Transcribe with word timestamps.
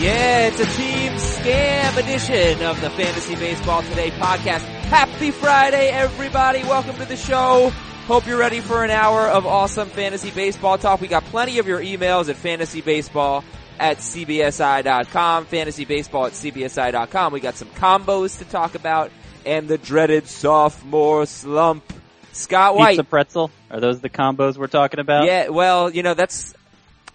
Yeah, 0.00 0.46
it's 0.46 0.60
a 0.60 0.76
team 0.76 1.12
scam 1.14 1.96
edition 1.96 2.62
of 2.62 2.80
the 2.80 2.88
Fantasy 2.90 3.34
Baseball 3.34 3.82
Today 3.82 4.12
podcast. 4.12 4.60
Happy 4.84 5.32
Friday, 5.32 5.88
everybody. 5.88 6.62
Welcome 6.62 6.94
to 6.98 7.04
the 7.04 7.16
show. 7.16 7.72
Hope 8.06 8.24
you're 8.24 8.38
ready 8.38 8.60
for 8.60 8.84
an 8.84 8.92
hour 8.92 9.26
of 9.26 9.44
awesome 9.44 9.88
fantasy 9.88 10.30
baseball 10.30 10.78
talk. 10.78 11.00
We 11.00 11.08
got 11.08 11.24
plenty 11.24 11.58
of 11.58 11.66
your 11.66 11.80
emails 11.80 12.28
at 12.28 12.36
fantasybaseball 12.36 13.42
at 13.80 13.98
cbsi.com, 13.98 15.46
fantasybaseball 15.46 16.26
at 16.26 16.32
cbsi.com. 16.32 17.32
We 17.32 17.40
got 17.40 17.56
some 17.56 17.68
combos 17.70 18.38
to 18.38 18.44
talk 18.44 18.76
about 18.76 19.10
and 19.44 19.66
the 19.66 19.78
dreaded 19.78 20.28
sophomore 20.28 21.26
slump. 21.26 21.92
Scott 22.32 22.76
White. 22.76 22.90
Pizza 22.90 23.02
pretzel. 23.02 23.50
Are 23.68 23.80
those 23.80 24.00
the 24.00 24.10
combos 24.10 24.56
we're 24.56 24.68
talking 24.68 25.00
about? 25.00 25.24
Yeah, 25.26 25.48
well, 25.48 25.90
you 25.90 26.04
know, 26.04 26.14
that's, 26.14 26.54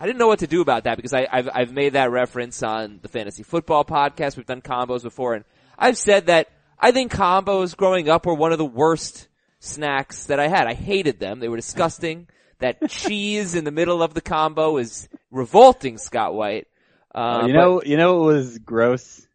I 0.03 0.05
didn't 0.05 0.19
know 0.19 0.27
what 0.27 0.39
to 0.39 0.47
do 0.47 0.59
about 0.59 0.83
that 0.83 0.97
because 0.97 1.13
I, 1.13 1.27
have 1.31 1.49
I've 1.53 1.71
made 1.71 1.93
that 1.93 2.11
reference 2.11 2.61
on 2.61 2.99
the 3.01 3.07
fantasy 3.07 3.41
football 3.41 3.85
podcast. 3.85 4.35
We've 4.35 4.45
done 4.45 4.61
combos 4.61 5.01
before 5.01 5.33
and 5.33 5.45
I've 5.79 5.97
said 5.97 6.25
that 6.25 6.49
I 6.77 6.91
think 6.91 7.13
combos 7.13 7.73
growing 7.73 8.09
up 8.09 8.25
were 8.25 8.33
one 8.33 8.51
of 8.51 8.57
the 8.57 8.65
worst 8.65 9.29
snacks 9.61 10.25
that 10.25 10.41
I 10.41 10.49
had. 10.49 10.67
I 10.67 10.73
hated 10.73 11.21
them. 11.21 11.39
They 11.39 11.47
were 11.47 11.55
disgusting. 11.55 12.27
that 12.59 12.85
cheese 12.89 13.55
in 13.55 13.63
the 13.63 13.71
middle 13.71 14.03
of 14.03 14.13
the 14.13 14.19
combo 14.19 14.75
is 14.75 15.07
revolting, 15.31 15.97
Scott 15.97 16.33
White. 16.33 16.67
Uh, 17.15 17.45
you 17.47 17.53
know, 17.53 17.81
you 17.81 17.95
know, 17.95 18.23
it 18.23 18.33
was 18.33 18.57
gross. 18.57 19.25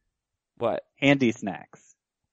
What? 0.59 0.85
Handy 0.97 1.33
snacks. 1.33 1.81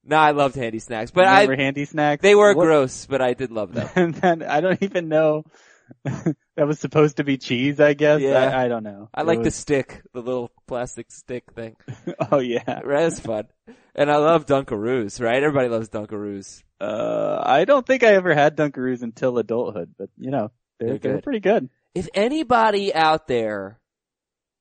No, 0.04 0.18
I 0.18 0.32
loved 0.32 0.56
handy 0.56 0.80
snacks, 0.80 1.10
but 1.10 1.22
Remember 1.22 1.54
I 1.54 1.64
handy 1.64 1.86
snacks. 1.86 2.22
They 2.22 2.36
were 2.36 2.54
what? 2.54 2.66
gross, 2.66 3.06
but 3.06 3.22
I 3.22 3.34
did 3.34 3.54
love 3.54 3.74
them. 3.74 3.90
and 3.96 4.14
then 4.22 4.44
I 4.44 4.60
don't 4.60 4.84
even 4.84 5.08
know 5.08 5.46
that 6.04 6.68
was 6.68 6.80
supposed 6.80 7.18
to 7.18 7.24
be 7.24 7.38
cheese. 7.38 7.80
I 7.80 7.94
guess. 7.94 8.22
Yeah. 8.22 8.38
I, 8.40 8.66
I 8.66 8.68
don't 8.68 8.84
know. 8.84 9.10
I 9.14 9.24
like 9.24 9.40
was... 9.40 9.48
the 9.48 9.52
stick, 9.52 10.02
the 10.14 10.22
little 10.22 10.52
plastic 10.68 11.12
stick 11.12 11.52
thing. 11.54 11.76
oh 12.32 12.40
yeah, 12.40 12.82
that's 12.86 13.20
fun. 13.20 13.48
And 13.94 14.12
I 14.12 14.18
love 14.18 14.46
Dunkaroos, 14.46 15.22
right? 15.22 15.42
Everybody 15.42 15.70
loves 15.70 15.90
Dunkaroos. 15.90 16.64
Uh, 16.82 17.42
I 17.44 17.66
don't 17.66 17.86
think 17.86 18.04
I 18.04 18.14
ever 18.14 18.34
had 18.34 18.58
Dunkaroos 18.58 19.02
until 19.02 19.38
adulthood, 19.38 19.96
but 19.98 20.10
you 20.18 20.32
know, 20.32 20.52
they're, 20.80 20.98
they're, 20.98 21.14
they're 21.14 21.22
pretty 21.22 21.40
good. 21.40 21.70
If 21.94 22.10
anybody 22.14 22.94
out 22.94 23.28
there 23.28 23.80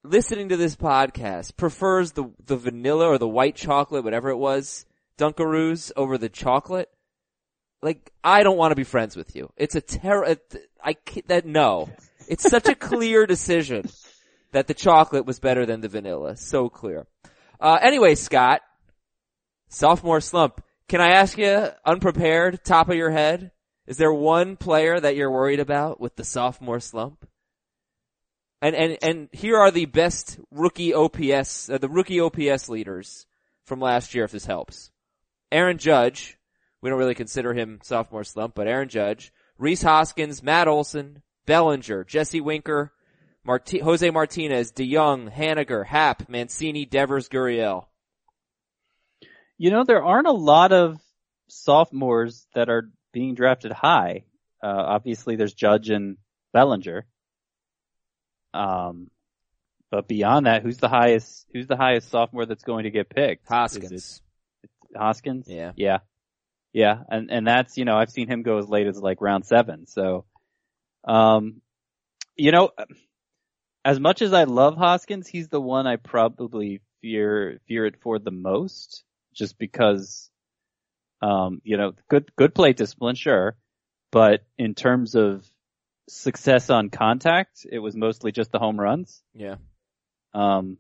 listening 0.05 0.51
to 0.51 0.57
this 0.57 0.77
podcast 0.77 1.57
prefers 1.57 2.13
the 2.13 2.31
the 2.45 2.57
vanilla 2.57 3.09
or 3.09 3.19
the 3.19 3.29
white 3.29 3.57
chocolate, 3.57 4.05
whatever 4.05 4.29
it 4.31 4.37
was, 4.37 4.87
Dunkaroos 5.19 5.91
over 5.97 6.19
the 6.19 6.29
chocolate, 6.29 6.91
like 7.85 8.11
I 8.25 8.43
don't 8.43 8.57
want 8.57 8.73
to 8.73 8.77
be 8.77 8.85
friends 8.85 9.15
with 9.15 9.37
you. 9.37 9.53
It's 9.57 9.75
a 9.75 9.81
terror. 9.83 10.37
I 10.83 10.97
that 11.27 11.45
no, 11.45 11.91
it's 12.27 12.49
such 12.49 12.67
a 12.67 12.75
clear 12.75 13.27
decision 13.35 13.89
that 14.53 14.67
the 14.67 14.75
chocolate 14.75 15.27
was 15.27 15.39
better 15.39 15.67
than 15.67 15.83
the 15.83 15.89
vanilla. 15.89 16.37
So 16.37 16.71
clear. 16.71 17.07
Uh, 17.61 17.79
anyway, 17.81 18.15
Scott, 18.15 18.63
sophomore 19.69 20.23
slump. 20.23 20.65
Can 20.89 21.01
I 21.01 21.11
ask 21.11 21.37
you, 21.37 21.69
unprepared, 21.85 22.65
top 22.65 22.89
of 22.89 22.97
your 22.97 23.11
head, 23.11 23.53
is 23.87 23.99
there 23.99 24.13
one 24.13 24.57
player 24.57 24.99
that 24.99 25.15
you're 25.15 25.31
worried 25.31 25.61
about 25.61 26.01
with 26.01 26.17
the 26.17 26.25
sophomore 26.25 26.81
slump? 26.81 27.29
And 28.63 28.75
and 28.75 28.99
and 29.03 29.29
here 29.31 29.59
are 29.59 29.71
the 29.71 29.85
best 29.85 30.39
rookie 30.51 30.95
OPS, 30.95 31.69
uh, 31.69 31.77
the 31.77 31.91
rookie 31.91 32.21
OPS 32.21 32.71
leaders 32.71 33.27
from 33.67 33.79
last 33.79 34.15
year. 34.15 34.25
If 34.25 34.33
this 34.33 34.47
helps. 34.47 34.91
Aaron 35.53 35.77
Judge, 35.77 36.39
we 36.85 36.91
don't 36.91 36.99
really 36.99 37.15
consider 37.15 37.55
him 37.55 37.79
sophomore 37.83 38.25
slump, 38.25 38.55
but 38.55 38.67
Aaron 38.67 38.91
Judge, 38.91 39.33
Rhys 39.57 39.81
Hoskins, 39.81 40.43
Matt 40.43 40.69
Olson, 40.69 41.23
Bellinger, 41.47 42.05
Jesse 42.05 42.43
Winker, 42.43 42.93
Marti- 43.43 43.79
Jose 43.79 44.11
Martinez, 44.11 44.71
DeJong, 44.71 45.35
Haniger, 45.35 45.87
Happ, 45.87 46.29
Mancini, 46.29 46.85
Devers, 46.85 47.31
Gurriel. 47.31 47.87
You 49.57 49.71
know, 49.71 49.85
there 49.85 50.05
aren't 50.05 50.27
a 50.27 50.33
lot 50.33 50.73
of 50.73 50.99
sophomores 51.49 52.47
that 52.55 52.69
are 52.69 52.91
being 53.15 53.35
drafted 53.35 53.73
high. 53.73 54.25
Uh, 54.63 54.67
obviously 54.67 55.37
there's 55.37 55.55
Judge 55.55 55.89
and 55.89 56.19
Bellinger. 56.53 57.07
Um, 58.53 59.11
but 59.91 60.07
beyond 60.07 60.45
that, 60.45 60.63
who's 60.63 60.77
the 60.77 60.91
highest, 60.91 61.47
who's 61.51 61.67
the 61.67 61.79
highest 61.79 62.11
sophomore 62.11 62.45
that's 62.45 62.63
going 62.63 62.85
to 62.85 62.91
get 62.91 63.09
picked? 63.09 63.49
Hoskins. 63.49 64.21
Hoskins. 64.95 65.49
Yeah. 65.49 65.73
Yeah. 65.77 66.01
Yeah. 66.75 66.99
And, 67.09 67.31
and 67.31 67.47
that's, 67.47 67.79
you 67.79 67.87
know, 67.87 67.97
I've 67.97 68.11
seen 68.11 68.29
him 68.29 68.43
go 68.43 68.59
as 68.59 68.69
late 68.69 68.89
as 68.89 68.99
like 69.01 69.23
round 69.23 69.47
seven. 69.47 69.87
So, 69.87 70.27
um, 71.05 71.63
you 72.37 72.51
know, 72.51 72.71
as 73.85 74.01
much 74.01 74.21
as 74.21 74.33
I 74.33 74.45
love 74.45 74.77
Hoskins, 74.77 75.29
he's 75.29 75.49
the 75.49 75.61
one 75.61 75.87
I 75.87 75.97
probably 75.97 76.81
fear, 77.01 77.61
fear 77.69 77.87
it 77.87 78.03
for 78.03 78.19
the 78.19 78.33
most 78.33 79.05
just 79.33 79.57
because, 79.57 80.31
um, 81.23 81.63
you 81.65 81.77
know, 81.77 81.93
good, 82.11 82.35
good 82.35 82.55
play 82.55 82.73
discipline, 82.73 83.15
sure. 83.15 83.57
But 84.11 84.43
in 84.59 84.75
terms 84.75 85.15
of 85.15 85.47
success 86.09 86.71
on 86.71 86.91
contact, 86.91 87.67
it 87.71 87.79
was 87.79 87.95
mostly 87.95 88.33
just 88.33 88.51
the 88.51 88.59
home 88.59 88.81
runs. 88.81 89.23
Yeah. 89.33 89.57
Um, 90.33 90.79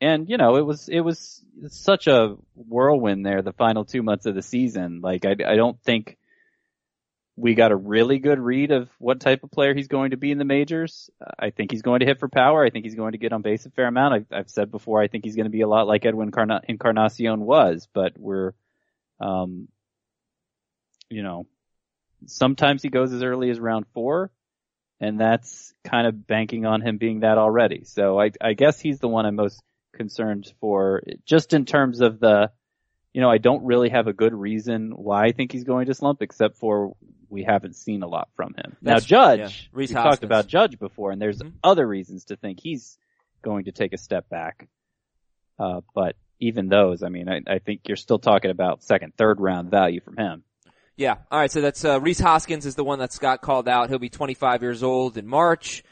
and 0.00 0.28
you 0.28 0.36
know, 0.36 0.56
it 0.56 0.66
was 0.66 0.88
it 0.88 1.00
was 1.00 1.44
such 1.68 2.06
a 2.06 2.36
whirlwind 2.54 3.24
there 3.24 3.42
the 3.42 3.52
final 3.52 3.84
two 3.84 4.02
months 4.02 4.26
of 4.26 4.34
the 4.34 4.42
season. 4.42 5.00
Like 5.00 5.24
I, 5.24 5.32
I 5.46 5.56
don't 5.56 5.80
think 5.82 6.18
we 7.36 7.54
got 7.54 7.72
a 7.72 7.76
really 7.76 8.18
good 8.18 8.38
read 8.38 8.70
of 8.70 8.88
what 8.98 9.20
type 9.20 9.42
of 9.42 9.50
player 9.50 9.74
he's 9.74 9.88
going 9.88 10.10
to 10.10 10.16
be 10.16 10.30
in 10.30 10.38
the 10.38 10.44
majors. 10.44 11.10
I 11.38 11.50
think 11.50 11.72
he's 11.72 11.82
going 11.82 12.00
to 12.00 12.06
hit 12.06 12.20
for 12.20 12.28
power. 12.28 12.64
I 12.64 12.70
think 12.70 12.84
he's 12.84 12.94
going 12.94 13.12
to 13.12 13.18
get 13.18 13.32
on 13.32 13.42
base 13.42 13.66
a 13.66 13.70
fair 13.70 13.88
amount. 13.88 14.14
I've, 14.14 14.26
I've 14.30 14.50
said 14.50 14.70
before, 14.70 15.02
I 15.02 15.08
think 15.08 15.24
he's 15.24 15.34
going 15.34 15.46
to 15.46 15.50
be 15.50 15.62
a 15.62 15.68
lot 15.68 15.88
like 15.88 16.06
Edwin 16.06 16.30
Carna- 16.30 16.62
Encarnacion 16.68 17.40
was, 17.40 17.88
but 17.92 18.12
we're, 18.16 18.52
um, 19.20 19.66
you 21.10 21.24
know, 21.24 21.46
sometimes 22.26 22.82
he 22.82 22.88
goes 22.88 23.12
as 23.12 23.24
early 23.24 23.50
as 23.50 23.58
round 23.58 23.86
four, 23.94 24.30
and 25.00 25.20
that's 25.20 25.74
kind 25.82 26.06
of 26.06 26.26
banking 26.28 26.66
on 26.66 26.82
him 26.82 26.98
being 26.98 27.20
that 27.20 27.36
already. 27.36 27.82
So 27.84 28.20
I, 28.20 28.30
I 28.40 28.52
guess 28.52 28.78
he's 28.78 29.00
the 29.00 29.08
one 29.08 29.26
I'm 29.26 29.34
most 29.34 29.60
concerned 29.94 30.52
for 30.60 31.02
just 31.24 31.54
in 31.54 31.64
terms 31.64 32.00
of 32.00 32.20
the, 32.20 32.50
you 33.12 33.20
know, 33.20 33.30
I 33.30 33.38
don't 33.38 33.64
really 33.64 33.90
have 33.90 34.06
a 34.06 34.12
good 34.12 34.34
reason 34.34 34.90
why 34.90 35.26
I 35.26 35.32
think 35.32 35.52
he's 35.52 35.64
going 35.64 35.86
to 35.86 35.94
slump 35.94 36.22
except 36.22 36.56
for 36.56 36.94
we 37.28 37.44
haven't 37.44 37.76
seen 37.76 38.02
a 38.02 38.08
lot 38.08 38.28
from 38.36 38.54
him. 38.54 38.76
That's, 38.82 39.10
now 39.10 39.36
Judge, 39.36 39.70
yeah. 39.72 39.76
we 39.76 39.86
talked 39.86 40.24
about 40.24 40.46
Judge 40.46 40.78
before 40.78 41.10
and 41.10 41.20
there's 41.20 41.38
mm-hmm. 41.38 41.56
other 41.62 41.86
reasons 41.86 42.26
to 42.26 42.36
think 42.36 42.60
he's 42.60 42.98
going 43.42 43.64
to 43.64 43.72
take 43.72 43.92
a 43.92 43.98
step 43.98 44.28
back. 44.28 44.68
Uh, 45.58 45.80
but 45.94 46.16
even 46.40 46.68
those, 46.68 47.02
I 47.02 47.08
mean, 47.08 47.28
I, 47.28 47.40
I 47.46 47.58
think 47.58 47.82
you're 47.86 47.96
still 47.96 48.18
talking 48.18 48.50
about 48.50 48.82
second, 48.82 49.14
third 49.16 49.40
round 49.40 49.70
value 49.70 50.00
from 50.00 50.16
him. 50.16 50.42
Yeah. 50.96 51.16
All 51.30 51.38
right. 51.38 51.50
So 51.50 51.60
that's 51.60 51.84
uh, 51.84 52.00
Rhys 52.00 52.20
Hoskins 52.20 52.66
is 52.66 52.74
the 52.74 52.84
one 52.84 53.00
that 53.00 53.12
Scott 53.12 53.40
called 53.40 53.68
out. 53.68 53.88
He'll 53.88 53.98
be 53.98 54.08
25 54.08 54.62
years 54.62 54.82
old 54.82 55.16
in 55.16 55.26
March, 55.26 55.82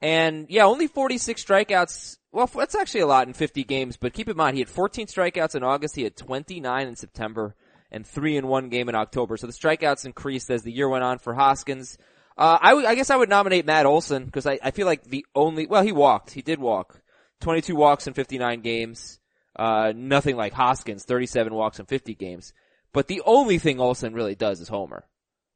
and 0.00 0.46
yeah, 0.48 0.64
only 0.64 0.86
46 0.86 1.44
strikeouts 1.44 2.18
well, 2.32 2.46
that's 2.46 2.74
actually 2.74 3.02
a 3.02 3.06
lot 3.06 3.28
in 3.28 3.34
50 3.34 3.62
games, 3.64 3.96
but 3.96 4.14
keep 4.14 4.28
in 4.28 4.36
mind 4.36 4.56
he 4.56 4.60
had 4.60 4.68
14 4.68 5.06
strikeouts 5.06 5.54
in 5.54 5.62
August, 5.62 5.94
he 5.94 6.02
had 6.02 6.16
29 6.16 6.88
in 6.88 6.96
September, 6.96 7.54
and 7.90 8.06
three 8.06 8.36
in 8.36 8.46
one 8.46 8.70
game 8.70 8.88
in 8.88 8.94
October. 8.94 9.36
So 9.36 9.46
the 9.46 9.52
strikeouts 9.52 10.06
increased 10.06 10.50
as 10.50 10.62
the 10.62 10.72
year 10.72 10.88
went 10.88 11.04
on 11.04 11.18
for 11.18 11.34
Hoskins. 11.34 11.98
Uh, 12.38 12.58
I, 12.60 12.70
w- 12.70 12.86
I 12.86 12.94
guess 12.94 13.10
I 13.10 13.16
would 13.16 13.28
nominate 13.28 13.66
Matt 13.66 13.84
Olson 13.84 14.24
because 14.24 14.46
I, 14.46 14.58
I 14.62 14.70
feel 14.70 14.86
like 14.86 15.04
the 15.04 15.26
only, 15.34 15.66
well, 15.66 15.82
he 15.82 15.92
walked. 15.92 16.30
He 16.30 16.40
did 16.40 16.58
walk. 16.58 17.02
22 17.42 17.76
walks 17.76 18.06
in 18.06 18.14
59 18.14 18.62
games. 18.62 19.18
Uh, 19.54 19.92
nothing 19.94 20.36
like 20.36 20.54
Hoskins, 20.54 21.04
37 21.04 21.52
walks 21.52 21.78
in 21.78 21.84
50 21.84 22.14
games. 22.14 22.54
But 22.94 23.08
the 23.08 23.22
only 23.26 23.58
thing 23.58 23.78
Olson 23.78 24.14
really 24.14 24.34
does 24.34 24.60
is 24.60 24.68
homer 24.68 25.04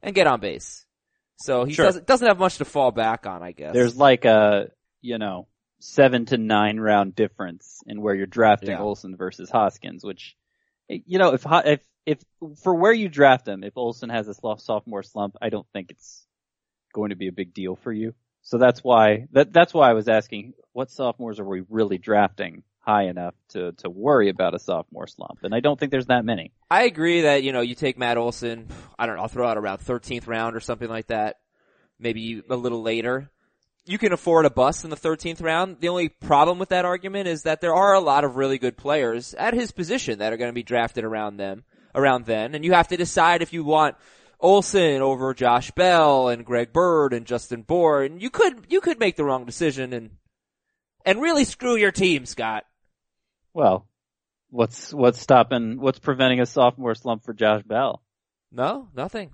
and 0.03 0.15
get 0.15 0.27
on 0.27 0.41
base. 0.41 0.85
So 1.39 1.65
he 1.65 1.73
sure. 1.73 1.87
doesn't, 1.87 2.07
doesn't 2.07 2.29
have 2.29 2.39
much 2.39 2.59
to 2.59 2.67
fall 2.67 2.91
back 2.91 3.27
on, 3.27 3.43
I 3.43 3.53
guess. 3.53 3.73
There's 3.73 3.97
like 3.97 4.27
a, 4.27 4.69
you 5.01 5.17
know, 5.17 5.49
seven 5.79 6.25
to 6.27 6.39
nine 6.39 6.79
round 6.79 7.15
difference 7.15 7.83
in 7.87 8.01
where 8.01 8.15
you're 8.15 8.27
drafting 8.27 8.71
yeah. 8.71 8.81
Olson 8.81 9.17
versus 9.17 9.51
Hoskins, 9.51 10.05
which, 10.05 10.37
eh, 10.91 10.99
you 11.07 11.19
know, 11.19 11.35
if, 11.35 11.45
if, 11.47 11.81
if, 12.07 12.19
for 12.63 12.75
where 12.75 12.93
you 12.93 13.09
draft 13.09 13.47
him, 13.47 13.63
if 13.63 13.77
Olson 13.77 14.11
has 14.11 14.29
a 14.29 14.35
sophomore 14.35 15.03
slump, 15.03 15.37
I 15.41 15.51
don't 15.51 15.67
think 15.73 15.91
it's 15.91 16.25
going 16.95 17.11
to 17.11 17.17
be 17.17 17.29
a 17.29 17.33
big 17.33 17.53
deal 17.53 17.77
for 17.77 17.93
you. 17.93 18.15
So 18.43 18.59
that's 18.59 18.83
why, 18.83 19.27
that, 19.33 19.53
that's 19.53 19.75
why 19.75 19.91
I 19.91 19.95
was 19.95 20.09
asking, 20.09 20.55
what 20.73 20.91
sophomores 20.91 21.41
are 21.41 21.45
we 21.45 21.65
really 21.69 21.99
drafting 21.99 22.63
high 22.79 23.09
enough 23.09 23.35
to, 23.49 23.73
to 23.73 23.91
worry 23.91 24.29
about 24.29 24.55
a 24.55 24.61
sophomore 24.61 25.09
slump? 25.09 25.41
And 25.43 25.53
I 25.53 25.61
don't 25.61 25.79
think 25.79 25.91
there's 25.91 26.07
that 26.07 26.25
many. 26.25 26.53
I 26.71 26.85
agree 26.85 27.23
that, 27.23 27.43
you 27.43 27.53
know, 27.53 27.61
you 27.61 27.75
take 27.75 27.99
Matt 27.99 28.19
Olson, 28.19 28.69
I 28.97 29.07
don't 29.07 29.17
know, 29.17 29.23
I'll 29.23 29.29
throw 29.29 29.49
out 29.49 29.59
around 29.59 29.79
13th 29.79 30.29
round 30.29 30.55
or 30.55 30.61
something 30.61 30.89
like 30.89 31.09
that. 31.09 31.37
Maybe 31.99 32.43
a 32.49 32.57
little 32.57 32.83
later 32.83 33.31
you 33.87 33.99
can 33.99 34.13
afford 34.13 34.47
a 34.47 34.51
bust 34.51 34.85
in 34.85 34.91
the 34.91 34.97
13th 34.97 35.43
round. 35.43 35.79
The 35.81 35.89
only 35.89 36.09
problem 36.09 36.59
with 36.59 36.71
that 36.71 36.85
argument 36.85 37.29
is 37.29 37.43
that 37.43 37.61
there 37.61 37.75
are 37.75 37.95
a 37.95 38.01
lot 38.01 38.25
of 38.25 38.37
really 38.37 38.59
good 38.59 38.77
players 38.77 39.33
at 39.35 39.55
his 39.55 39.71
position 39.73 40.19
that 40.19 40.33
are 40.33 40.37
going 40.37 40.51
to 40.51 40.55
be 40.55 40.63
drafted 40.63 41.05
around 41.05 41.37
them, 41.37 41.65
around 41.95 42.27
then, 42.27 42.55
and 42.55 42.65
you 42.65 42.73
have 42.73 42.89
to 42.89 42.97
decide 42.97 43.43
if 43.43 43.53
you 43.53 43.65
want 43.65 43.97
Olson 44.41 45.01
over 45.03 45.33
Josh 45.35 45.71
Bell 45.71 46.29
and 46.29 46.45
Greg 46.45 46.73
Bird 46.73 47.13
and 47.13 47.27
Justin 47.27 47.63
Bour, 47.63 48.03
and 48.03 48.21
you 48.21 48.29
could, 48.29 48.67
you 48.69 48.81
could 48.81 48.99
make 48.99 49.17
the 49.17 49.25
wrong 49.25 49.45
decision 49.47 49.93
and, 49.93 50.11
and 51.05 51.23
really 51.23 51.45
screw 51.45 51.77
your 51.77 51.93
team, 51.93 52.27
Scott. 52.27 52.65
Well, 53.55 53.87
what's 54.51 54.93
what's 54.93 55.21
stopping? 55.21 55.81
What's 55.81 55.99
preventing 55.99 56.41
a 56.41 56.47
sophomore 56.47 56.95
slump 56.95 57.25
for 57.25 57.33
Josh 57.33 57.63
Bell? 57.63 58.03
No, 58.53 58.89
nothing. 58.95 59.31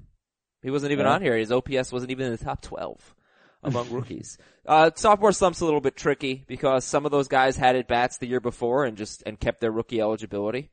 He 0.63 0.71
wasn't 0.71 0.93
even 0.93 1.07
Yeah. 1.07 1.13
on 1.15 1.23
here. 1.23 1.37
His 1.37 1.51
OPS 1.51 1.91
wasn't 1.91 2.13
even 2.13 2.27
in 2.27 2.33
the 2.33 2.45
top 2.45 2.63
12 2.63 3.15
among 3.63 3.91
rookies. 3.91 4.39
Uh, 4.67 4.91
sophomore 4.95 5.33
slump's 5.33 5.61
a 5.61 5.65
little 5.65 5.81
bit 5.81 5.97
tricky 5.97 6.45
because 6.47 6.85
some 6.85 7.05
of 7.05 7.13
those 7.13 7.29
guys 7.29 7.57
had 7.57 7.77
at 7.77 7.89
bats 7.89 8.19
the 8.19 8.27
year 8.27 8.41
before 8.41 8.85
and 8.85 8.97
just, 8.97 9.23
and 9.27 9.39
kept 9.39 9.61
their 9.61 9.71
rookie 9.73 10.01
eligibility. 10.01 10.71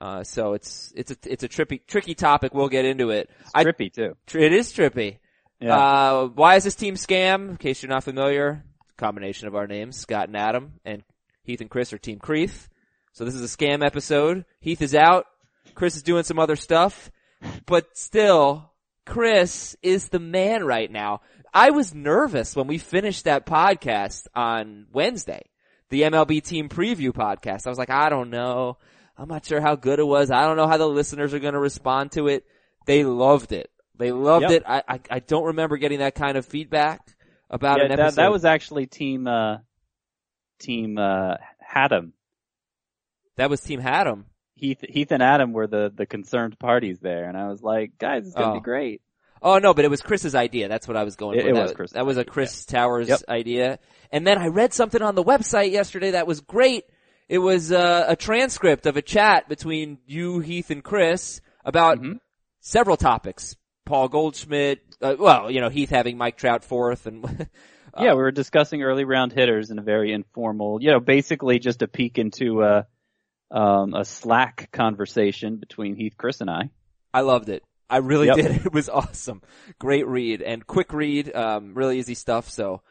Uh, 0.00 0.24
so 0.24 0.54
it's, 0.54 0.92
it's 0.96 1.10
a, 1.10 1.16
it's 1.24 1.44
a 1.44 1.48
trippy, 1.48 1.80
tricky 1.86 2.14
topic. 2.14 2.54
We'll 2.54 2.68
get 2.68 2.84
into 2.84 3.10
it. 3.10 3.30
I, 3.54 3.64
Trippy 3.64 3.92
too. 3.92 4.16
it 4.34 4.52
is 4.52 4.72
trippy. 4.72 5.18
Yeah. 5.60 5.76
Uh, 5.76 6.26
why 6.26 6.56
is 6.56 6.64
this 6.64 6.74
team 6.74 6.94
scam? 6.94 7.50
In 7.50 7.56
case 7.56 7.82
you're 7.82 7.90
not 7.90 8.02
familiar, 8.04 8.64
combination 8.96 9.48
of 9.48 9.54
our 9.54 9.66
names, 9.66 9.96
Scott 9.98 10.28
and 10.28 10.36
Adam, 10.36 10.74
and 10.84 11.02
Heath 11.44 11.60
and 11.60 11.70
Chris 11.70 11.92
are 11.92 11.98
Team 11.98 12.18
Creeth. 12.18 12.68
So 13.12 13.24
this 13.24 13.34
is 13.34 13.42
a 13.42 13.56
scam 13.56 13.84
episode. 13.84 14.44
Heath 14.60 14.80
is 14.82 14.94
out. 14.94 15.26
Chris 15.74 15.96
is 15.96 16.02
doing 16.02 16.24
some 16.24 16.38
other 16.38 16.56
stuff, 16.56 17.10
but 17.66 17.96
still, 17.96 18.72
Chris 19.06 19.76
is 19.82 20.08
the 20.08 20.18
man 20.18 20.64
right 20.64 20.90
now. 20.90 21.20
I 21.54 21.70
was 21.70 21.94
nervous 21.94 22.56
when 22.56 22.66
we 22.66 22.78
finished 22.78 23.24
that 23.24 23.44
podcast 23.46 24.26
on 24.34 24.86
Wednesday, 24.92 25.42
the 25.90 26.02
MLB 26.02 26.42
team 26.42 26.68
preview 26.68 27.10
podcast. 27.12 27.66
I 27.66 27.70
was 27.70 27.78
like, 27.78 27.90
I 27.90 28.08
don't 28.08 28.30
know. 28.30 28.78
I'm 29.18 29.28
not 29.28 29.44
sure 29.44 29.60
how 29.60 29.76
good 29.76 29.98
it 29.98 30.06
was. 30.06 30.30
I 30.30 30.46
don't 30.46 30.56
know 30.56 30.66
how 30.66 30.78
the 30.78 30.88
listeners 30.88 31.34
are 31.34 31.38
going 31.38 31.52
to 31.54 31.60
respond 31.60 32.12
to 32.12 32.28
it. 32.28 32.44
They 32.86 33.04
loved 33.04 33.52
it. 33.52 33.70
They 33.98 34.10
loved 34.10 34.44
Yep. 34.44 34.50
it. 34.52 34.62
I, 34.66 34.82
I 34.88 35.00
I 35.10 35.18
don't 35.20 35.44
remember 35.44 35.76
getting 35.76 35.98
that 35.98 36.14
kind 36.14 36.36
of 36.38 36.46
feedback 36.46 37.00
about 37.50 37.78
yeah, 37.78 37.84
an 37.84 37.88
that, 37.90 38.00
episode. 38.00 38.22
that 38.22 38.32
was 38.32 38.44
actually 38.46 38.86
team 38.86 39.26
uh 39.28 39.58
team 40.58 40.96
uh 40.98 41.34
Haddam. 41.60 42.14
that 43.36 43.50
was 43.50 43.60
Team 43.60 43.78
Haddam. 43.80 44.24
Heath 44.54 44.82
Heath 44.88 45.12
and 45.12 45.22
Adam 45.22 45.52
were 45.52 45.66
the 45.66 45.92
the 45.94 46.06
concerned 46.06 46.58
parties 46.58 46.98
there, 47.00 47.28
and 47.28 47.36
I 47.36 47.48
was 47.48 47.62
like, 47.62 47.98
guys, 47.98 48.26
it's 48.26 48.34
gonna 48.34 48.52
Oh. 48.52 48.54
be 48.54 48.60
great. 48.60 49.02
Oh 49.42 49.58
no, 49.58 49.74
but 49.74 49.84
it 49.84 49.90
was 49.90 50.00
Chris's 50.00 50.34
idea. 50.34 50.68
That's 50.68 50.86
what 50.86 50.96
I 50.96 51.04
was 51.04 51.16
going 51.16 51.38
It- 51.38 51.42
for. 51.42 51.48
it 51.50 51.54
that, 51.54 51.62
was 51.62 51.72
Chris's 51.72 51.94
that 51.94 52.06
was 52.06 52.16
a 52.16 52.24
Chris 52.24 52.64
Towers 52.64 53.08
Yep. 53.08 53.20
idea. 53.28 53.78
And 54.10 54.26
then 54.26 54.38
I 54.38 54.48
read 54.48 54.72
something 54.72 55.02
on 55.02 55.14
the 55.14 55.24
website 55.24 55.72
yesterday 55.72 56.12
that 56.12 56.26
was 56.26 56.40
great. 56.40 56.84
It 57.28 57.38
was 57.38 57.72
uh, 57.72 58.04
a 58.08 58.14
transcript 58.16 58.86
of 58.86 58.96
a 58.96 59.02
chat 59.02 59.48
between 59.48 59.98
you, 60.06 60.40
Heath, 60.40 60.70
and 60.70 60.84
Chris 60.84 61.40
about 61.64 61.98
Mhm. 61.98 62.18
several 62.60 62.96
topics. 62.96 63.56
Paul 63.84 64.08
Goldschmidt, 64.08 64.80
uh, 65.00 65.16
well, 65.18 65.50
you 65.50 65.60
know, 65.60 65.68
Heath 65.70 65.90
having 65.90 66.16
Mike 66.18 66.36
Trout 66.36 66.62
fourth 66.62 67.06
and 67.06 67.24
Uh, 67.24 67.44
yeah, 68.00 68.10
we 68.12 68.22
were 68.22 68.30
discussing 68.30 68.82
early 68.82 69.04
round 69.04 69.32
hitters 69.32 69.70
in 69.70 69.78
a 69.78 69.82
very 69.82 70.12
informal, 70.12 70.80
you 70.82 70.90
know, 70.90 71.00
basically 71.00 71.58
just 71.58 71.82
a 71.82 71.88
peek 71.88 72.18
into 72.18 72.62
a 72.62 72.86
um 73.50 73.92
a 73.94 74.04
Slack 74.04 74.70
conversation 74.72 75.56
between 75.56 75.94
Heath, 75.96 76.14
Chris, 76.16 76.40
and 76.40 76.48
I. 76.48 76.70
I 77.12 77.20
loved 77.22 77.48
it. 77.48 77.62
I 77.90 77.98
really 77.98 78.26
Yep. 78.28 78.36
did. 78.36 78.50
It 78.66 78.72
was 78.72 78.88
awesome. 78.88 79.42
Great 79.78 80.06
read 80.06 80.42
and 80.42 80.66
quick 80.66 80.92
read. 80.92 81.34
Um, 81.34 81.74
really 81.74 81.98
easy 81.98 82.14
stuff. 82.14 82.48
So 82.48 82.82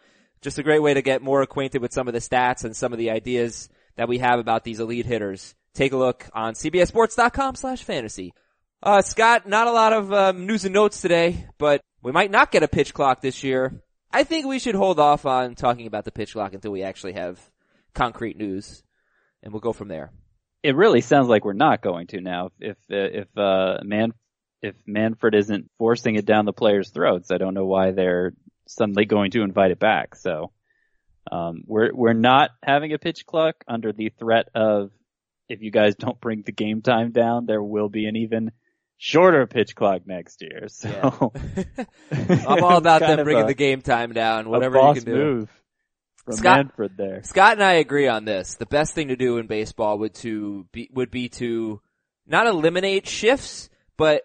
just 0.41 0.59
a 0.59 0.63
great 0.63 0.81
way 0.81 0.93
to 0.93 1.01
get 1.01 1.21
more 1.21 1.41
acquainted 1.41 1.81
with 1.81 1.93
some 1.93 2.07
of 2.07 2.13
the 2.13 2.19
stats 2.19 2.63
and 2.63 2.75
some 2.75 2.93
of 2.93 2.99
the 2.99 3.11
ideas 3.11 3.69
that 3.95 4.07
we 4.07 4.19
have 4.19 4.39
about 4.39 4.63
these 4.63 4.79
elite 4.79 5.05
hitters. 5.05 5.55
Take 5.73 5.93
a 5.93 5.97
look 5.97 6.27
on 6.33 6.53
cbsports.com 6.53 7.55
slash 7.55 7.83
fantasy. 7.83 8.33
Uh, 8.83 9.01
Scott, 9.01 9.47
not 9.47 9.67
a 9.67 9.71
lot 9.71 9.93
of 9.93 10.11
um, 10.11 10.45
news 10.47 10.65
and 10.65 10.73
notes 10.73 11.01
today, 11.01 11.47
but 11.57 11.81
we 12.01 12.11
might 12.11 12.31
not 12.31 12.51
get 12.51 12.63
a 12.63 12.67
pitch 12.67 12.93
clock 12.93 13.21
this 13.21 13.43
year. 13.43 13.81
I 14.11 14.23
think 14.23 14.45
we 14.47 14.59
should 14.59 14.75
hold 14.75 14.99
off 14.99 15.25
on 15.25 15.55
talking 15.55 15.87
about 15.87 16.03
the 16.03 16.11
pitch 16.11 16.33
clock 16.33 16.53
until 16.53 16.71
we 16.71 16.83
actually 16.83 17.13
have 17.13 17.39
concrete 17.93 18.37
news, 18.37 18.83
and 19.43 19.53
we'll 19.53 19.59
go 19.61 19.71
from 19.71 19.87
there. 19.87 20.11
It 20.63 20.75
really 20.75 21.01
sounds 21.01 21.27
like 21.27 21.45
we're 21.45 21.53
not 21.53 21.81
going 21.81 22.07
to 22.07 22.21
now. 22.21 22.49
If 22.59 22.77
if 22.89 23.27
uh 23.37 23.77
man 23.83 24.13
if 24.61 24.75
Manfred 24.85 25.33
isn't 25.35 25.69
forcing 25.77 26.15
it 26.15 26.25
down 26.25 26.45
the 26.45 26.53
players' 26.53 26.89
throats, 26.91 27.31
I 27.31 27.37
don't 27.37 27.53
know 27.53 27.65
why 27.65 27.91
they're 27.91 28.33
suddenly 28.67 29.05
going 29.05 29.31
to 29.31 29.41
invite 29.41 29.71
it 29.71 29.79
back. 29.79 30.15
So 30.15 30.51
um 31.31 31.63
we're 31.67 31.93
we're 31.93 32.13
not 32.13 32.49
having 32.63 32.93
a 32.93 32.97
pitch 32.97 33.25
clock 33.27 33.55
under 33.67 33.93
the 33.93 34.09
threat 34.17 34.49
of 34.55 34.89
if 35.49 35.61
you 35.61 35.69
guys 35.71 35.95
don't 35.95 36.19
bring 36.19 36.43
the 36.45 36.51
game 36.51 36.81
time 36.81 37.11
down, 37.11 37.45
there 37.45 37.61
will 37.61 37.89
be 37.89 38.05
an 38.05 38.15
even 38.15 38.51
shorter 38.97 39.45
pitch 39.47 39.75
clock 39.75 40.05
next 40.07 40.41
year. 40.41 40.67
So 40.67 41.31
I'm 42.11 42.63
all 42.63 42.77
about 42.77 43.01
them 43.01 43.19
of 43.19 43.25
bring 43.25 43.41
a- 43.43 43.47
the 43.47 43.53
game 43.53 43.81
time 43.81 44.13
down, 44.13 44.49
whatever 44.49 44.79
you 44.79 44.93
can 44.93 45.03
do. 45.03 45.11
move 45.13 45.49
from 46.25 46.35
Scott- 46.35 46.57
Manfred 46.65 46.97
there. 46.97 47.21
Scott 47.23 47.53
and 47.53 47.63
I 47.63 47.73
agree 47.73 48.07
on 48.07 48.25
this. 48.25 48.55
The 48.55 48.65
best 48.65 48.93
thing 48.93 49.09
to 49.09 49.15
do 49.15 49.37
in 49.37 49.47
baseball 49.47 49.97
would 49.99 50.13
to 50.15 50.65
be 50.71 50.89
would 50.93 51.11
be 51.11 51.29
to 51.29 51.81
not 52.27 52.47
eliminate 52.47 53.07
shifts, 53.07 53.69
but 53.97 54.23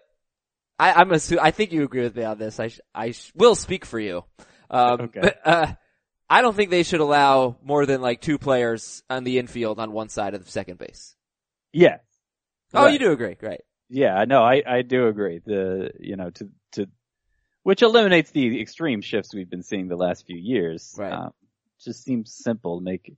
I, 0.79 0.93
I'm 0.93 1.09
assu- 1.11 1.39
I 1.41 1.51
think 1.53 1.73
you 1.73 1.85
agree 1.85 2.03
with 2.03 2.17
me 2.17 2.25
on 2.25 2.39
this. 2.39 2.61
I 2.61 2.69
sh- 2.69 2.81
I 2.95 3.11
sh- 3.13 3.33
will 3.35 3.55
speak 3.55 3.85
for 3.85 3.99
you. 3.99 4.25
Um, 4.71 5.01
Okay. 5.03 5.21
but, 5.21 5.41
uh, 5.45 5.73
I 6.29 6.43
don't 6.43 6.55
think 6.57 6.71
they 6.71 6.83
should 6.83 7.01
allow 7.01 7.57
more 7.63 7.87
than 7.87 8.01
like 8.03 8.21
two 8.21 8.37
players 8.37 9.03
on 9.09 9.25
the 9.25 9.39
infield 9.39 9.79
on 9.79 9.93
one 9.93 10.09
side 10.09 10.35
of 10.35 10.45
the 10.45 10.51
second 10.51 10.79
base. 10.79 11.15
Yeah. 11.73 11.99
Oh, 12.75 12.85
Right. 12.85 12.93
you 12.93 12.99
do 12.99 13.13
agree, 13.13 13.35
great? 13.37 13.61
Yeah, 13.89 14.25
no, 14.27 14.43
I, 14.43 14.63
I 14.67 14.83
do 14.83 15.07
agree. 15.07 15.41
The, 15.47 15.91
you 16.01 16.17
know, 16.17 16.31
to, 16.31 16.49
to, 16.73 16.87
which 17.63 17.83
eliminates 17.83 18.33
the 18.33 18.61
extreme 18.61 19.01
shifts 19.03 19.33
we've 19.33 19.49
been 19.49 19.63
seeing 19.63 19.87
the 19.87 19.97
last 19.97 20.27
few 20.27 20.37
years. 20.37 20.95
Right. 20.99 21.13
Um, 21.13 21.31
just 21.81 22.03
seems 22.03 22.35
simple. 22.35 22.81
Make, 22.81 23.15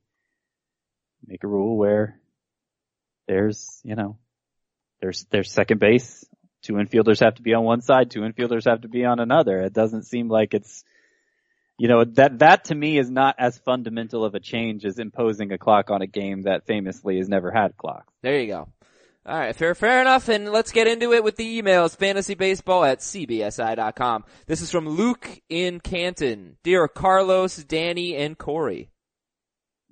make 1.27 1.43
a 1.45 1.49
rule 1.49 1.77
where 1.79 2.21
there's, 3.27 3.81
you 3.85 3.95
know, 3.97 4.19
there's, 5.01 5.25
there's 5.31 5.51
second 5.51 5.81
base. 5.81 6.27
Two 6.69 6.75
infielders 6.75 7.21
have 7.21 7.37
to 7.37 7.43
be 7.43 7.55
on 7.55 7.65
one 7.65 7.81
side. 7.81 8.11
Two 8.11 8.21
infielders 8.21 8.69
have 8.69 8.83
to 8.83 8.89
be 8.89 9.03
on 9.07 9.21
another. 9.21 9.63
It 9.63 9.73
doesn't 9.73 10.03
seem 10.03 10.29
like 10.29 10.53
it's, 10.53 10.85
you 11.79 11.89
know, 11.89 12.05
that, 12.05 12.41
that 12.41 12.65
to 12.65 12.75
me 12.75 12.99
is 12.99 13.09
not 13.09 13.37
as 13.39 13.57
fundamental 13.57 14.23
of 14.23 14.35
a 14.35 14.41
change 14.41 14.85
as 14.85 14.99
imposing 14.99 15.51
a 15.51 15.57
clock 15.57 15.91
on 15.91 16.03
a 16.03 16.07
game 16.07 16.43
that 16.43 16.67
famously 16.67 17.17
has 17.17 17.27
never 17.27 17.51
had 17.51 17.79
clocks. 17.79 18.13
There 18.23 18.39
you 18.39 18.49
go. 18.49 18.69
All 19.25 19.39
right, 19.39 19.57
fair, 19.57 19.75
fair 19.75 20.03
enough. 20.03 20.29
And 20.29 20.53
let's 20.53 20.71
get 20.71 20.87
into 20.87 21.15
it 21.15 21.25
with 21.25 21.37
the 21.37 21.63
emails. 21.63 21.97
Fantasybaseball 21.97 22.87
at 22.87 22.99
cbsi.com. 22.99 24.25
This 24.45 24.61
is 24.61 24.71
from 24.71 24.91
Luke 24.91 25.41
in 25.49 25.81
Canton. 25.81 26.59
Dear 26.63 26.87
Carlos, 26.87 27.57
Danny, 27.57 28.15
and 28.15 28.37
Corey. 28.37 28.91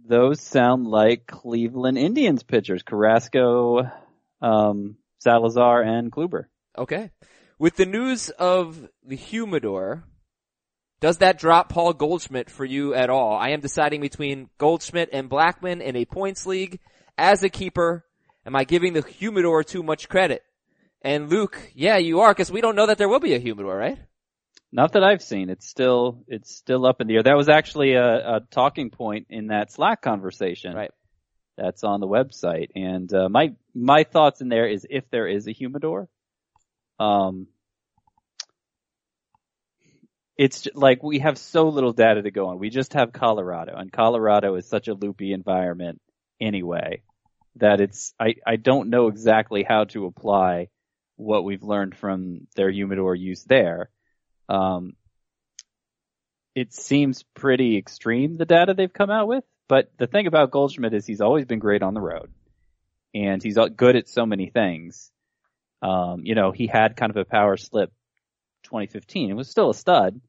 Those 0.06 0.42
sound 0.42 0.86
like 0.86 1.26
Cleveland 1.26 1.96
Indians 1.96 2.42
pitchers, 2.42 2.82
Carrasco, 2.82 3.90
um, 4.42 4.98
Salazar, 5.20 5.80
and 5.80 6.12
Kluber. 6.12 6.48
Okay. 6.78 7.10
With 7.58 7.76
the 7.76 7.86
news 7.86 8.28
of 8.30 8.88
the 9.04 9.16
humidor, 9.16 10.04
does 11.00 11.18
that 11.18 11.38
drop 11.38 11.68
Paul 11.68 11.92
Goldschmidt 11.92 12.50
for 12.50 12.64
you 12.64 12.94
at 12.94 13.10
all? 13.10 13.34
I 13.36 13.50
am 13.50 13.60
deciding 13.60 14.00
between 14.00 14.50
Goldschmidt 14.58 15.10
and 15.12 15.30
Blackmon 15.30 15.80
in 15.80 15.96
a 15.96 16.04
points 16.04 16.46
league. 16.46 16.80
As 17.18 17.42
a 17.42 17.48
keeper, 17.48 18.04
am 18.44 18.54
I 18.54 18.64
giving 18.64 18.92
the 18.92 19.02
humidor 19.02 19.64
too 19.64 19.82
much 19.82 20.08
credit? 20.08 20.42
And 21.00 21.30
Luke, 21.30 21.58
yeah, 21.74 21.96
you 21.96 22.20
are, 22.20 22.32
because 22.32 22.50
we 22.50 22.60
don't 22.60 22.76
know 22.76 22.86
that 22.86 22.98
there 22.98 23.08
will 23.08 23.20
be 23.20 23.34
a 23.34 23.38
humidor, 23.38 23.76
right? 23.76 23.98
Not 24.72 24.92
that 24.92 25.04
I've 25.04 25.22
seen. 25.22 25.48
It's 25.48 25.66
still, 25.66 26.24
it's 26.28 26.54
still 26.54 26.84
up 26.84 27.00
in 27.00 27.06
the 27.06 27.16
air. 27.16 27.22
That 27.22 27.36
was 27.36 27.48
actually 27.48 27.94
a, 27.94 28.36
a 28.36 28.40
talking 28.50 28.90
point 28.90 29.28
in 29.30 29.46
that 29.46 29.72
Slack 29.72 30.02
conversation. 30.02 30.74
Right. 30.74 30.90
That's 31.56 31.84
on 31.84 32.00
the 32.00 32.08
website. 32.08 32.68
And, 32.74 33.12
uh, 33.14 33.28
my, 33.30 33.54
my 33.74 34.04
thoughts 34.04 34.42
in 34.42 34.48
there 34.48 34.68
is 34.68 34.86
if 34.90 35.08
there 35.10 35.26
is 35.26 35.46
a 35.46 35.52
humidor, 35.52 36.08
um, 36.98 37.46
it's 40.36 40.68
like 40.74 41.02
we 41.02 41.20
have 41.20 41.38
so 41.38 41.68
little 41.68 41.92
data 41.92 42.22
to 42.22 42.30
go 42.30 42.48
on. 42.48 42.58
We 42.58 42.70
just 42.70 42.92
have 42.92 43.12
Colorado 43.12 43.74
and 43.76 43.90
Colorado 43.90 44.54
is 44.56 44.68
such 44.68 44.88
a 44.88 44.94
loopy 44.94 45.32
environment 45.32 46.00
anyway 46.40 47.02
that 47.56 47.80
it's, 47.80 48.12
I, 48.20 48.36
I 48.46 48.56
don't 48.56 48.90
know 48.90 49.08
exactly 49.08 49.64
how 49.66 49.84
to 49.84 50.04
apply 50.04 50.68
what 51.16 51.44
we've 51.44 51.62
learned 51.62 51.96
from 51.96 52.46
their 52.54 52.70
humidor 52.70 53.14
use 53.14 53.44
there. 53.44 53.88
Um, 54.48 54.94
it 56.54 56.74
seems 56.74 57.24
pretty 57.34 57.78
extreme, 57.78 58.36
the 58.36 58.44
data 58.44 58.74
they've 58.74 58.92
come 58.92 59.10
out 59.10 59.28
with, 59.28 59.44
but 59.68 59.90
the 59.98 60.06
thing 60.06 60.26
about 60.26 60.50
Goldschmidt 60.50 60.94
is 60.94 61.06
he's 61.06 61.22
always 61.22 61.46
been 61.46 61.58
great 61.58 61.82
on 61.82 61.94
the 61.94 62.00
road 62.00 62.30
and 63.14 63.42
he's 63.42 63.58
good 63.76 63.96
at 63.96 64.08
so 64.08 64.26
many 64.26 64.50
things. 64.50 65.10
Um, 65.86 66.22
you 66.24 66.34
know, 66.34 66.50
he 66.52 66.66
had 66.66 66.96
kind 66.96 67.10
of 67.10 67.16
a 67.16 67.24
power 67.24 67.56
slip 67.56 67.92
2015. 68.64 69.30
It 69.30 69.34
was 69.34 69.48
still 69.48 69.70
a 69.70 69.74
stud 69.74 70.20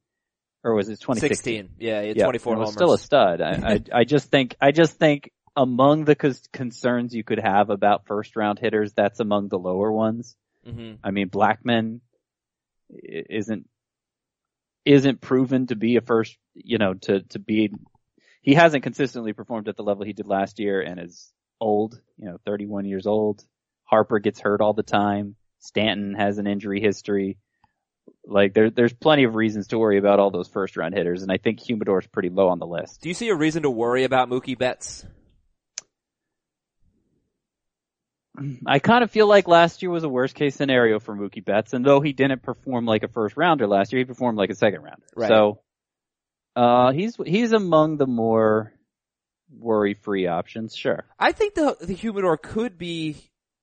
or 0.63 0.73
was 0.73 0.89
it 0.89 0.99
2016? 0.99 1.67
16. 1.67 1.69
Yeah, 1.79 2.01
Yeah, 2.01 2.23
24 2.25 2.53
it 2.53 2.57
was 2.57 2.65
homers. 2.67 2.73
still 2.73 2.93
a 2.93 2.97
stud. 2.97 3.41
I, 3.41 3.51
I, 3.93 3.99
I 3.99 4.03
just 4.03 4.29
think, 4.29 4.55
I 4.61 4.71
just 4.71 4.97
think 4.99 5.31
among 5.55 6.05
the 6.05 6.15
concerns 6.51 7.15
you 7.15 7.23
could 7.23 7.39
have 7.39 7.69
about 7.69 8.05
first 8.05 8.35
round 8.35 8.59
hitters, 8.59 8.93
that's 8.93 9.19
among 9.19 9.47
the 9.49 9.57
lower 9.57 9.91
ones. 9.91 10.35
hmm 10.65 10.93
I 11.03 11.11
mean, 11.11 11.29
Blackmon 11.29 12.01
isn't 12.89 13.67
isn't 14.85 15.19
proven 15.19 15.67
to 15.67 15.75
be 15.75 15.97
a 15.97 16.01
first, 16.01 16.37
you 16.53 16.77
know, 16.77 16.93
to 16.93 17.21
to 17.21 17.39
be. 17.39 17.71
He 18.41 18.53
hasn't 18.53 18.83
consistently 18.83 19.33
performed 19.33 19.67
at 19.67 19.75
the 19.75 19.83
level 19.83 20.05
he 20.05 20.13
did 20.13 20.27
last 20.27 20.59
year, 20.59 20.81
and 20.81 20.99
is 20.99 21.33
old, 21.59 21.99
you 22.17 22.29
know, 22.29 22.37
31 22.45 22.85
years 22.85 23.05
old. 23.05 23.43
Harper 23.83 24.19
gets 24.19 24.39
hurt 24.39 24.61
all 24.61 24.73
the 24.73 24.83
time. 24.83 25.35
Stanton 25.59 26.13
has 26.15 26.37
an 26.37 26.47
injury 26.47 26.81
history. 26.81 27.37
Like 28.25 28.53
there, 28.53 28.69
there's 28.69 28.93
plenty 28.93 29.23
of 29.23 29.35
reasons 29.35 29.67
to 29.67 29.77
worry 29.77 29.97
about 29.97 30.19
all 30.19 30.31
those 30.31 30.47
first 30.47 30.77
round 30.77 30.93
hitters, 30.93 31.23
and 31.23 31.31
I 31.31 31.37
think 31.37 31.59
Humidor's 31.59 32.07
pretty 32.07 32.29
low 32.29 32.49
on 32.49 32.59
the 32.59 32.67
list. 32.67 33.01
Do 33.01 33.09
you 33.09 33.15
see 33.15 33.29
a 33.29 33.35
reason 33.35 33.63
to 33.63 33.69
worry 33.69 34.03
about 34.03 34.29
Mookie 34.29 34.57
Betts? 34.57 35.05
I 38.65 38.79
kind 38.79 39.03
of 39.03 39.11
feel 39.11 39.27
like 39.27 39.47
last 39.47 39.81
year 39.81 39.89
was 39.89 40.03
a 40.03 40.09
worst 40.09 40.35
case 40.35 40.55
scenario 40.55 40.99
for 40.99 41.15
Mookie 41.15 41.43
Betts, 41.43 41.73
and 41.73 41.83
though 41.85 42.01
he 42.01 42.13
didn't 42.13 42.43
perform 42.43 42.85
like 42.85 43.03
a 43.03 43.07
first 43.07 43.35
rounder 43.35 43.67
last 43.67 43.91
year, 43.91 43.99
he 43.99 44.05
performed 44.05 44.37
like 44.37 44.51
a 44.51 44.55
second 44.55 44.81
rounder. 44.81 45.05
Right. 45.15 45.27
So, 45.27 45.61
uh, 46.55 46.91
he's 46.91 47.15
he's 47.25 47.51
among 47.51 47.97
the 47.97 48.05
more 48.05 48.73
worry 49.49 49.95
free 49.95 50.27
options. 50.27 50.75
Sure. 50.75 51.05
I 51.17 51.31
think 51.31 51.55
the 51.55 51.77
the 51.81 51.93
humidor 51.93 52.37
could 52.37 52.77
be. 52.77 53.17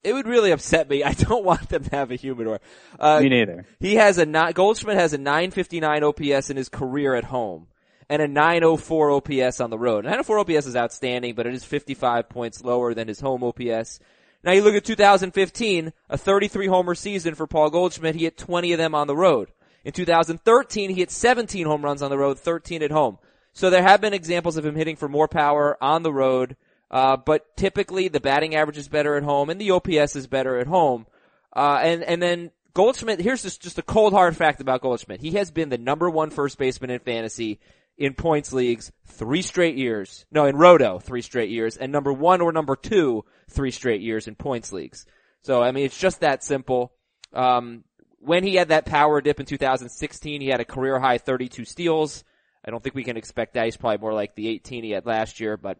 It 0.04 0.12
would 0.12 0.26
really 0.26 0.50
upset 0.52 0.88
me. 0.88 1.02
I 1.04 1.12
don't 1.12 1.44
want 1.44 1.68
them 1.70 1.82
to 1.84 1.90
have 1.96 2.11
a 2.11 2.16
humidor. 2.16 2.61
Uh, 3.00 3.20
Me 3.20 3.28
neither. 3.30 3.66
he 3.80 3.94
has 3.96 4.18
a 4.18 4.26
ni- 4.26 4.52
Goldschmidt 4.52 4.96
has 4.96 5.12
a 5.12 5.18
959 5.18 6.04
OPS 6.04 6.50
in 6.50 6.56
his 6.56 6.68
career 6.68 7.14
at 7.14 7.25
home 7.25 7.66
and 8.08 8.20
a 8.20 8.28
904 8.28 9.11
OPS 9.12 9.61
on 9.61 9.70
the 9.70 9.78
road. 9.78 10.04
904 10.04 10.38
OPS 10.40 10.66
is 10.66 10.76
outstanding, 10.76 11.34
but 11.34 11.46
it 11.46 11.54
is 11.54 11.64
55 11.64 12.28
points 12.28 12.62
lower 12.62 12.92
than 12.94 13.08
his 13.08 13.20
home 13.20 13.42
OPS. 13.42 13.99
Now 14.42 14.52
you 14.52 14.62
look 14.62 14.75
at 14.75 14.84
2015, 14.84 15.92
a 16.11 16.18
33 16.18 16.66
homer 16.66 16.94
season 16.94 17.34
for 17.34 17.46
Paul 17.46 17.70
Goldschmidt. 17.70 18.14
He 18.14 18.25
hit 18.25 18.37
20 18.37 18.73
of 18.73 18.78
them 18.78 18.94
on 18.94 19.06
the 19.06 19.16
road. 19.16 19.49
In 19.87 19.92
2013, 19.92 20.90
he 20.90 20.96
hit 20.96 21.11
17 21.11 21.66
home 21.66 21.82
runs 21.82 22.02
on 22.02 22.11
the 22.11 22.18
road, 22.18 22.38
13 22.38 22.82
at 22.82 22.90
home. 22.90 23.18
So 23.54 23.70
there 23.70 23.82
have 23.82 24.00
been 24.00 24.12
examples 24.12 24.56
of 24.56 24.66
him 24.66 24.75
hitting 24.75 24.96
for 24.96 25.08
more 25.08 25.28
power 25.28 25.78
on 25.82 26.02
the 26.02 26.12
road, 26.12 26.56
uh, 26.91 27.17
but 27.17 27.57
typically 27.57 28.09
the 28.09 28.21
batting 28.21 28.55
average 28.55 28.79
is 28.79 28.88
better 28.88 29.17
at 29.17 29.23
home 29.23 29.50
and 29.50 29.61
the 29.61 29.71
OPS 29.71 30.17
is 30.17 30.26
better 30.26 30.59
at 30.59 30.67
home. 30.67 31.07
Uh, 31.55 31.81
and, 31.83 32.03
and 32.03 32.23
then 32.23 32.50
Goldschmidt, 32.75 33.21
here's 33.21 33.43
just, 33.43 33.62
just 33.62 33.79
a 33.79 33.83
cold 33.83 34.12
hard 34.12 34.37
fact 34.37 34.61
about 34.61 34.83
Goldschmidt. 34.83 35.21
He 35.21 35.33
has 35.33 35.50
been 35.50 35.69
the 35.69 35.79
number 35.79 36.11
one 36.11 36.31
first 36.31 36.59
baseman 36.59 36.91
in 36.91 36.99
fantasy 37.00 37.61
in 37.97 38.14
points 38.14 38.53
leagues 38.53 38.91
three 39.07 39.43
straight 39.43 39.76
years. 39.76 40.26
No, 40.33 40.47
in 40.47 40.57
Roto, 40.57 40.99
three 40.99 41.23
straight 41.23 41.50
years, 41.50 41.76
and 41.76 41.93
number 41.93 42.12
one 42.12 42.41
or 42.41 42.53
number 42.53 42.75
two, 42.75 43.25
three 43.49 43.71
straight 43.71 44.00
years 44.00 44.26
in 44.26 44.35
points 44.35 44.73
leagues. 44.73 45.07
So, 45.43 45.62
I 45.62 45.71
mean, 45.71 45.85
it's 45.85 45.99
just 45.99 46.21
that 46.21 46.43
simple. 46.43 46.93
Um, 47.33 47.85
when 48.19 48.43
he 48.43 48.55
had 48.55 48.69
that 48.69 48.87
power 48.87 49.21
dip 49.21 49.38
in 49.38 49.47
2016, 49.47 50.41
he 50.41 50.49
had 50.49 50.61
a 50.61 50.64
career 50.64 50.99
high 50.99 51.19
32 51.19 51.64
steals. 51.64 52.25
I 52.64 52.71
don't 52.71 52.83
think 52.83 52.95
we 52.95 53.05
can 53.05 53.17
expect 53.17 53.55
that. 53.55 53.67
He's 53.67 53.76
probably 53.76 53.99
more 53.99 54.14
like 54.14 54.35
the 54.35 54.49
18 54.49 54.85
he 54.85 54.91
had 54.91 55.07
last 55.07 55.38
year, 55.38 55.57
but 55.57 55.79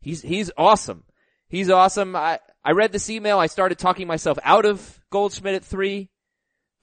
he's, 0.00 0.22
he's 0.22 0.50
awesome. 0.56 1.04
He's 1.48 1.70
awesome. 1.70 2.16
I, 2.16 2.40
I 2.64 2.72
read 2.72 2.92
this 2.92 3.10
email. 3.10 3.38
I 3.38 3.46
started 3.46 3.78
talking 3.78 4.06
myself 4.06 4.38
out 4.42 4.64
of 4.64 5.00
Goldschmidt 5.10 5.54
at 5.54 5.64
three. 5.64 6.10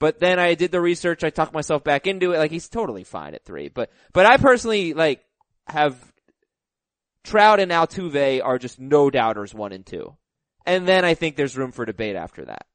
But 0.00 0.18
then 0.18 0.38
I 0.38 0.54
did 0.54 0.72
the 0.72 0.80
research. 0.80 1.24
I 1.24 1.30
talked 1.30 1.54
myself 1.54 1.84
back 1.84 2.06
into 2.06 2.32
it. 2.32 2.38
Like 2.38 2.50
he's 2.50 2.68
totally 2.68 3.04
fine 3.04 3.34
at 3.34 3.44
three. 3.44 3.68
But 3.68 3.90
but 4.12 4.26
I 4.26 4.36
personally 4.36 4.92
like 4.92 5.24
have 5.66 5.96
Trout 7.22 7.60
and 7.60 7.70
Altuve 7.70 8.44
are 8.44 8.58
just 8.58 8.78
no 8.78 9.08
doubters 9.08 9.54
one 9.54 9.72
and 9.72 9.86
two, 9.86 10.14
and 10.66 10.86
then 10.86 11.04
I 11.04 11.14
think 11.14 11.36
there's 11.36 11.56
room 11.56 11.72
for 11.72 11.86
debate 11.86 12.16
after 12.16 12.44
that. 12.44 12.66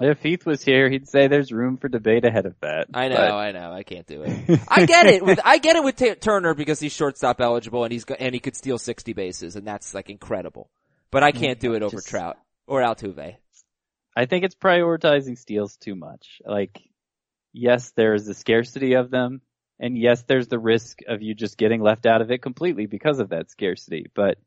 If 0.00 0.22
Heath 0.22 0.46
was 0.46 0.62
here, 0.62 0.88
he'd 0.88 1.08
say 1.08 1.26
there's 1.26 1.50
room 1.50 1.76
for 1.76 1.88
debate 1.88 2.24
ahead 2.24 2.46
of 2.46 2.54
that. 2.60 2.86
I 2.94 3.08
know, 3.08 3.16
But- 3.16 3.32
I 3.32 3.50
know, 3.52 3.72
I 3.72 3.82
can't 3.82 4.06
do 4.06 4.22
it. 4.22 4.60
I 4.68 4.86
get 4.86 5.06
it 5.06 5.24
with 5.24 5.40
I 5.44 5.58
get 5.58 5.76
it 5.76 5.82
with 5.82 5.96
Trea 5.96 6.14
Turner 6.14 6.54
because 6.54 6.78
he's 6.78 6.92
shortstop 6.92 7.40
eligible 7.40 7.82
and 7.84 7.92
he's 7.92 8.04
go- 8.04 8.14
and 8.18 8.32
he 8.32 8.40
could 8.40 8.54
steal 8.54 8.78
sixty 8.78 9.12
bases 9.12 9.56
and 9.56 9.66
that's 9.66 9.94
like 9.94 10.08
incredible. 10.08 10.70
But 11.10 11.24
I 11.24 11.32
mm, 11.32 11.40
can't 11.40 11.58
do 11.60 11.74
it 11.74 11.82
over 11.82 11.96
Just- 11.96 12.08
Trout 12.08 12.36
or 12.66 12.80
Altuve. 12.82 13.36
I 14.16 14.26
think 14.26 14.44
it's 14.44 14.54
prioritizing 14.54 15.38
steals 15.38 15.76
too 15.76 15.94
much. 15.94 16.40
Like, 16.44 16.80
yes, 17.52 17.92
there's 17.96 18.24
the 18.24 18.34
scarcity 18.34 18.94
of 18.94 19.10
them, 19.10 19.40
and 19.78 19.96
yes, 19.96 20.22
there's 20.22 20.48
the 20.48 20.58
risk 20.58 21.00
of 21.06 21.22
you 21.22 21.34
just 21.34 21.56
getting 21.56 21.80
left 21.80 22.04
out 22.04 22.20
of 22.20 22.30
it 22.32 22.42
completely 22.42 22.86
because 22.86 23.20
of 23.20 23.28
that 23.28 23.50
scarcity. 23.50 24.06
But 24.14 24.38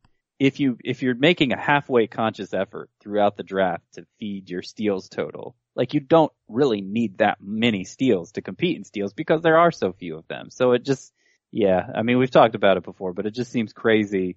if 0.43 0.59
you, 0.59 0.75
if 0.83 1.03
you're 1.03 1.13
making 1.13 1.53
a 1.53 1.57
halfway 1.59 2.07
conscious 2.07 2.51
effort 2.51 2.89
throughout 2.99 3.37
the 3.37 3.43
draft 3.43 3.83
to 3.93 4.07
feed 4.19 4.49
your 4.49 4.63
steals 4.63 5.07
total, 5.07 5.55
like 5.75 5.93
you 5.93 5.99
don't 5.99 6.31
really 6.47 6.81
need 6.81 7.19
that 7.19 7.37
many 7.39 7.83
steals 7.83 8.31
to 8.31 8.41
compete 8.41 8.75
in 8.75 8.83
steals 8.83 9.13
because 9.13 9.43
there 9.43 9.59
are 9.59 9.71
so 9.71 9.93
few 9.93 10.17
of 10.17 10.27
them. 10.27 10.49
So 10.49 10.71
it 10.71 10.83
just, 10.83 11.13
yeah, 11.51 11.85
I 11.93 12.01
mean, 12.01 12.17
we've 12.17 12.31
talked 12.31 12.55
about 12.55 12.77
it 12.77 12.83
before, 12.83 13.13
but 13.13 13.27
it 13.27 13.35
just 13.35 13.51
seems 13.51 13.71
crazy 13.71 14.35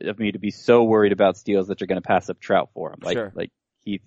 of 0.00 0.18
me 0.18 0.32
to 0.32 0.38
be 0.38 0.50
so 0.50 0.82
worried 0.82 1.12
about 1.12 1.36
steals 1.36 1.68
that 1.68 1.78
you're 1.80 1.88
going 1.88 2.00
to 2.00 2.08
pass 2.08 2.30
up 2.30 2.40
Trout 2.40 2.70
for 2.72 2.90
him, 2.94 3.00
like, 3.02 3.16
Sure. 3.18 3.30
like 3.34 3.50
Heath 3.84 4.00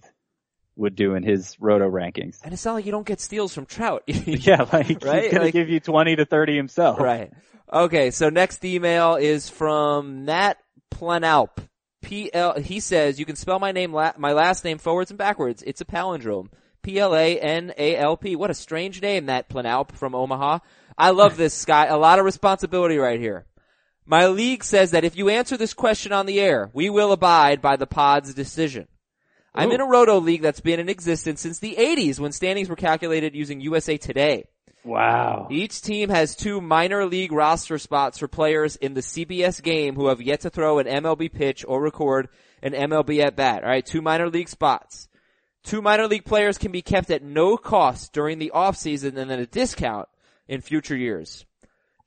would 0.75 0.95
do 0.95 1.13
in 1.13 1.21
his 1.21 1.55
roto 1.59 1.87
rankings. 1.87 2.39
And 2.43 2.51
it's 2.51 2.65
not 2.65 2.73
like 2.73 2.85
you 2.87 2.91
don't 2.91 3.05
get 3.05 3.21
steals 3.21 3.53
from 3.53 3.67
Trout. 3.67 4.01
Yeah, 4.07 4.65
like 4.73 4.87
he's 4.87 4.97
Right? 5.03 5.31
gonna 5.31 5.43
Like- 5.45 5.53
give 5.53 5.69
you 5.69 5.79
20 5.79 6.15
to 6.15 6.25
30 6.25 6.55
himself. 6.57 6.99
Right. 6.99 7.31
Okay, 7.71 8.09
so 8.09 8.29
next 8.29 8.65
email 8.65 9.15
is 9.17 9.49
from 9.49 10.25
Matt 10.25 10.57
Planalp. 10.91 11.49
P-L, 12.01 12.59
he 12.59 12.79
says, 12.79 13.19
you 13.19 13.25
can 13.25 13.35
spell 13.35 13.59
my 13.59 13.71
name, 13.71 13.93
la- 13.93 14.13
my 14.17 14.33
last 14.33 14.63
name 14.63 14.77
forwards 14.77 15.11
and 15.11 15.17
backwards. 15.17 15.63
It's 15.65 15.81
a 15.81 15.85
palindrome. 15.85 16.49
P-L-A-N-A-L-P. 16.83 18.35
What 18.35 18.51
a 18.51 18.53
strange 18.53 19.01
name, 19.01 19.25
that 19.25 19.49
Planalp 19.49 19.91
from 19.91 20.15
Omaha. 20.15 20.59
I 20.97 21.09
love 21.09 21.37
this 21.37 21.65
guy. 21.65 21.85
A 21.85 21.97
lot 21.97 22.19
of 22.19 22.25
responsibility 22.25 22.97
right 22.97 23.19
here. 23.19 23.45
My 24.05 24.27
league 24.27 24.63
says 24.63 24.91
that 24.91 25.03
if 25.03 25.17
you 25.17 25.27
answer 25.27 25.57
this 25.57 25.73
question 25.73 26.13
on 26.13 26.25
the 26.25 26.39
air, 26.39 26.69
we 26.73 26.89
will 26.89 27.11
abide 27.11 27.61
by 27.61 27.75
the 27.75 27.87
pod's 27.87 28.33
decision. 28.33 28.87
I'm 29.53 29.71
in 29.71 29.81
a 29.81 29.85
roto 29.85 30.19
league 30.19 30.43
that's 30.43 30.61
been 30.61 30.79
in 30.79 30.87
existence 30.87 31.41
since 31.41 31.59
the 31.59 31.75
80s 31.77 32.19
when 32.19 32.31
standings 32.31 32.69
were 32.69 32.75
calculated 32.75 33.35
using 33.35 33.59
USA 33.59 33.97
Today. 33.97 34.45
Wow. 34.87 35.49
Each 35.51 35.81
team 35.81 36.07
has 36.09 36.33
two 36.33 36.61
minor 36.61 37.05
league 37.05 37.33
roster 37.33 37.77
spots 37.77 38.17
for 38.17 38.29
players 38.29 38.77
in 38.77 38.93
the 38.93 39.01
CBS 39.01 39.61
game 39.61 39.95
who 39.95 40.07
have 40.07 40.21
yet 40.21 40.41
to 40.41 40.49
throw 40.49 40.79
an 40.79 40.87
MLB 40.87 41.31
pitch 41.31 41.65
or 41.67 41.81
record 41.81 42.29
an 42.63 42.71
MLB 42.71 43.19
at 43.19 43.35
bat. 43.35 43.63
Alright, 43.63 43.85
two 43.85 44.01
minor 44.01 44.29
league 44.29 44.47
spots. 44.47 45.09
Two 45.61 45.81
minor 45.81 46.07
league 46.07 46.23
players 46.23 46.57
can 46.57 46.71
be 46.71 46.81
kept 46.81 47.11
at 47.11 47.21
no 47.21 47.57
cost 47.57 48.13
during 48.13 48.39
the 48.39 48.53
offseason 48.55 49.17
and 49.17 49.29
then 49.29 49.39
a 49.39 49.45
discount 49.45 50.07
in 50.47 50.61
future 50.61 50.95
years. 50.95 51.45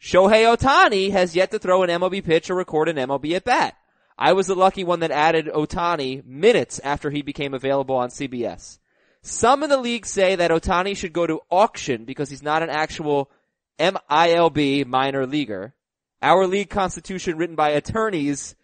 Shohei 0.01 0.57
Ohtani 0.57 1.11
has 1.11 1.37
yet 1.37 1.51
to 1.51 1.59
throw 1.59 1.83
an 1.83 1.91
MLB 1.91 2.25
pitch 2.25 2.49
or 2.49 2.55
record 2.55 2.89
an 2.89 2.97
MLB 2.97 3.37
at 3.37 3.45
bat. 3.45 3.77
I 4.19 4.33
was 4.33 4.47
the 4.47 4.55
lucky 4.55 4.85
one 4.85 5.01
that 5.01 5.11
added 5.11 5.49
Ohtani 5.49 6.25
minutes 6.25 6.79
after 6.79 7.11
he 7.11 7.21
became 7.21 7.53
available 7.53 7.97
on 7.97 8.09
CBS. 8.09 8.79
Some 9.23 9.63
in 9.63 9.71
the 9.71 9.77
league 9.77 10.07
say 10.07 10.37
that 10.37 10.51
Ohtani 10.51 10.97
should 10.97 11.13
go 11.13 11.27
to 11.27 11.41
auction 11.51 12.05
because 12.05 12.31
he's 12.31 12.43
not 12.43 12.63
an 12.63 12.71
actual 12.71 13.31
MILB 13.79 14.87
minor 14.87 15.27
leaguer. 15.27 15.75
Our 16.23 16.47
league 16.47 16.71
constitution 16.71 17.37
written 17.37 17.57
by 17.57 17.71
attorneys 17.71 18.55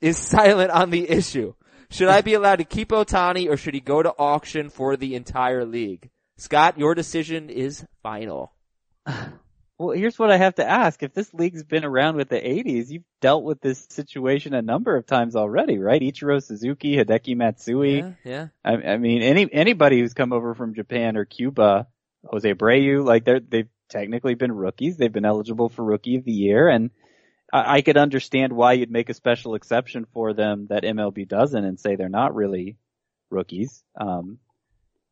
is 0.00 0.16
silent 0.36 0.70
on 0.70 0.90
the 0.90 1.08
issue. 1.10 1.54
Should 1.90 2.08
I 2.08 2.22
be 2.22 2.34
allowed 2.34 2.56
to 2.56 2.64
keep 2.64 2.88
Ohtani 2.88 3.50
or 3.50 3.56
should 3.56 3.74
he 3.74 3.80
go 3.80 4.02
to 4.02 4.14
auction 4.18 4.70
for 4.70 4.96
the 4.96 5.14
entire 5.14 5.66
league? 5.66 6.10
Scott, 6.38 6.78
your 6.78 6.94
decision 6.94 7.50
is 7.50 7.84
final. 8.02 8.52
Well, 9.78 9.96
here's 9.96 10.18
what 10.18 10.30
I 10.30 10.36
have 10.36 10.56
to 10.56 10.68
ask. 10.68 11.02
If 11.02 11.12
this 11.12 11.32
league's 11.34 11.64
been 11.64 11.84
around 11.84 12.16
with 12.16 12.28
the 12.28 12.40
80s, 12.40 12.90
you've 12.90 13.04
dealt 13.20 13.42
with 13.42 13.60
this 13.60 13.86
situation 13.90 14.54
a 14.54 14.62
number 14.62 14.96
of 14.96 15.06
times 15.06 15.34
already, 15.34 15.78
right? 15.78 16.00
Ichiro 16.00 16.42
Suzuki, 16.42 16.96
Hideki 16.96 17.36
Matsui. 17.36 17.98
Yeah, 17.98 18.12
yeah. 18.24 18.48
I, 18.64 18.74
I 18.74 18.96
mean, 18.98 19.22
any 19.22 19.52
anybody 19.52 20.00
who's 20.00 20.14
come 20.14 20.32
over 20.32 20.54
from 20.54 20.74
Japan 20.74 21.16
or 21.16 21.24
Cuba, 21.24 21.88
Jose 22.24 22.52
Abreu, 22.52 23.04
like 23.04 23.24
they're 23.24 23.40
they've 23.40 23.68
technically 23.88 24.34
been 24.34 24.52
rookies. 24.52 24.96
They've 24.96 25.12
been 25.12 25.24
eligible 25.24 25.68
for 25.68 25.84
Rookie 25.84 26.16
of 26.16 26.24
the 26.24 26.32
Year, 26.32 26.68
and 26.68 26.90
I, 27.52 27.76
I 27.76 27.82
could 27.82 27.96
understand 27.96 28.52
why 28.52 28.74
you'd 28.74 28.90
make 28.90 29.08
a 29.08 29.14
special 29.14 29.54
exception 29.54 30.06
for 30.12 30.32
them 30.32 30.66
that 30.68 30.84
MLB 30.84 31.26
doesn't, 31.26 31.64
and 31.64 31.80
say 31.80 31.96
they're 31.96 32.08
not 32.08 32.34
really 32.34 32.76
rookies. 33.30 33.82
Um, 34.00 34.38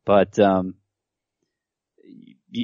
but 0.05 0.39
um, 0.39 0.75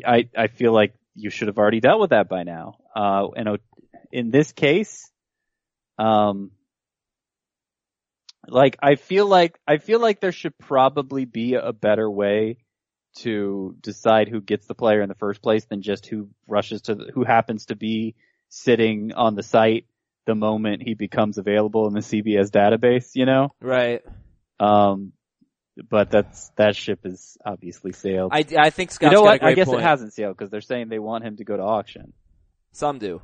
I 0.05 0.29
I 0.37 0.47
feel 0.47 0.71
like 0.71 0.93
you 1.17 1.29
should 1.29 1.47
have 1.47 1.57
already 1.57 1.79
dealt 1.79 1.99
with 1.99 2.11
that 2.11 2.29
by 2.29 2.43
now. 2.43 2.77
Uh, 2.95 3.27
and 3.35 3.59
in 4.11 4.29
this 4.29 4.51
case, 4.51 5.11
um, 5.97 6.51
like 8.47 8.77
I 8.81 8.95
feel 8.95 9.25
like 9.25 9.59
I 9.67 9.77
feel 9.77 9.99
like 9.99 10.21
there 10.21 10.31
should 10.31 10.57
probably 10.57 11.25
be 11.25 11.55
a 11.55 11.73
better 11.73 12.09
way 12.09 12.59
to 13.17 13.75
decide 13.81 14.29
who 14.29 14.41
gets 14.41 14.67
the 14.67 14.75
player 14.75 15.01
in 15.01 15.09
the 15.09 15.15
first 15.15 15.41
place 15.41 15.65
than 15.65 15.81
just 15.81 16.05
who 16.05 16.29
rushes 16.47 16.83
to 16.83 16.95
the, 16.95 17.11
who 17.13 17.23
happens 17.23 17.65
to 17.65 17.75
be 17.75 18.15
sitting 18.49 19.11
on 19.13 19.35
the 19.35 19.43
site 19.43 19.85
the 20.27 20.35
moment 20.35 20.83
he 20.83 20.93
becomes 20.93 21.37
available 21.37 21.87
in 21.87 21.93
the 21.93 22.01
CBS 22.01 22.51
database, 22.51 23.15
you 23.15 23.25
know? 23.25 23.49
Right. 23.59 24.03
Um 24.59 25.13
but 25.89 26.09
that's 26.09 26.49
that 26.55 26.75
ship 26.75 26.99
is 27.05 27.37
obviously 27.45 27.91
sailed. 27.91 28.31
I, 28.33 28.45
I 28.57 28.69
think 28.69 28.91
you 28.91 28.95
Scott's 28.95 29.13
know 29.13 29.23
got 29.23 29.41
a 29.41 29.43
what? 29.43 29.43
I 29.43 29.53
guess 29.53 29.67
point. 29.67 29.79
it 29.81 29.83
hasn't 29.83 30.13
sailed 30.13 30.37
because 30.37 30.49
they're 30.49 30.61
saying 30.61 30.89
they 30.89 30.99
want 30.99 31.23
him 31.23 31.37
to 31.37 31.43
go 31.43 31.55
to 31.57 31.63
auction. 31.63 32.13
Some 32.71 32.99
do. 32.99 33.21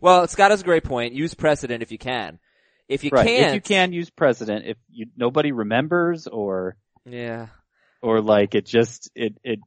Well, 0.00 0.28
Scott 0.28 0.50
has 0.50 0.60
a 0.60 0.64
great 0.64 0.84
point. 0.84 1.14
Use 1.14 1.34
precedent 1.34 1.82
if 1.82 1.90
you 1.90 1.98
can. 1.98 2.38
If 2.88 3.04
you 3.04 3.10
right. 3.12 3.26
can't, 3.26 3.48
If 3.48 3.54
you 3.54 3.60
can 3.60 3.92
use 3.92 4.10
precedent, 4.10 4.64
if 4.66 4.76
you, 4.88 5.06
nobody 5.16 5.52
remembers 5.52 6.26
or, 6.26 6.76
yeah. 7.04 7.48
or 8.00 8.22
like 8.22 8.54
it 8.54 8.64
just, 8.64 9.10
it, 9.14 9.34
it, 9.44 9.58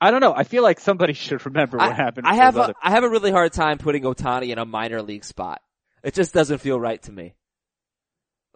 I 0.00 0.10
don't 0.10 0.20
know. 0.20 0.34
I 0.34 0.44
feel 0.44 0.62
like 0.62 0.80
somebody 0.80 1.12
should 1.12 1.44
remember 1.46 1.78
what 1.78 1.94
happened. 1.94 2.26
I 2.26 2.34
have 2.34 2.54
those 2.54 2.60
a, 2.60 2.64
other- 2.64 2.74
I 2.82 2.90
have 2.90 3.04
a 3.04 3.08
really 3.08 3.30
hard 3.30 3.52
time 3.52 3.78
putting 3.78 4.02
Ohtani 4.02 4.48
in 4.48 4.58
a 4.58 4.64
minor 4.64 5.02
league 5.02 5.24
spot. 5.24 5.60
It 6.02 6.14
just 6.14 6.32
doesn't 6.34 6.58
feel 6.58 6.78
right 6.80 7.00
to 7.02 7.12
me. 7.12 7.34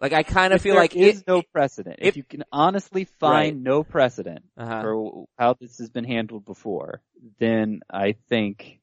Like 0.01 0.13
I 0.13 0.23
kind 0.23 0.51
of 0.51 0.61
feel 0.61 0.73
there 0.73 0.81
like 0.81 0.95
is 0.95 1.19
it, 1.21 1.27
no 1.27 1.43
precedent. 1.43 1.97
If, 1.99 2.07
if- 2.09 2.17
you 2.17 2.23
can 2.23 2.43
honestly 2.51 3.05
find 3.05 3.57
Right. 3.57 3.63
no 3.63 3.83
precedent 3.83 4.43
uh-huh. 4.57 4.81
for 4.81 5.25
how 5.37 5.53
this 5.53 5.77
has 5.77 5.91
been 5.91 6.05
handled 6.05 6.43
before, 6.43 7.01
then 7.39 7.81
I 7.87 8.15
think 8.27 8.79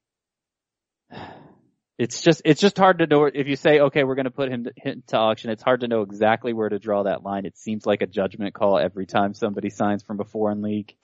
it's 1.99 2.21
just 2.23 2.43
it's 2.45 2.61
just 2.61 2.79
hard 2.79 2.99
to 3.01 3.09
know 3.09 3.25
if 3.25 3.49
you 3.49 3.57
say 3.57 3.81
okay 3.81 4.05
we're 4.05 4.15
going 4.15 4.27
to 4.27 4.31
put 4.31 4.49
him 4.49 4.65
to, 4.65 4.73
him 4.77 5.03
to 5.09 5.17
auction. 5.17 5.51
It's 5.51 5.63
hard 5.63 5.81
to 5.81 5.89
know 5.89 6.03
exactly 6.03 6.53
where 6.53 6.69
to 6.69 6.79
draw 6.79 7.03
that 7.03 7.25
line. 7.25 7.47
It 7.47 7.59
seems 7.59 7.85
like 7.85 8.03
a 8.03 8.07
judgment 8.07 8.55
call 8.55 8.79
every 8.79 9.07
time 9.07 9.35
somebody 9.35 9.71
signs 9.71 10.05
from 10.05 10.21
a 10.21 10.25
foreign 10.25 10.63
league, 10.63 10.95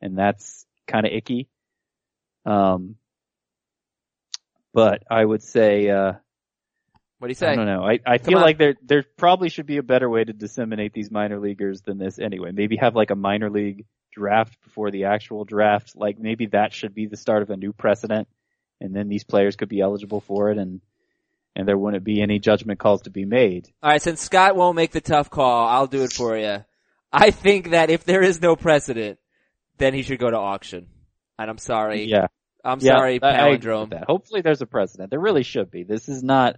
and 0.00 0.16
that's 0.16 0.64
kind 0.86 1.04
of 1.04 1.12
icky. 1.12 1.48
Um, 2.46 2.94
but 4.72 5.02
I 5.10 5.24
would 5.24 5.42
say. 5.42 5.90
uh 5.90 6.12
what 7.22 7.28
do 7.28 7.30
you 7.30 7.36
say? 7.36 7.50
I 7.50 7.54
don't 7.54 7.66
know. 7.66 7.84
I, 7.84 8.00
I 8.04 8.18
feel 8.18 8.38
on. 8.38 8.42
like 8.42 8.58
there 8.58 8.74
there 8.82 9.04
probably 9.16 9.48
should 9.48 9.66
be 9.66 9.76
a 9.76 9.82
better 9.84 10.10
way 10.10 10.24
to 10.24 10.32
disseminate 10.32 10.92
these 10.92 11.08
minor 11.08 11.38
leaguers 11.38 11.80
than 11.80 11.96
this 11.96 12.18
anyway. 12.18 12.50
Maybe 12.50 12.78
have 12.78 12.96
like 12.96 13.12
a 13.12 13.14
minor 13.14 13.48
league 13.48 13.84
draft 14.12 14.60
before 14.64 14.90
the 14.90 15.04
actual 15.04 15.44
draft. 15.44 15.94
Like 15.94 16.18
maybe 16.18 16.46
that 16.46 16.72
should 16.72 16.96
be 16.96 17.06
the 17.06 17.16
start 17.16 17.42
of 17.42 17.50
a 17.50 17.56
new 17.56 17.72
precedent 17.72 18.26
and 18.80 18.92
then 18.92 19.08
these 19.08 19.22
players 19.22 19.54
could 19.54 19.68
be 19.68 19.80
eligible 19.80 20.20
for 20.20 20.50
it 20.50 20.58
and 20.58 20.80
and 21.54 21.68
there 21.68 21.78
wouldn't 21.78 22.02
be 22.02 22.20
any 22.20 22.40
judgment 22.40 22.80
calls 22.80 23.02
to 23.02 23.10
be 23.10 23.24
made. 23.24 23.68
All 23.84 23.90
right, 23.90 24.02
since 24.02 24.20
Scott 24.20 24.56
won't 24.56 24.74
make 24.74 24.90
the 24.90 25.00
tough 25.00 25.30
call, 25.30 25.68
I'll 25.68 25.86
do 25.86 26.02
it 26.02 26.12
for 26.12 26.36
you. 26.36 26.64
I 27.12 27.30
think 27.30 27.70
that 27.70 27.88
if 27.88 28.02
there 28.02 28.24
is 28.24 28.42
no 28.42 28.56
precedent, 28.56 29.20
then 29.78 29.94
he 29.94 30.02
should 30.02 30.18
go 30.18 30.28
to 30.28 30.38
auction. 30.38 30.88
And 31.38 31.48
I'm 31.48 31.58
sorry. 31.58 32.06
Yeah. 32.06 32.26
I'm 32.64 32.80
yeah, 32.80 32.96
sorry, 32.96 33.22
I- 33.22 33.28
I 33.28 33.56
Palindrome. 33.56 33.90
that. 33.90 34.06
Hopefully 34.08 34.40
there's 34.40 34.62
a 34.62 34.66
precedent. 34.66 35.10
There 35.10 35.20
really 35.20 35.44
should 35.44 35.70
be. 35.70 35.84
This 35.84 36.08
is 36.08 36.24
not 36.24 36.56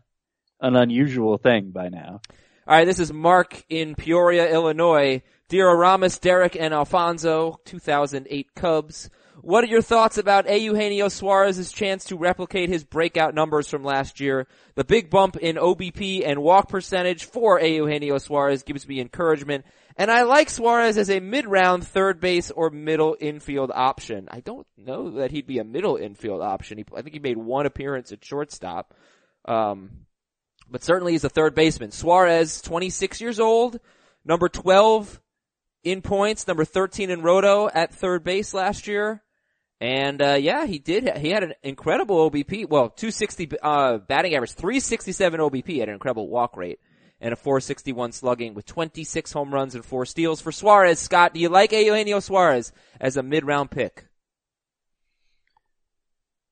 an 0.61 0.77
unusual 0.77 1.39
thing 1.39 1.71
by 1.71 1.89
now. 1.89 2.21
All 2.67 2.77
right, 2.77 2.87
this 2.87 2.99
is 2.99 3.13
Mark 3.13 3.65
in 3.69 3.95
Peoria, 3.95 4.51
Illinois. 4.51 5.23
Dear 5.49 5.69
Aramis, 5.69 6.19
Derek, 6.19 6.57
and 6.57 6.73
Alfonso, 6.73 7.61
2008 7.67 8.55
Cubs. 8.55 9.11
What 9.43 9.63
are 9.63 9.67
your 9.67 9.83
thoughts 9.83 10.17
about 10.17 10.49
Eugenio 10.49 11.09
Suarez's 11.09 11.71
chance 11.71 12.05
to 12.07 12.17
replicate 12.17 12.71
his 12.71 12.83
breakout 12.83 13.35
numbers 13.35 13.69
from 13.69 13.85
last 13.85 14.21
year? 14.21 14.47
The 14.75 14.85
big 14.85 15.11
bump 15.11 15.37
in 15.37 15.57
OBP 15.57 16.27
and 16.27 16.43
walk 16.43 16.71
percentage 16.71 17.27
for 17.27 17.61
Eugenio 17.61 18.17
Suarez 18.17 18.63
gives 18.63 18.89
me 18.89 19.01
encouragement, 19.01 19.67
and 19.97 20.11
I 20.11 20.23
like 20.23 20.49
Suarez 20.49 20.97
as 20.97 21.11
a 21.11 21.21
mid-round 21.21 21.87
third 21.87 22.21
base 22.21 22.51
or 22.51 22.71
middle 22.71 23.15
infield 23.21 23.71
option. 23.75 24.29
I 24.31 24.41
don't 24.41 24.67
know 24.79 25.11
that 25.11 25.31
he'd 25.31 25.47
be 25.47 25.59
a 25.59 25.65
middle 25.65 25.97
infield 25.97 26.41
option. 26.41 26.79
He, 26.79 26.87
I 26.97 27.03
think 27.03 27.13
he 27.13 27.21
made 27.21 27.37
one 27.37 27.67
appearance 27.67 28.13
at 28.13 28.25
shortstop. 28.25 28.95
Um, 29.45 30.04
but 30.75 30.83
certainly 30.83 31.13
he's 31.13 31.23
a 31.23 31.29
third 31.29 31.55
baseman. 31.55 31.93
Suarez, 31.93 32.61
26 32.61 33.21
years 33.21 33.39
old, 33.39 33.79
number 34.25 34.49
12 34.49 35.21
in 35.85 36.03
points, 36.03 36.49
number 36.49 36.65
13 36.65 37.11
in 37.11 37.23
roto 37.23 37.71
at 37.73 37.95
third 37.95 38.25
base 38.25 38.53
last 38.53 38.89
year. 38.89 39.23
And, 39.81 40.21
uh, 40.21 40.33
yeah, 40.33 40.67
he 40.67 40.81
did, 40.81 41.17
he 41.19 41.31
had 41.31 41.45
an 41.45 41.55
incredible 41.63 42.29
OBP, 42.29 42.69
well, 42.69 42.89
260, 42.89 43.53
uh, 43.63 43.99
batting 43.99 44.35
average, 44.35 44.55
367 44.55 45.39
OBP 45.39 45.81
at 45.81 45.87
an 45.87 45.95
incredible 45.95 46.29
walk 46.29 46.57
rate 46.57 46.81
and 47.21 47.33
a 47.33 47.37
461 47.37 48.11
slugging 48.11 48.55
with 48.55 48.67
26 48.67 49.31
home 49.31 49.55
runs 49.55 49.77
and 49.77 49.85
four 49.85 50.05
steals 50.05 50.41
for 50.41 50.51
Suarez. 50.51 50.99
Scott, 50.99 51.35
do 51.35 51.39
you 51.39 51.51
like 51.51 51.71
Eugenio 51.71 52.19
Suarez 52.19 52.73
as 53.01 53.17
a 53.17 53.23
mid-round 53.23 53.71
pick? 53.71 54.09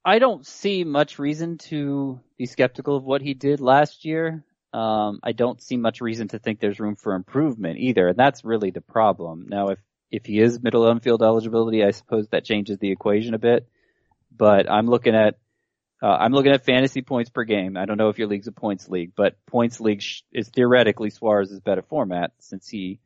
I 0.04 0.18
don't 0.18 0.44
see 0.44 0.84
much 0.84 1.18
reason 1.18 1.58
to 1.58 2.20
be 2.36 2.46
skeptical 2.46 2.96
of 2.96 3.04
what 3.04 3.22
he 3.22 3.34
did 3.34 3.60
last 3.60 4.04
year. 4.04 4.44
Um, 4.72 5.20
I 5.22 5.32
don't 5.32 5.62
see 5.62 5.76
much 5.76 6.00
reason 6.00 6.28
to 6.28 6.38
think 6.38 6.58
there's 6.58 6.80
room 6.80 6.96
for 6.96 7.14
improvement 7.14 7.78
either, 7.78 8.08
and 8.08 8.18
that's 8.18 8.44
really 8.44 8.70
the 8.70 8.80
problem. 8.80 9.46
Now, 9.48 9.68
if 9.68 9.78
if 10.10 10.26
he 10.26 10.40
is 10.40 10.62
middle 10.62 10.86
infield 10.88 11.22
eligibility, 11.22 11.84
I 11.84 11.90
suppose 11.90 12.28
that 12.28 12.44
changes 12.44 12.78
the 12.78 12.90
equation 12.90 13.34
a 13.34 13.38
bit. 13.38 13.66
But 14.34 14.70
I'm 14.70 14.86
looking 14.86 15.14
at 15.14 15.38
uh, 16.02 16.06
I'm 16.06 16.32
looking 16.32 16.52
at 16.52 16.64
fantasy 16.64 17.02
points 17.02 17.30
per 17.30 17.44
game. 17.44 17.76
I 17.76 17.84
don't 17.84 17.96
know 17.96 18.08
if 18.08 18.18
your 18.18 18.28
league's 18.28 18.48
a 18.48 18.52
points 18.52 18.88
league, 18.88 19.12
but 19.14 19.36
points 19.46 19.80
league 19.80 20.02
is 20.32 20.48
theoretically 20.48 21.10
Suarez's 21.10 21.60
better 21.60 21.82
format 21.82 22.32
since 22.40 22.68
he 22.68 22.98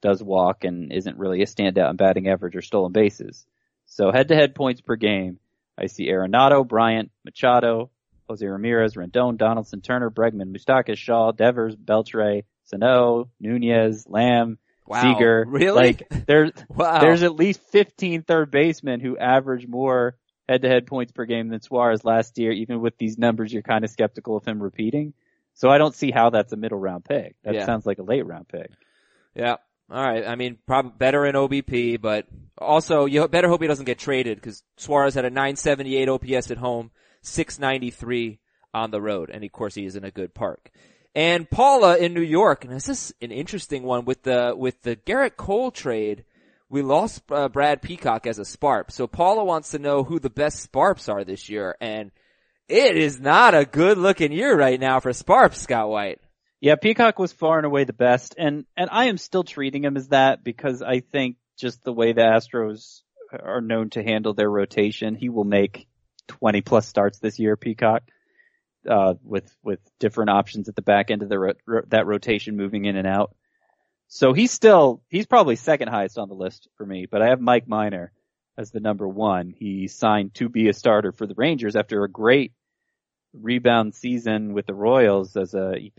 does 0.00 0.22
walk 0.22 0.64
and 0.64 0.90
isn't 0.90 1.18
really 1.18 1.42
a 1.42 1.46
standout 1.46 1.90
in 1.90 1.96
batting 1.96 2.28
average 2.28 2.56
or 2.56 2.62
stolen 2.62 2.92
bases. 2.92 3.44
So 3.84 4.10
head 4.10 4.28
to 4.28 4.34
head 4.34 4.54
points 4.54 4.80
per 4.80 4.96
game. 4.96 5.38
I 5.80 5.86
see 5.86 6.08
Arenado, 6.08 6.66
Bryant, 6.66 7.10
Machado, 7.24 7.90
Jose 8.28 8.46
Ramirez, 8.46 8.94
Rendon, 8.94 9.36
Donaldson, 9.38 9.80
Turner, 9.80 10.10
Bregman, 10.10 10.54
Moustakas, 10.54 10.98
Shaw, 10.98 11.32
Devers, 11.32 11.74
Beltre, 11.74 12.44
Sano, 12.64 13.28
Nunez, 13.40 14.06
Lamb, 14.08 14.58
Wow. 14.86 15.02
Seager. 15.02 15.44
Really? 15.48 15.76
Like 15.76 16.08
there's 16.26 16.50
Wow. 16.68 17.00
there's 17.00 17.22
at 17.22 17.36
least 17.36 17.60
15 17.70 18.22
third 18.22 18.50
basemen 18.50 18.98
who 19.00 19.16
average 19.16 19.66
more 19.68 20.16
head 20.48 20.62
to 20.62 20.68
head 20.68 20.86
points 20.88 21.12
per 21.12 21.24
game 21.26 21.48
than 21.48 21.60
Suarez 21.60 22.04
last 22.04 22.36
year. 22.38 22.50
Even 22.50 22.80
with 22.80 22.98
these 22.98 23.16
numbers, 23.16 23.52
you're 23.52 23.62
kind 23.62 23.84
of 23.84 23.90
skeptical 23.90 24.36
of 24.36 24.44
him 24.44 24.60
repeating. 24.60 25.12
So 25.54 25.68
I 25.70 25.78
don't 25.78 25.94
see 25.94 26.10
how 26.10 26.30
that's 26.30 26.52
a 26.52 26.56
middle 26.56 26.78
round 26.78 27.04
pick. 27.04 27.36
That 27.44 27.54
Yeah. 27.54 27.66
sounds 27.66 27.86
like 27.86 27.98
a 27.98 28.02
late 28.02 28.26
round 28.26 28.48
pick. 28.48 28.70
Yeah. 29.34 29.56
All 29.90 30.02
right. 30.02 30.26
I 30.26 30.34
mean, 30.34 30.58
probably 30.66 30.92
better 30.98 31.24
in 31.24 31.36
OBP, 31.36 32.00
but 32.00 32.26
also 32.60 33.06
you 33.06 33.26
better 33.28 33.48
hope 33.48 33.62
he 33.62 33.68
doesn't 33.68 33.84
get 33.84 33.98
traded 33.98 34.38
because 34.38 34.62
Suarez 34.76 35.14
had 35.14 35.24
a 35.24 35.30
978 35.30 36.08
OPS 36.08 36.50
at 36.50 36.58
home, 36.58 36.90
693 37.22 38.40
on 38.72 38.90
the 38.90 39.00
road, 39.00 39.30
and 39.30 39.44
of 39.44 39.52
course 39.52 39.74
he 39.74 39.84
is 39.84 39.96
in 39.96 40.04
a 40.04 40.10
good 40.10 40.34
park. 40.34 40.70
And 41.14 41.50
Paula 41.50 41.96
in 41.96 42.14
New 42.14 42.22
York, 42.22 42.64
and 42.64 42.72
this 42.72 42.88
is 42.88 43.12
an 43.20 43.32
interesting 43.32 43.82
one 43.82 44.04
with 44.04 44.22
the 44.22 44.54
with 44.56 44.80
the 44.82 44.96
Gerrit 44.96 45.36
Cole 45.36 45.70
trade. 45.70 46.24
We 46.68 46.82
lost 46.82 47.22
uh, 47.32 47.48
Brad 47.48 47.82
Peacock 47.82 48.28
as 48.28 48.38
a 48.38 48.44
Sparp, 48.44 48.92
so 48.92 49.08
Paula 49.08 49.42
wants 49.42 49.72
to 49.72 49.80
know 49.80 50.04
who 50.04 50.20
the 50.20 50.30
best 50.30 50.60
Sparps 50.60 51.08
are 51.08 51.24
this 51.24 51.48
year, 51.48 51.76
and 51.80 52.12
it 52.68 52.96
is 52.96 53.18
not 53.18 53.56
a 53.56 53.64
good 53.64 53.98
looking 53.98 54.30
year 54.30 54.56
right 54.56 54.78
now 54.78 55.00
for 55.00 55.12
Sparps, 55.12 55.60
Scott 55.60 55.88
White. 55.88 56.20
Yeah, 56.60 56.76
Peacock 56.76 57.18
was 57.18 57.32
far 57.32 57.56
and 57.56 57.66
away 57.66 57.82
the 57.82 57.92
best, 57.92 58.36
and 58.38 58.66
and 58.76 58.88
I 58.92 59.06
am 59.06 59.18
still 59.18 59.42
treating 59.42 59.82
him 59.82 59.96
as 59.96 60.08
that 60.08 60.44
because 60.44 60.80
I 60.80 61.00
think 61.00 61.36
just 61.60 61.84
the 61.84 61.92
way 61.92 62.12
the 62.12 62.22
Astros 62.22 63.02
are 63.32 63.60
known 63.60 63.90
to 63.90 64.02
handle 64.02 64.34
their 64.34 64.50
rotation, 64.50 65.14
he 65.14 65.28
will 65.28 65.44
make 65.44 65.86
20 66.28 66.60
plus 66.62 66.86
starts 66.86 67.18
this 67.18 67.38
year. 67.38 67.56
Peacock, 67.56 68.02
uh, 68.88 69.14
with 69.22 69.54
with 69.62 69.80
different 69.98 70.30
options 70.30 70.68
at 70.68 70.76
the 70.76 70.82
back 70.82 71.10
end 71.10 71.22
of 71.22 71.28
the 71.28 71.38
ro- 71.38 71.52
ro- 71.66 71.82
that 71.88 72.06
rotation, 72.06 72.56
moving 72.56 72.84
in 72.84 72.96
and 72.96 73.06
out. 73.06 73.34
So 74.08 74.32
he's 74.32 74.50
still 74.50 75.02
he's 75.08 75.26
probably 75.26 75.56
second 75.56 75.88
highest 75.88 76.18
on 76.18 76.28
the 76.28 76.34
list 76.34 76.68
for 76.76 76.86
me, 76.86 77.06
but 77.10 77.22
I 77.22 77.28
have 77.28 77.40
Mike 77.40 77.68
Minor 77.68 78.12
as 78.58 78.70
the 78.70 78.80
number 78.80 79.06
one. 79.06 79.50
He 79.56 79.88
signed 79.88 80.34
to 80.34 80.48
be 80.48 80.68
a 80.68 80.72
starter 80.72 81.12
for 81.12 81.26
the 81.26 81.34
Rangers 81.36 81.76
after 81.76 82.02
a 82.02 82.10
great 82.10 82.52
rebound 83.32 83.94
season 83.94 84.52
with 84.52 84.66
the 84.66 84.74
Royals 84.74 85.36
as 85.36 85.54
a 85.54 85.74
he 85.78 85.92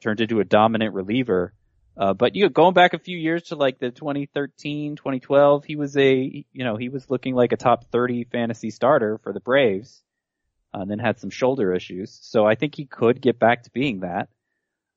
turned 0.00 0.20
into 0.20 0.40
a 0.40 0.44
dominant 0.44 0.94
reliever. 0.94 1.52
Uh, 1.96 2.14
but 2.14 2.34
you 2.34 2.44
know, 2.44 2.48
going 2.48 2.74
back 2.74 2.94
a 2.94 2.98
few 2.98 3.18
years 3.18 3.44
to 3.44 3.56
like 3.56 3.78
the 3.78 3.90
2013, 3.90 4.96
2012, 4.96 5.64
he 5.64 5.76
was 5.76 5.96
a, 5.96 6.44
you 6.52 6.64
know, 6.64 6.76
he 6.76 6.88
was 6.88 7.10
looking 7.10 7.34
like 7.34 7.52
a 7.52 7.56
top 7.56 7.84
30 7.90 8.24
fantasy 8.24 8.70
starter 8.70 9.18
for 9.18 9.32
the 9.32 9.40
Braves, 9.40 10.02
uh, 10.74 10.80
and 10.80 10.90
then 10.90 10.98
had 10.98 11.18
some 11.18 11.30
shoulder 11.30 11.74
issues. 11.74 12.18
So 12.22 12.46
I 12.46 12.54
think 12.54 12.74
he 12.74 12.86
could 12.86 13.20
get 13.20 13.38
back 13.38 13.64
to 13.64 13.70
being 13.70 14.00
that. 14.00 14.28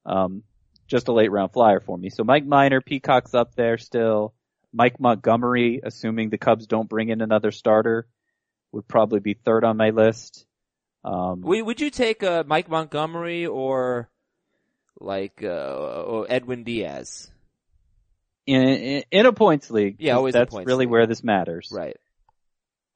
Um, 0.06 0.44
just 0.88 1.08
a 1.08 1.14
late 1.14 1.32
round 1.32 1.52
flyer 1.52 1.80
for 1.80 1.98
me. 1.98 2.10
So 2.10 2.24
Mike 2.24 2.46
Minor, 2.46 2.80
Peacock's 2.80 3.34
up 3.34 3.56
there 3.56 3.78
still. 3.78 4.34
Mike 4.72 5.00
Montgomery, 5.00 5.82
assuming 5.84 6.30
the 6.30 6.38
Cubs 6.38 6.68
don't 6.68 6.90
bring 6.90 7.10
in 7.10 7.22
another 7.22 7.52
starter, 7.52 8.08
would 8.72 8.88
probably 8.88 9.20
be 9.20 9.34
third 9.34 9.64
on 9.64 9.78
my 9.78 9.90
list. 9.90 10.46
Um, 11.04 11.42
Would, 11.42 11.66
would 11.66 11.82
you 11.82 11.90
take 11.90 12.24
uh, 12.24 12.44
Mike 12.46 12.68
Montgomery 12.68 13.46
or 13.46 14.10
like 15.00 15.44
uh, 15.44 16.22
Edwin 16.22 16.64
Diaz? 16.64 17.30
in, 18.48 18.62
in, 18.62 19.04
in 19.12 19.26
a 19.26 19.34
points 19.34 19.72
league, 19.72 19.96
Yeah, 20.00 20.16
always 20.18 20.34
that's 20.34 20.54
really 20.54 20.86
league. 20.86 20.90
where 20.90 21.08
this 21.08 21.24
matters. 21.24 21.70
Right. 21.74 21.98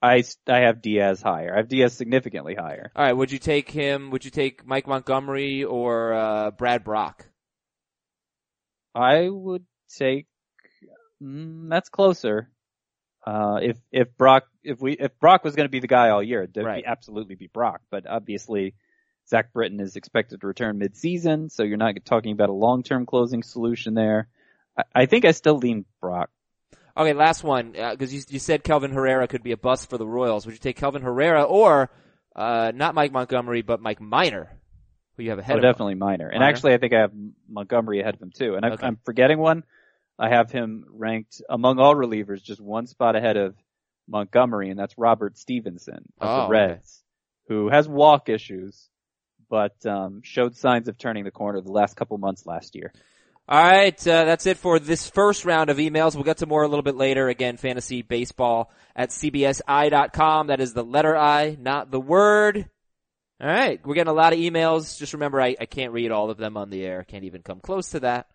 I, 0.02 0.24
I 0.48 0.60
have 0.60 0.82
Diaz 0.82 1.22
higher. 1.22 1.54
I 1.54 1.58
have 1.58 1.68
Diaz 1.68 1.94
significantly 1.94 2.56
higher. 2.56 2.92
All 2.96 3.04
right. 3.04 3.14
Would 3.14 3.32
you 3.32 3.40
take 3.40 3.70
him? 3.70 4.12
Would 4.12 4.24
you 4.26 4.32
take 4.32 4.66
Mike 4.66 4.88
Montgomery 4.88 5.64
or 5.66 6.14
uh, 6.14 6.52
Brad 6.52 6.84
Brach? 6.84 7.26
I 8.96 9.28
would 9.30 9.66
take, 9.98 10.28
mm, 11.22 11.70
that's 11.70 11.90
closer. 11.90 12.50
Uh, 13.26 13.60
if, 13.62 13.78
if 13.92 14.16
Brach, 14.18 14.44
if 14.64 14.80
we, 14.82 14.94
if 14.94 15.20
Brach 15.20 15.44
was 15.44 15.56
going 15.56 15.66
to 15.68 15.72
be 15.72 15.80
the 15.80 15.88
guy 15.88 16.10
all 16.10 16.24
year, 16.24 16.44
it'd 16.44 16.56
Right. 16.64 16.84
be, 16.84 16.88
absolutely 16.88 17.36
be 17.36 17.48
Brock, 17.48 17.82
but 17.92 18.08
obviously 18.08 18.76
Zach 19.30 19.54
Britton 19.54 19.80
is 19.80 19.96
expected 19.96 20.42
to 20.42 20.48
return 20.48 20.78
mid-season, 20.78 21.50
so 21.50 21.64
you're 21.64 21.78
not 21.78 21.96
talking 22.04 22.32
about 22.32 22.50
a 22.50 22.54
long-term 22.54 23.06
closing 23.06 23.44
solution 23.44 23.94
there. 23.94 24.28
I, 24.78 24.84
I 24.96 25.06
think 25.06 25.26
I 25.26 25.32
still 25.32 25.58
lean 25.58 25.86
Brach. 26.02 26.30
Okay, 26.98 27.14
last 27.14 27.44
one, 27.44 27.72
because 27.72 28.12
uh, 28.12 28.16
you, 28.16 28.22
you 28.30 28.40
said 28.40 28.64
Kelvin 28.64 28.92
Herrera 28.92 29.28
could 29.28 29.44
be 29.44 29.52
a 29.52 29.58
bust 29.58 29.90
for 29.90 29.98
the 29.98 30.08
Royals. 30.08 30.46
Would 30.46 30.54
you 30.54 30.60
take 30.60 30.76
Kelvin 30.76 31.02
Herrera 31.02 31.44
or 31.44 31.90
uh, 32.36 32.72
not 32.74 32.96
Mike 32.96 33.12
Montgomery, 33.12 33.62
but 33.62 33.82
Mike 33.82 34.02
Minor, 34.02 34.50
who 35.16 35.24
you 35.24 35.30
have 35.30 35.40
ahead 35.40 35.56
oh, 35.56 35.58
of 35.60 35.62
definitely 35.62 35.96
Minor. 35.96 36.28
And 36.28 36.40
Minor? 36.40 36.54
actually, 36.54 36.74
I 36.74 36.78
think 36.78 36.94
I 36.94 37.02
have 37.02 37.12
Montgomery 37.48 38.02
ahead 38.02 38.16
of 38.16 38.22
him 38.22 38.32
too. 38.32 38.56
And 38.56 38.66
I, 38.66 38.70
Okay. 38.72 38.86
I'm 38.86 38.98
forgetting 39.06 39.40
one. 39.40 39.64
I 40.18 40.30
have 40.30 40.52
him 40.52 40.86
ranked 40.90 41.42
among 41.50 41.80
all 41.80 41.96
relievers, 41.96 42.44
just 42.44 42.60
one 42.60 42.88
spot 42.88 43.16
ahead 43.16 43.38
of 43.38 43.56
Montgomery, 44.08 44.70
and 44.70 44.78
that's 44.78 44.98
Robert 44.98 45.38
Stephenson 45.38 46.12
of 46.20 46.30
Oh, 46.30 46.36
the 46.36 46.42
okay. 46.44 46.52
Reds, 46.52 47.04
who 47.48 47.70
has 47.70 47.88
walk 47.88 48.28
issues, 48.28 48.90
but 49.50 49.86
um, 49.86 50.22
showed 50.24 50.56
signs 50.56 50.88
of 50.88 50.98
turning 50.98 51.24
the 51.24 51.32
corner 51.32 51.62
the 51.62 51.72
last 51.72 51.96
couple 51.96 52.18
months 52.18 52.46
last 52.46 52.76
year. 52.76 52.94
All 53.48 53.64
right, 53.64 54.08
uh, 54.08 54.26
that's 54.26 54.46
it 54.46 54.58
for 54.58 54.78
this 54.78 55.10
first 55.10 55.44
round 55.44 55.72
of 55.72 55.78
emails. 55.78 56.14
We'll 56.14 56.24
get 56.24 56.38
to 56.38 56.46
more 56.46 56.62
a 56.62 56.68
little 56.68 56.84
bit 56.84 56.96
later. 56.96 57.30
Again, 57.30 57.58
fantasy 57.58 58.04
baseball 58.04 58.72
at 58.96 59.10
cbsi.com. 59.10 60.48
That 60.48 60.62
is 60.62 60.74
the 60.74 60.84
letter 60.84 61.18
I, 61.18 61.58
not 61.60 61.90
the 61.90 62.00
word. 62.00 62.70
All 63.42 63.48
right, 63.48 63.80
we're 63.84 63.96
getting 63.96 64.12
a 64.12 64.14
lot 64.14 64.34
of 64.34 64.40
emails. 64.40 65.00
Just 65.00 65.14
remember, 65.14 65.42
I, 65.42 65.56
I 65.60 65.66
can't 65.66 65.94
read 65.94 66.12
all 66.12 66.30
of 66.30 66.38
them 66.38 66.58
on 66.58 66.70
the 66.70 66.86
air. 66.86 67.04
Can't 67.04 67.24
even 67.24 67.42
come 67.42 67.60
close 67.60 67.90
to 67.90 68.02
that. 68.02 68.28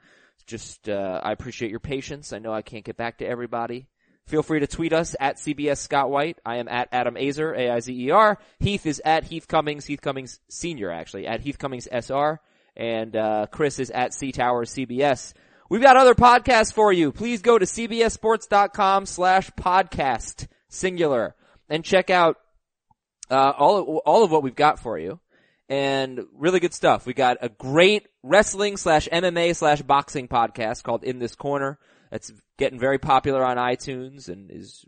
Just, 0.47 0.89
uh, 0.89 1.21
I 1.23 1.31
appreciate 1.31 1.71
your 1.71 1.81
patience. 1.81 2.33
I 2.33 2.41
know 2.41 2.53
I 2.53 2.63
can't 2.63 2.85
get 2.85 2.97
back 2.97 3.19
to 3.19 3.27
everybody. 3.27 3.87
Feel 4.27 4.43
free 4.43 4.61
to 4.61 4.67
tweet 4.67 4.93
us 4.93 5.15
at 5.21 5.37
CBS 5.37 5.79
Scott 5.79 6.11
White. 6.11 6.39
I 6.47 6.57
am 6.57 6.69
at 6.69 6.89
Adam 6.93 7.15
Aizer, 7.15 7.57
A-I-Z-E-R. 7.57 8.39
Heath 8.59 8.87
is 8.87 9.03
at 9.05 9.25
Heath 9.25 9.47
Cummings, 9.47 9.85
Heath 9.85 10.01
Cummings 10.01 10.41
Senior 10.49 10.91
actually, 10.91 11.27
at 11.27 11.41
Heath 11.41 11.59
Cummings 11.59 11.87
SR. 11.93 12.41
And, 12.77 13.15
uh, 13.15 13.47
Chris 13.51 13.79
is 13.79 13.91
at 13.91 14.15
C 14.15 14.33
Tower 14.33 14.65
CBS. 14.65 15.35
We've 15.69 15.83
got 15.83 15.97
other 15.97 16.15
podcasts 16.15 16.73
for 16.73 16.93
you. 16.93 17.13
Please 17.13 17.43
go 17.43 17.59
to 17.59 17.67
cbssports.com 17.67 19.07
slash 19.07 19.51
podcast, 19.53 20.47
singular, 20.69 21.35
and 21.69 21.85
check 21.85 22.11
out, 22.11 22.37
uh, 23.31 23.53
all 23.57 23.77
of, 23.79 23.89
all 23.89 24.25
of 24.25 24.31
what 24.31 24.43
we've 24.43 24.55
got 24.55 24.79
for 24.79 24.99
you. 24.99 25.21
And 25.69 26.27
really 26.35 26.61
good 26.61 26.75
stuff. 26.75 27.07
We 27.07 27.15
got 27.15 27.39
a 27.41 27.49
great 27.49 28.09
wrestling 28.23 28.77
slash 28.77 29.09
MMA 29.09 29.57
slash 29.57 29.83
boxing 29.83 30.29
podcast 30.29 30.83
called 30.83 31.05
In 31.05 31.19
This 31.19 31.35
Corner. 31.35 31.79
That's 32.15 32.33
getting 32.59 32.79
very 32.79 32.99
popular 32.99 33.45
on 33.45 33.57
iTunes 33.57 34.29
and 34.29 34.49
is 34.49 34.85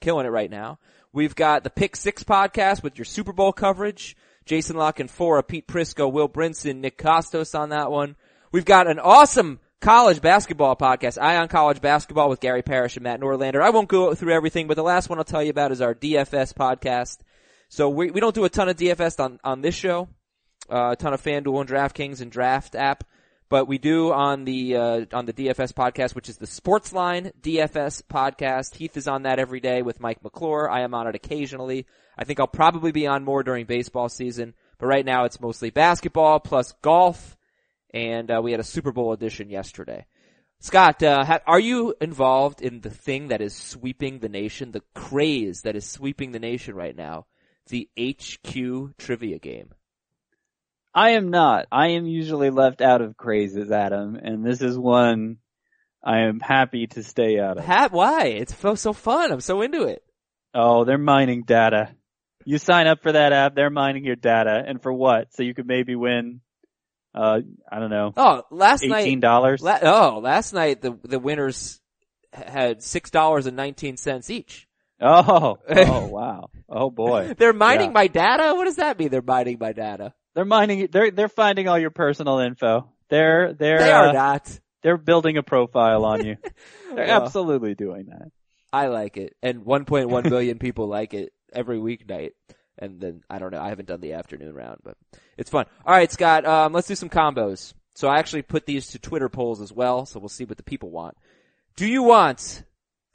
killing 0.00 0.24
it 0.24 0.28
right 0.28 0.48
now. 0.48 0.78
We've 1.12 1.34
got 1.34 1.64
the 1.64 1.70
Pick 1.70 1.96
Six 1.96 2.22
podcast 2.22 2.80
with 2.80 2.96
your 2.96 3.04
Super 3.06 3.32
Bowl 3.32 3.52
coverage. 3.52 4.16
Jason 4.46 4.76
La 4.76 4.92
Canfora, 4.92 5.44
Pete 5.44 5.66
Prisco, 5.66 6.12
Will 6.12 6.28
Brinson, 6.28 6.76
Nick 6.76 6.96
Kostos 6.96 7.58
on 7.58 7.70
that 7.70 7.90
one. 7.90 8.14
We've 8.52 8.64
got 8.64 8.86
an 8.86 9.00
awesome 9.00 9.58
college 9.80 10.20
basketball 10.22 10.76
podcast, 10.76 11.20
Eye 11.20 11.38
on 11.38 11.48
College 11.48 11.80
Basketball 11.80 12.28
with 12.28 12.38
Gary 12.38 12.62
Parrish 12.62 12.96
and 12.96 13.02
Matt 13.02 13.20
Norlander. 13.20 13.60
I 13.60 13.70
won't 13.70 13.88
go 13.88 14.14
through 14.14 14.34
everything, 14.34 14.68
but 14.68 14.76
the 14.76 14.84
last 14.84 15.08
one 15.08 15.18
I'll 15.18 15.24
tell 15.24 15.42
you 15.42 15.50
about 15.50 15.72
is 15.72 15.80
our 15.80 15.92
DFS 15.92 16.54
podcast. 16.54 17.18
So 17.68 17.88
we, 17.88 18.12
we 18.12 18.20
don't 18.20 18.32
do 18.32 18.44
a 18.44 18.48
ton 18.48 18.68
of 18.68 18.76
DFS 18.76 19.18
on, 19.18 19.40
on 19.42 19.60
this 19.60 19.74
show, 19.74 20.08
uh, 20.70 20.90
a 20.92 20.96
ton 20.96 21.14
of 21.14 21.20
FanDuel 21.20 21.62
and 21.62 21.68
DraftKings 21.68 22.20
and 22.20 22.30
Draft 22.30 22.76
app, 22.76 23.02
but 23.54 23.68
we 23.68 23.78
do 23.78 24.12
on 24.12 24.44
the, 24.44 24.74
uh, 24.74 25.04
on 25.12 25.26
the 25.26 25.32
DFS 25.32 25.72
podcast, 25.72 26.16
which 26.16 26.28
is 26.28 26.38
the 26.38 26.46
Sportsline 26.46 27.30
DFS 27.40 28.02
podcast. 28.02 28.74
Heath 28.74 28.96
is 28.96 29.06
on 29.06 29.22
that 29.22 29.38
every 29.38 29.60
day 29.60 29.80
with 29.80 30.00
Mike 30.00 30.24
McClure. 30.24 30.68
I 30.68 30.80
am 30.80 30.92
on 30.92 31.06
it 31.06 31.14
occasionally. 31.14 31.86
I 32.18 32.24
think 32.24 32.40
I'll 32.40 32.48
probably 32.48 32.90
be 32.90 33.06
on 33.06 33.22
more 33.22 33.44
during 33.44 33.66
baseball 33.66 34.08
season, 34.08 34.54
but 34.76 34.88
right 34.88 35.06
now 35.06 35.22
it's 35.22 35.40
mostly 35.40 35.70
basketball 35.70 36.40
plus 36.40 36.72
golf, 36.82 37.36
and 37.92 38.28
uh, 38.28 38.40
we 38.42 38.50
had 38.50 38.58
a 38.58 38.64
Super 38.64 38.90
Bowl 38.90 39.12
edition 39.12 39.48
yesterday. 39.48 40.04
Scott, 40.58 41.00
uh, 41.04 41.24
ha- 41.24 41.38
are 41.46 41.60
you 41.60 41.94
involved 42.00 42.60
in 42.60 42.80
the 42.80 42.90
thing 42.90 43.28
that 43.28 43.40
is 43.40 43.54
sweeping 43.54 44.18
the 44.18 44.28
nation, 44.28 44.72
the 44.72 44.82
craze 44.96 45.60
that 45.60 45.76
is 45.76 45.88
sweeping 45.88 46.32
the 46.32 46.40
nation 46.40 46.74
right 46.74 46.96
now, 46.96 47.26
the 47.68 47.88
HQ 47.96 48.96
trivia 48.98 49.38
game? 49.38 49.74
I 50.94 51.10
am 51.10 51.30
not. 51.30 51.66
I 51.72 51.88
am 51.88 52.06
usually 52.06 52.50
left 52.50 52.80
out 52.80 53.00
of 53.00 53.16
crazes, 53.16 53.70
Adam, 53.72 54.14
and 54.16 54.44
this 54.46 54.62
is 54.62 54.78
one 54.78 55.38
I 56.04 56.20
am 56.20 56.38
happy 56.40 56.86
to 56.88 57.02
stay 57.02 57.40
out 57.40 57.58
of. 57.58 57.64
Ha- 57.64 57.88
why? 57.90 58.26
It's 58.26 58.56
so, 58.56 58.74
so 58.74 58.92
fun. 58.92 59.32
I'm 59.32 59.40
so 59.40 59.62
into 59.62 59.84
it. 59.84 60.02
Oh, 60.54 60.84
they're 60.84 60.98
mining 60.98 61.42
data. 61.42 61.94
You 62.44 62.58
sign 62.58 62.86
up 62.86 63.02
for 63.02 63.10
that 63.12 63.32
app, 63.32 63.54
they're 63.56 63.70
mining 63.70 64.04
your 64.04 64.16
data, 64.16 64.62
and 64.66 64.80
for 64.82 64.92
what? 64.92 65.32
So 65.34 65.42
you 65.42 65.54
could 65.54 65.66
maybe 65.66 65.96
win, 65.96 66.40
uh, 67.14 67.40
I 67.72 67.78
don't 67.80 67.90
know, 67.90 68.12
Oh, 68.16 68.42
last 68.50 68.84
eighteen 68.84 69.18
night. 69.18 69.20
dollars. 69.20 69.62
La- 69.62 69.78
oh, 69.82 70.18
last 70.22 70.52
night 70.52 70.82
the 70.82 70.96
the 71.04 71.18
winners 71.18 71.80
had 72.32 72.82
six 72.82 73.10
dollars 73.10 73.46
and 73.46 73.56
nineteen 73.56 73.96
cents 73.96 74.28
each. 74.28 74.68
oh, 75.00 75.56
oh 75.68 76.06
wow, 76.06 76.50
oh 76.68 76.90
boy, 76.90 77.32
They're 77.38 77.52
mining 77.54 77.86
Yeah. 77.88 77.92
my 77.94 78.06
data. 78.08 78.52
What 78.54 78.66
does 78.66 78.76
that 78.76 78.98
mean? 78.98 79.08
They're 79.08 79.22
mining 79.22 79.56
my 79.58 79.72
data. 79.72 80.12
They're 80.34 80.44
mining. 80.44 80.88
They're 80.90 81.10
they're 81.10 81.28
finding 81.28 81.68
all 81.68 81.78
your 81.78 81.90
personal 81.90 82.38
info. 82.38 82.88
They're 83.08 83.52
they're 83.52 83.78
They 83.78 83.92
are 83.92 84.08
uh, 84.08 84.12
not. 84.12 84.60
they're 84.82 84.96
building 84.96 85.36
a 85.36 85.42
profile 85.42 86.04
on 86.04 86.24
you. 86.24 86.36
They're 86.94 87.06
Well, 87.06 87.22
absolutely 87.24 87.74
doing 87.74 88.06
that. 88.06 88.30
I 88.72 88.86
like 88.88 89.16
it, 89.16 89.34
and 89.42 89.62
1.1 89.64 90.22
billion 90.28 90.58
people 90.58 90.86
like 90.88 91.14
it 91.14 91.32
every 91.52 91.78
weeknight. 91.78 92.30
And 92.78 93.00
then 93.00 93.22
I 93.30 93.38
don't 93.38 93.52
know. 93.52 93.60
I 93.60 93.68
haven't 93.68 93.86
done 93.86 94.00
the 94.00 94.14
afternoon 94.14 94.52
round, 94.54 94.78
but 94.84 94.96
it's 95.38 95.50
fun. 95.50 95.66
All 95.86 95.94
right, 95.94 96.10
Scott. 96.10 96.44
Um, 96.44 96.72
let's 96.72 96.88
do 96.88 96.94
some 96.96 97.08
combos. 97.08 97.72
So 97.94 98.08
I 98.08 98.18
actually 98.18 98.42
put 98.42 98.66
these 98.66 98.88
to 98.88 98.98
Twitter 98.98 99.28
polls 99.28 99.60
as 99.60 99.72
well. 99.72 100.06
So 100.06 100.18
we'll 100.18 100.28
see 100.28 100.44
what 100.44 100.56
the 100.56 100.64
people 100.64 100.90
want. 100.90 101.16
Do 101.76 101.86
you 101.86 102.02
want? 102.02 102.64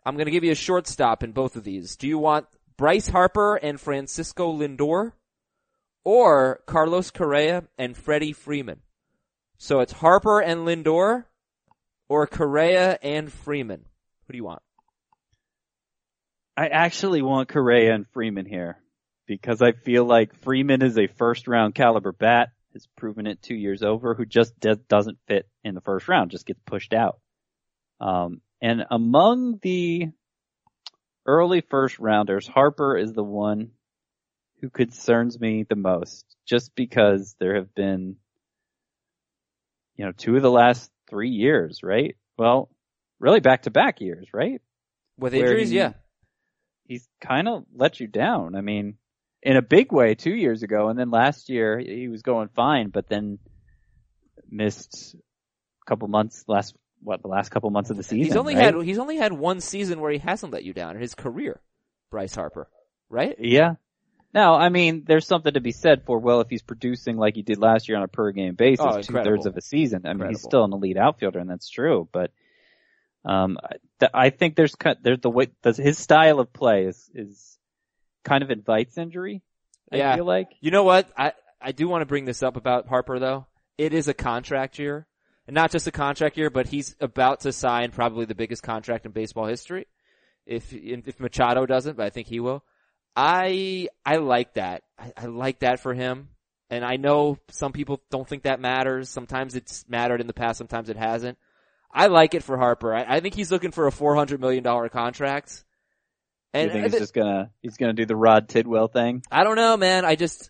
I'm 0.05 0.15
going 0.15 0.27
to 0.27 0.31
give 0.31 0.45
you 0.45 0.51
a 0.53 0.55
short 0.55 0.87
stop 0.87 1.23
in 1.23 1.33
both 1.33 1.57
of 1.57 1.65
these. 1.65 1.97
Do 1.97 2.07
you 2.07 2.17
want 2.17 2.47
Bryce 2.77 3.09
Harper 3.09 3.55
and 3.57 3.79
Francisco 3.79 4.53
Lindor, 4.57 5.11
or 6.09 6.59
Carlos 6.65 7.11
Correa 7.11 7.65
and 7.77 7.95
Freddie 7.95 8.33
Freeman? 8.33 8.79
So 9.59 9.79
it's 9.79 9.91
Harper 9.91 10.41
and 10.41 10.61
Lindor, 10.61 11.25
or 12.07 12.25
Correa 12.25 12.97
and 13.03 13.31
Freeman. 13.31 13.85
Who 14.25 14.31
do 14.31 14.37
you 14.37 14.43
want? 14.43 14.63
I 16.57 16.69
actually 16.69 17.21
want 17.21 17.49
Correa 17.49 17.93
and 17.93 18.07
Freeman 18.07 18.47
here 18.47 18.79
because 19.27 19.61
I 19.61 19.73
feel 19.73 20.03
like 20.03 20.33
Freeman 20.33 20.81
is 20.81 20.97
a 20.97 21.05
first 21.05 21.47
round 21.47 21.75
caliber 21.75 22.11
bat, 22.11 22.49
has 22.73 22.87
proven 22.97 23.27
it 23.27 23.43
two 23.43 23.53
years 23.53 23.83
over, 23.83 24.15
who 24.15 24.25
just 24.25 24.59
do- 24.59 24.81
doesn't 24.87 25.19
fit 25.27 25.47
in 25.63 25.75
the 25.75 25.81
first 25.81 26.07
round, 26.07 26.31
just 26.31 26.47
gets 26.47 26.59
pushed 26.65 26.95
out. 26.95 27.19
Um, 28.01 28.41
and 28.63 28.83
among 28.89 29.59
the 29.61 30.07
early 31.27 31.61
first 31.61 31.99
rounders, 31.99 32.47
Harper 32.47 32.97
is 32.97 33.13
the 33.13 33.23
one 33.23 33.73
who 34.61 34.69
concerns 34.69 35.39
me 35.39 35.65
the 35.67 35.75
most, 35.75 36.25
just 36.45 36.75
because 36.75 37.35
there 37.39 37.55
have 37.55 37.73
been, 37.75 38.15
you 39.95 40.05
know, 40.05 40.11
two 40.11 40.35
of 40.35 40.41
the 40.41 40.51
last 40.51 40.91
three 41.09 41.29
years, 41.29 41.81
right? 41.83 42.15
Well, 42.37 42.69
really 43.19 43.39
back 43.39 43.63
to 43.63 43.71
back 43.71 44.01
years, 44.01 44.27
right? 44.33 44.61
With 45.17 45.33
Where 45.33 45.43
injuries, 45.43 45.69
he- 45.69 45.77
yeah. 45.77 45.93
he's 46.85 47.07
kind 47.21 47.47
of 47.47 47.65
let 47.73 47.99
you 47.99 48.07
down. 48.07 48.55
I 48.55 48.61
mean, 48.61 48.97
in 49.41 49.55
a 49.57 49.61
big 49.61 49.91
way 49.91 50.15
two 50.15 50.33
years 50.33 50.63
ago, 50.63 50.89
and 50.89 50.99
then 50.99 51.11
last 51.11 51.49
year 51.49 51.79
he 51.79 52.07
was 52.07 52.21
going 52.21 52.49
fine, 52.49 52.89
but 52.89 53.07
then 53.07 53.39
missed 54.49 55.15
a 55.15 55.85
couple 55.85 56.07
months 56.07 56.43
last 56.47 56.75
what 57.01 57.21
the 57.21 57.27
last 57.29 57.49
couple 57.49 57.69
months 57.69 57.89
of 57.89 57.97
the 57.97 58.03
season. 58.03 58.25
He's 58.25 58.35
only 58.35 58.55
right? 58.55 58.73
had 58.73 58.83
he's 58.83 58.97
only 58.99 59.15
had 59.17 59.31
one 59.31 59.61
season 59.61 60.01
where 60.01 60.11
he 60.11 60.17
hasn't 60.17 60.51
let 60.51 60.63
you 60.63 60.73
down 60.73 60.95
in 60.95 61.01
his 61.01 61.15
career, 61.15 61.61
Bryce 62.11 62.35
Harper, 62.35 62.67
right? 63.09 63.35
yeah. 63.39 63.75
Now, 64.33 64.55
I 64.55 64.69
mean, 64.69 65.03
there's 65.07 65.25
something 65.25 65.53
to 65.53 65.59
be 65.59 65.71
said 65.71 66.03
for 66.05 66.19
well, 66.19 66.41
if 66.41 66.49
he's 66.49 66.61
producing 66.61 67.17
like 67.17 67.35
he 67.35 67.41
did 67.41 67.57
last 67.57 67.89
year 67.89 67.97
on 67.97 68.03
a 68.03 68.07
per 68.07 68.31
game 68.31 68.55
basis, 68.55 68.85
oh, 68.87 69.01
two 69.01 69.13
thirds 69.13 69.45
of 69.45 69.57
a 69.57 69.61
season. 69.61 70.05
I 70.05 70.13
mean, 70.13 70.29
he's 70.29 70.41
still 70.41 70.63
an 70.63 70.73
elite 70.73 70.97
outfielder, 70.97 71.39
and 71.39 71.49
that's 71.49 71.69
true. 71.69 72.07
But 72.11 72.31
um, 73.25 73.57
I, 74.01 74.09
I 74.13 74.29
think 74.29 74.55
there's 74.55 74.75
cut 74.75 74.99
there's 75.01 75.19
the 75.19 75.29
way 75.31 75.47
his 75.63 75.97
style 75.97 76.39
of 76.39 76.53
play 76.53 76.85
is 76.85 77.09
is 77.13 77.57
kind 78.23 78.43
of 78.43 78.51
invites 78.51 78.97
injury. 78.97 79.41
I 79.91 79.97
Yeah. 79.97 80.15
feel 80.15 80.25
like. 80.25 80.49
You 80.61 80.71
know 80.71 80.83
what? 80.83 81.09
I 81.17 81.33
I 81.59 81.71
do 81.71 81.87
want 81.87 82.03
to 82.03 82.05
bring 82.05 82.25
this 82.25 82.43
up 82.43 82.55
about 82.55 82.87
Harper 82.87 83.17
though. 83.17 83.47
It 83.79 83.93
is 83.93 84.07
a 84.07 84.13
contract 84.13 84.77
year, 84.77 85.07
and 85.47 85.55
not 85.55 85.71
just 85.71 85.87
a 85.87 85.91
contract 85.91 86.37
year, 86.37 86.51
but 86.51 86.67
he's 86.67 86.95
about 86.99 87.41
to 87.41 87.51
sign 87.51 87.91
probably 87.91 88.25
the 88.25 88.35
biggest 88.35 88.61
contract 88.61 89.05
in 89.05 89.11
baseball 89.11 89.47
history. 89.47 89.87
If 90.45 90.71
if 90.71 91.19
Machado 91.19 91.65
doesn't, 91.65 91.97
but 91.97 92.05
I 92.05 92.09
think 92.11 92.27
he 92.27 92.39
will. 92.39 92.63
I 93.21 93.89
I 94.05 94.15
like 94.15 94.53
that. 94.53 94.83
I, 94.97 95.11
I 95.17 95.25
like 95.25 95.59
that 95.59 95.81
for 95.81 95.93
him. 95.93 96.29
And 96.69 96.85
I 96.85 96.95
know 96.95 97.37
some 97.49 97.73
people 97.73 98.01
don't 98.09 98.27
think 98.27 98.43
that 98.43 98.61
matters. 98.61 99.09
Sometimes 99.09 99.55
it's 99.55 99.83
mattered 99.89 100.21
in 100.21 100.27
the 100.27 100.33
past. 100.33 100.57
Sometimes 100.57 100.87
it 100.89 100.95
hasn't. 100.95 101.37
I 101.91 102.07
like 102.07 102.33
it 102.33 102.43
for 102.43 102.57
Harper. 102.57 102.95
I, 102.95 103.17
I 103.17 103.19
think 103.19 103.35
he's 103.35 103.51
looking 103.51 103.71
for 103.71 103.87
a 103.87 103.91
four 103.91 104.15
hundred 104.15 104.39
million 104.39 104.63
dollar 104.63 104.87
contract. 104.87 105.65
you 106.53 106.69
think 106.69 106.85
he's 106.85 106.97
just 106.97 107.13
gonna 107.13 107.51
he's 107.61 107.75
gonna 107.75 107.93
do 107.93 108.05
the 108.05 108.15
Rod 108.15 108.47
Tidwell 108.47 108.87
thing? 108.87 109.21
I 109.29 109.43
don't 109.43 109.57
know, 109.57 109.75
man. 109.75 110.05
I 110.05 110.15
just 110.15 110.49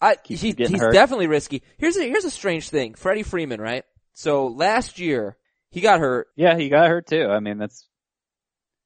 I, 0.00 0.18
he's 0.24 0.40
he's 0.40 0.80
hurt. 0.80 0.92
definitely 0.92 1.26
risky. 1.26 1.64
Here's 1.78 1.96
a 1.96 2.04
here's 2.04 2.24
a 2.24 2.30
strange 2.30 2.68
thing. 2.68 2.94
Freddie 2.94 3.24
Freeman, 3.24 3.60
right? 3.60 3.84
So 4.12 4.46
last 4.46 5.00
year 5.00 5.36
he 5.70 5.80
got 5.80 5.98
hurt, 5.98 6.28
Yeah, 6.36 6.56
he 6.56 6.68
got 6.68 6.86
hurt 6.86 7.08
too. 7.08 7.26
I 7.26 7.40
mean, 7.40 7.58
that's 7.58 7.88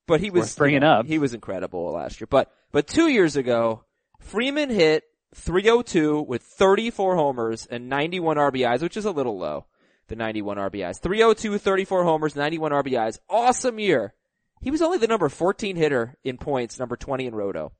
but 0.06 0.20
he 0.20 0.30
was 0.30 0.54
bringing 0.54 0.84
up. 0.84 1.04
He 1.06 1.18
was 1.18 1.34
incredible 1.34 1.92
last 1.92 2.20
year. 2.20 2.28
But 2.30 2.50
but 2.76 2.86
two 2.86 3.08
years 3.08 3.36
ago, 3.36 3.84
Freeman 4.20 4.68
hit 4.68 5.04
302 5.34 6.20
with 6.20 6.42
34 6.42 7.16
homers 7.16 7.64
and 7.64 7.88
91 7.88 8.36
RBIs, 8.36 8.82
which 8.82 8.98
is 8.98 9.06
a 9.06 9.10
little 9.10 9.38
low. 9.38 9.64
The 10.08 10.14
91 10.14 10.58
RBIs, 10.58 11.00
302, 11.00 11.56
34 11.56 12.04
homers, 12.04 12.36
91 12.36 12.72
RBIs. 12.72 13.18
Awesome 13.30 13.78
year. 13.78 14.12
He 14.60 14.70
was 14.70 14.82
only 14.82 14.98
the 14.98 15.06
number 15.06 15.30
14 15.30 15.74
hitter 15.74 16.18
in 16.22 16.36
points, 16.36 16.78
number 16.78 16.96
20 16.96 17.24
in 17.24 17.34
Roto. 17.34 17.72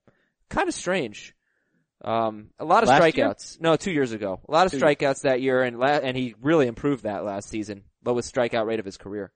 Kind 0.49 0.67
of 0.67 0.75
strange. 0.75 1.35
Um, 2.03 2.49
a 2.59 2.65
lot 2.65 2.83
of 2.83 2.89
Last 2.89 3.15
year? 3.15 3.27
strikeouts. 3.27 3.61
No, 3.61 3.77
two 3.77 3.93
years 3.93 4.13
ago. 4.13 4.41
A 4.49 4.51
lot 4.51 4.65
of 4.65 4.73
Two- 4.73 4.81
strikeouts 4.81 5.25
that 5.25 5.43
year, 5.43 5.63
and 5.63 5.79
la- 5.79 5.89
and 5.89 6.17
he 6.17 6.35
really 6.41 6.69
improved 6.69 7.03
that 7.03 7.23
last 7.23 7.51
season. 7.51 7.83
Lowest 8.03 8.35
strikeout 8.35 8.65
rate 8.65 8.81
of 8.81 8.87
his 8.87 8.97
career. 8.97 9.31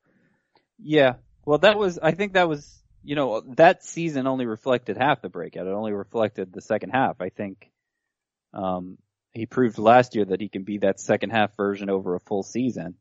Yeah. 0.79 1.16
Well, 1.44 1.59
that 1.59 1.77
was, 1.77 1.99
I 1.99 2.12
think 2.12 2.33
that 2.33 2.49
was, 2.49 2.79
you 3.02 3.14
know, 3.14 3.40
that 3.56 3.84
season 3.84 4.26
only 4.26 4.46
reflected 4.46 4.96
half 4.96 5.22
the 5.22 5.28
breakout. 5.28 5.66
It 5.66 5.72
only 5.72 5.92
reflected 5.92 6.52
the 6.52 6.60
second 6.60 6.90
half. 6.90 7.20
I 7.20 7.30
think, 7.30 7.70
um, 8.52 8.98
he 9.32 9.46
proved 9.46 9.78
last 9.78 10.16
year 10.16 10.24
that 10.24 10.40
he 10.40 10.48
can 10.48 10.64
be 10.64 10.78
that 10.78 10.98
second 10.98 11.30
half 11.30 11.56
version 11.56 11.88
over 11.88 12.14
a 12.14 12.20
full 12.20 12.42
season. 12.42 12.94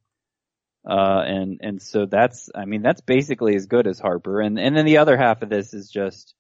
Uh, 0.88 1.24
and, 1.26 1.60
and 1.62 1.82
so 1.82 2.06
that's, 2.06 2.50
I 2.54 2.66
mean, 2.66 2.82
that's 2.82 3.02
basically 3.02 3.56
as 3.56 3.66
good 3.66 3.88
as 3.88 4.00
Harper. 4.00 4.40
And, 4.40 4.60
and 4.60 4.78
then 4.78 4.86
the 4.86 5.00
other 5.00 5.18
half 5.18 5.42
of 5.42 5.50
this 5.50 5.74
is 5.74 5.90
just, 5.90 6.36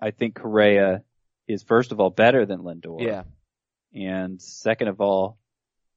I 0.00 0.12
think 0.12 0.36
Correa 0.36 1.02
is 1.46 1.62
first 1.62 1.92
of 1.92 2.00
all 2.00 2.10
better 2.10 2.46
than 2.46 2.60
Lindor. 2.60 3.02
Yeah. 3.02 3.22
And 3.94 4.40
second 4.40 4.88
of 4.88 5.00
all, 5.00 5.38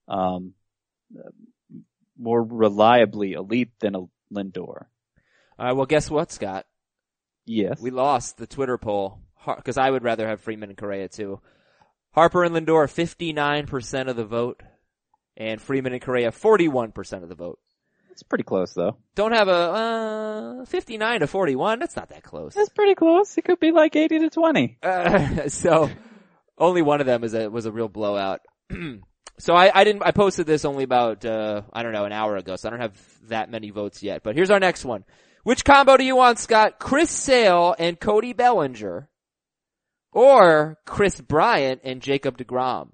um, 0.08 0.54
more 2.18 2.44
reliably 2.44 3.34
elite 3.34 3.72
than 3.80 3.96
a 3.96 4.02
Lindor. 4.34 4.86
All 5.62 5.68
right. 5.68 5.74
Well, 5.74 5.86
guess 5.86 6.10
what, 6.10 6.32
Scott? 6.32 6.66
Yes. 7.46 7.80
We 7.80 7.92
lost 7.92 8.38
the 8.38 8.48
Twitter 8.48 8.80
poll 8.80 9.20
because 9.46 9.78
I 9.78 9.92
would 9.92 10.04
rather 10.04 10.28
have 10.28 10.42
Freeman 10.42 10.70
and 10.70 10.78
Correa 10.78 11.08
too. 11.08 11.40
Harper 12.14 12.44
and 12.44 12.56
Lindor, 12.56 12.88
59% 12.88 14.08
of 14.08 14.16
the 14.16 14.26
vote, 14.26 14.64
and 15.38 15.62
Freeman 15.62 15.94
and 15.94 16.02
Correa, 16.02 16.32
41% 16.32 17.22
of 17.22 17.30
the 17.30 17.36
vote. 17.36 17.60
It's 18.10 18.24
pretty 18.24 18.44
close 18.44 18.74
though. 18.74 18.98
Don't 19.14 19.34
have 19.34 19.50
a, 19.50 20.62
uh, 20.62 20.66
59 20.66 21.20
to 21.20 21.28
41. 21.28 21.78
That's 21.78 21.96
not 21.96 22.10
that 22.10 22.24
close. 22.24 22.56
That's 22.56 22.70
pretty 22.70 22.96
close. 22.96 23.38
It 23.38 23.44
could 23.44 23.60
be 23.60 23.72
like 23.72 23.96
80 23.96 24.18
to 24.18 24.30
20. 24.32 24.80
Uh, 24.82 25.48
so 25.48 25.92
only 26.58 26.82
one 26.82 27.02
of 27.02 27.06
them 27.06 27.24
is 27.24 27.36
a, 27.36 27.52
was 27.52 27.68
a 27.68 27.72
real 27.72 27.88
blowout. 27.88 28.42
so 29.38 29.54
I, 29.54 29.72
I 29.80 29.84
didn't, 29.84 30.02
I 30.02 30.10
posted 30.10 30.48
this 30.48 30.66
only 30.66 30.86
about, 30.86 31.24
uh, 31.24 31.62
I 31.72 31.84
don't 31.84 31.94
know, 31.94 32.06
an 32.06 32.14
hour 32.14 32.36
ago, 32.36 32.56
so 32.56 32.68
I 32.68 32.72
don't 32.72 32.82
have 32.82 33.00
that 33.28 33.52
many 33.52 33.70
votes 33.70 34.02
yet. 34.02 34.24
But 34.24 34.36
here's 34.36 34.50
our 34.50 34.60
next 34.60 34.86
one. 34.86 35.06
Which 35.44 35.66
combo 35.66 35.98
do 35.98 36.04
you 36.04 36.16
want, 36.16 36.40
Scott? 36.40 36.80
Chris 36.80 37.10
Sale 37.10 37.76
and 37.80 38.00
Cody 38.00 38.34
Bellinger? 38.34 39.10
Or 40.14 40.78
Kris 40.86 41.20
Bryant 41.22 41.82
and 41.84 42.02
Jacob 42.02 42.38
DeGrom? 42.38 42.90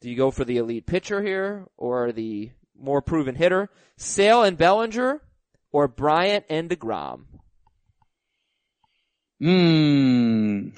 Do 0.00 0.10
you 0.10 0.16
go 0.16 0.30
for 0.30 0.44
the 0.44 0.58
elite 0.58 0.86
pitcher 0.86 1.22
here 1.22 1.66
or 1.76 2.12
the 2.12 2.50
more 2.78 3.02
proven 3.02 3.34
hitter? 3.34 3.70
Sale 3.96 4.44
and 4.44 4.56
Bellinger 4.56 5.20
or 5.72 5.88
Bryant 5.88 6.44
and 6.48 6.70
DeGrom? 6.70 7.24
Hmm. 9.40 10.68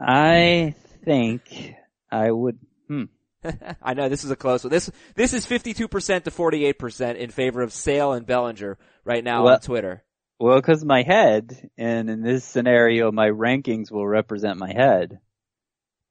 I 0.00 0.74
think 1.04 1.74
I 2.10 2.30
would, 2.30 2.58
hmm. 2.86 3.04
I 3.82 3.94
know 3.94 4.08
this 4.08 4.24
is 4.24 4.30
a 4.30 4.36
close 4.36 4.64
one. 4.64 4.70
This 4.70 4.90
this 5.14 5.34
is 5.34 5.46
52% 5.46 6.24
to 6.24 6.30
48% 6.30 7.16
in 7.16 7.30
favor 7.30 7.62
of 7.62 7.72
Sale 7.72 8.12
and 8.14 8.26
Bellinger 8.26 8.78
right 9.04 9.22
now 9.22 9.44
Well- 9.44 9.54
on 9.54 9.60
Twitter. 9.60 10.02
Well, 10.40 10.62
cause 10.62 10.84
my 10.84 11.02
head, 11.02 11.68
and 11.76 12.08
in 12.08 12.22
this 12.22 12.44
scenario, 12.44 13.10
my 13.10 13.28
rankings 13.28 13.90
will 13.90 14.06
represent 14.06 14.56
my 14.58 14.72
head. 14.72 15.18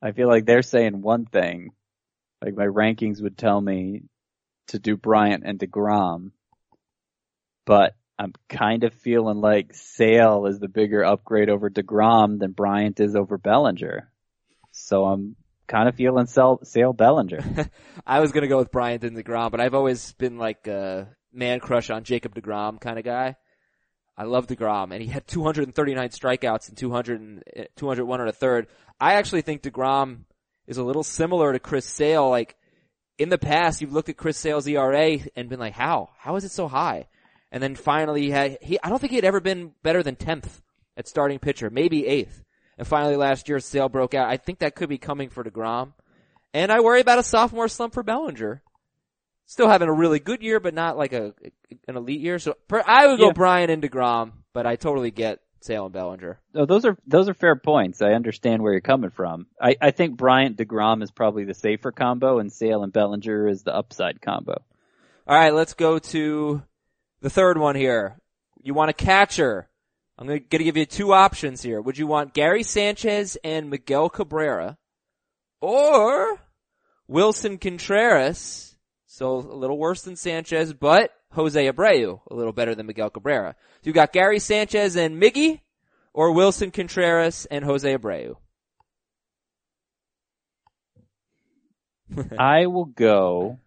I 0.01 0.11
feel 0.11 0.27
like 0.27 0.45
they're 0.45 0.63
saying 0.63 1.01
one 1.01 1.25
thing. 1.25 1.71
Like 2.43 2.53
my 2.53 2.65
rankings 2.65 3.21
would 3.21 3.37
tell 3.37 3.59
me 3.59 4.03
to 4.67 4.79
do 4.79 4.97
Bryant 4.97 5.43
and 5.45 5.57
DeGrom. 5.57 6.31
But 7.65 7.95
I'm 8.19 8.33
kind 8.49 8.83
of 8.83 8.93
feeling 8.93 9.37
like 9.37 9.73
Sale 9.73 10.47
is 10.47 10.59
the 10.59 10.67
bigger 10.67 11.05
upgrade 11.05 11.49
over 11.49 11.69
DeGrom 11.69 12.39
than 12.39 12.51
Bryant 12.51 12.99
is 12.99 13.15
over 13.15 13.37
Bellinger. 13.37 14.11
So 14.71 15.05
I'm 15.05 15.37
kind 15.67 15.87
of 15.87 15.95
feeling 15.95 16.27
Sale, 16.27 16.59
Sale 16.63 16.93
Bellinger. 16.93 17.69
I 18.05 18.19
was 18.19 18.33
gonna 18.33 18.47
go 18.47 18.57
with 18.57 18.71
Bryant 18.71 19.05
and 19.05 19.17
DeGrom, 19.17 19.51
but 19.51 19.61
I've 19.61 19.73
always 19.73 20.11
been 20.13 20.37
like 20.37 20.67
a 20.67 21.07
man 21.31 21.61
crush 21.61 21.89
on 21.89 22.03
Jacob 22.03 22.35
DeGrom 22.35 22.81
kind 22.81 22.99
of 22.99 23.05
guy. 23.05 23.37
I 24.17 24.23
love 24.23 24.47
DeGrom, 24.47 24.91
and 24.91 25.01
he 25.01 25.09
had 25.09 25.27
239 25.27 26.09
strikeouts 26.09 26.69
and 26.69 26.77
200 26.77 27.21
and, 27.21 27.43
uh, 27.55 27.63
201 27.75 28.19
and 28.19 28.29
a 28.29 28.33
third. 28.33 28.67
I 28.99 29.13
actually 29.13 29.41
think 29.41 29.61
DeGrom 29.61 30.21
is 30.65 30.77
a 30.77 30.83
little 30.83 31.03
similar 31.03 31.53
to 31.53 31.59
Chris 31.59 31.85
Sale. 31.85 32.27
Like, 32.29 32.55
in 33.17 33.29
the 33.29 33.37
past, 33.37 33.79
you've 33.79 33.93
looked 33.93 34.09
at 34.09 34.17
Chris 34.17 34.37
Sale's 34.37 34.67
ERA 34.67 35.19
and 35.35 35.49
been 35.49 35.59
like, 35.59 35.73
how? 35.73 36.09
How 36.17 36.35
is 36.35 36.43
it 36.43 36.51
so 36.51 36.67
high? 36.67 37.07
And 37.51 37.61
then 37.61 37.75
finally 37.75 38.23
he 38.23 38.31
had, 38.31 38.57
he, 38.61 38.79
I 38.83 38.89
don't 38.89 38.99
think 38.99 39.11
he 39.11 39.17
had 39.17 39.25
ever 39.25 39.39
been 39.39 39.71
better 39.83 40.03
than 40.03 40.15
10th 40.15 40.61
at 40.97 41.07
starting 41.07 41.39
pitcher, 41.39 41.69
maybe 41.69 42.03
8th. 42.03 42.43
And 42.77 42.87
finally 42.87 43.15
last 43.15 43.49
year, 43.49 43.59
Sale 43.59 43.89
broke 43.89 44.13
out. 44.13 44.29
I 44.29 44.37
think 44.37 44.59
that 44.59 44.75
could 44.75 44.89
be 44.89 44.97
coming 44.97 45.29
for 45.29 45.43
DeGrom. 45.43 45.93
And 46.53 46.71
I 46.71 46.79
worry 46.79 47.01
about 47.01 47.19
a 47.19 47.23
sophomore 47.23 47.67
slump 47.67 47.93
for 47.93 48.03
Bellinger. 48.03 48.61
Still 49.47 49.69
having 49.69 49.87
a 49.87 49.93
really 49.93 50.19
good 50.19 50.43
year, 50.43 50.59
but 50.59 50.73
not 50.73 50.97
like 50.97 51.13
a 51.13 51.33
an 51.87 51.95
elite 51.97 52.19
year. 52.19 52.37
So 52.37 52.55
per, 52.67 52.83
I 52.85 53.07
would 53.07 53.17
go 53.17 53.27
Yeah. 53.27 53.31
Bryant 53.33 53.71
and 53.71 53.81
Degrom, 53.81 54.33
but 54.53 54.65
I 54.67 54.75
totally 54.75 55.09
get 55.09 55.39
Sale 55.61 55.85
and 55.85 55.93
Bellinger. 55.93 56.39
Oh, 56.53 56.65
those 56.65 56.85
are 56.85 56.97
those 57.07 57.29
are 57.29 57.33
fair 57.33 57.55
points. 57.55 58.01
I 58.01 58.11
understand 58.11 58.61
where 58.61 58.73
you're 58.73 58.81
coming 58.81 59.09
from. 59.09 59.47
I, 59.59 59.75
I 59.81 59.91
think 59.91 60.17
Bryant 60.17 60.57
Degrom 60.57 61.01
is 61.01 61.11
probably 61.11 61.45
the 61.45 61.53
safer 61.53 61.91
combo, 61.91 62.39
and 62.39 62.51
Sale 62.51 62.83
and 62.83 62.91
Bellinger 62.93 63.47
is 63.47 63.63
the 63.63 63.73
upside 63.73 64.21
combo. 64.21 64.61
All 65.25 65.37
right, 65.37 65.53
let's 65.53 65.73
go 65.73 65.99
to 65.99 66.61
the 67.21 67.29
third 67.29 67.57
one 67.57 67.75
here. 67.75 68.17
You 68.61 68.73
want 68.73 68.89
a 68.89 68.93
catcher? 68.93 69.69
I'm 70.19 70.27
going 70.27 70.39
to 70.41 70.57
give 70.57 70.77
you 70.77 70.85
two 70.85 71.13
options 71.13 71.61
here. 71.61 71.79
Would 71.79 71.97
you 71.97 72.07
want 72.07 72.33
Gary 72.33 72.63
Sanchez 72.63 73.37
and 73.43 73.69
Miguel 73.69 74.09
Cabrera, 74.09 74.77
or 75.61 76.39
Willson 77.07 77.59
Contreras? 77.59 78.75
So 79.17 79.37
a 79.37 79.57
little 79.57 79.79
worse 79.79 80.03
than 80.03 80.15
Sanchez, 80.15 80.73
but 80.73 81.09
Jose 81.31 81.59
Abreu, 81.67 82.19
a 82.29 82.35
little 82.35 82.53
better 82.53 82.75
than 82.75 82.85
Miguel 82.85 83.09
Cabrera. 83.09 83.55
So 83.77 83.81
you've 83.85 83.95
got 83.95 84.13
Gary 84.13 84.37
Sanchez 84.37 84.95
and 84.95 85.19
Miggy, 85.19 85.61
or 86.13 86.35
Willson 86.35 86.71
Contreras 86.71 87.47
and 87.49 87.65
Jose 87.65 87.97
Abreu. 87.97 88.35
I 92.37 92.67
will 92.67 92.85
go 92.85 93.57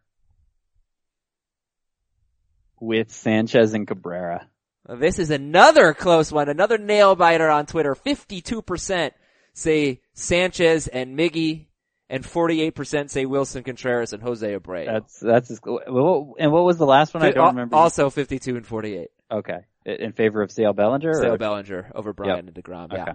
with 2.80 3.10
Sanchez 3.10 3.74
and 3.74 3.88
Cabrera. 3.88 4.46
This 4.88 5.18
is 5.18 5.32
another 5.32 5.94
close 5.94 6.30
one, 6.30 6.48
another 6.48 6.78
nail 6.78 7.16
biter 7.16 7.50
on 7.50 7.66
Twitter. 7.66 7.96
52% 7.96 9.10
say 9.52 10.00
Sanchez 10.14 10.86
and 10.86 11.18
Miggy, 11.18 11.66
and 12.10 12.24
48% 12.24 13.08
say 13.08 13.24
Willson 13.24 13.64
Contreras 13.64 14.12
and 14.12 14.20
Jose 14.22 14.46
Abreu. 14.46 14.84
That's 14.84 15.20
that's 15.20 15.50
as, 15.50 15.60
well, 15.64 16.34
and 16.38 16.52
what 16.52 16.64
was 16.64 16.76
the 16.76 16.84
last 16.84 17.14
one? 17.14 17.22
I 17.22 17.30
don't 17.30 17.54
remember. 17.54 17.76
Also 17.76 18.10
52 18.10 18.56
and 18.56 18.66
48. 18.66 19.08
okay, 19.30 19.60
in 19.86 20.12
favor 20.12 20.42
of 20.42 20.50
Sale 20.50 20.72
Bellinger. 20.72 21.14
Sale 21.14 21.34
or? 21.34 21.38
Bellinger 21.38 21.92
over 21.94 22.12
Bryant 22.12 22.48
and 22.48 22.54
DeGrom. 22.54 22.92
Yeah. 22.92 23.02
Okay. 23.02 23.12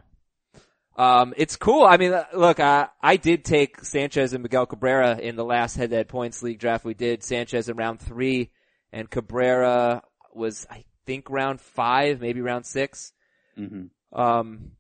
Um, 0.98 1.34
it's 1.36 1.58
cool. 1.58 1.84
I 1.84 1.98
mean, 1.98 2.14
uh, 2.14 2.24
look, 2.34 2.62
I, 2.62 2.88
I 3.02 3.18
did 3.18 3.44
take 3.44 3.84
Sanchez 3.84 4.32
and 4.32 4.42
Miguel 4.42 4.66
Cabrera 4.66 5.18
in 5.18 5.36
the 5.36 5.44
last 5.44 5.76
head-to-head 5.76 6.08
points 6.08 6.42
league 6.42 6.58
draft 6.58 6.86
we 6.86 6.94
did. 6.94 7.22
Sanchez 7.22 7.68
in 7.68 7.76
round 7.76 8.00
three, 8.00 8.50
and 8.94 9.10
Cabrera 9.10 10.04
was, 10.34 10.66
I 10.72 10.86
think, 11.06 11.30
round 11.30 11.60
five, 11.60 12.22
maybe 12.22 12.40
round 12.40 12.66
six. 12.66 13.12
hmm 13.58 13.88
Um, 14.14 14.72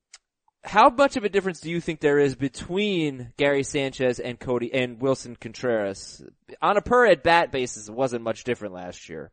how 0.66 0.90
much 0.90 1.16
of 1.16 1.24
a 1.24 1.30
difference 1.30 1.62
do 1.62 1.70
you 1.70 1.80
think 1.80 2.00
there 2.00 2.20
is 2.20 2.36
between 2.36 3.32
Gary 3.38 3.64
Sanchez 3.64 4.20
and 4.20 4.40
Cody 4.40 4.74
and 4.74 5.00
Willson 5.00 5.40
Contreras 5.40 6.24
on 6.62 6.78
a 6.78 6.82
per 6.82 7.06
at 7.06 7.24
bat 7.24 7.52
basis? 7.52 7.88
It 7.88 7.94
wasn't 7.94 8.24
much 8.24 8.44
different 8.44 8.74
last 8.74 9.08
year. 9.08 9.32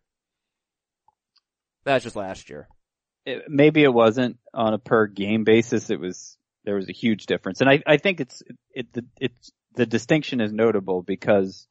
That's 1.85 2.05
just 2.05 2.17
last 2.17 2.51
year. 2.51 2.69
It, 3.25 3.45
maybe 3.49 3.83
it 3.83 3.93
wasn't 3.93 4.39
on 4.53 4.75
a 4.75 4.79
per 4.79 5.07
game 5.07 5.45
basis. 5.45 5.91
It 5.91 5.99
was 5.99 6.37
there 6.65 6.77
was 6.77 6.89
a 6.89 6.93
huge 6.93 7.27
difference, 7.27 7.61
and 7.61 7.71
I 7.71 7.83
I 7.87 7.97
think 7.97 8.21
it's 8.21 8.43
it 8.73 8.93
the 8.93 9.05
it's 9.19 9.51
the 9.75 9.87
distinction 9.87 10.41
is 10.41 10.53
notable 10.53 11.03
because 11.03 11.67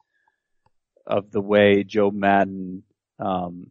of 1.06 1.30
the 1.30 1.40
way 1.40 1.84
Joe 1.84 2.10
Maddon 2.10 2.82
um 3.18 3.70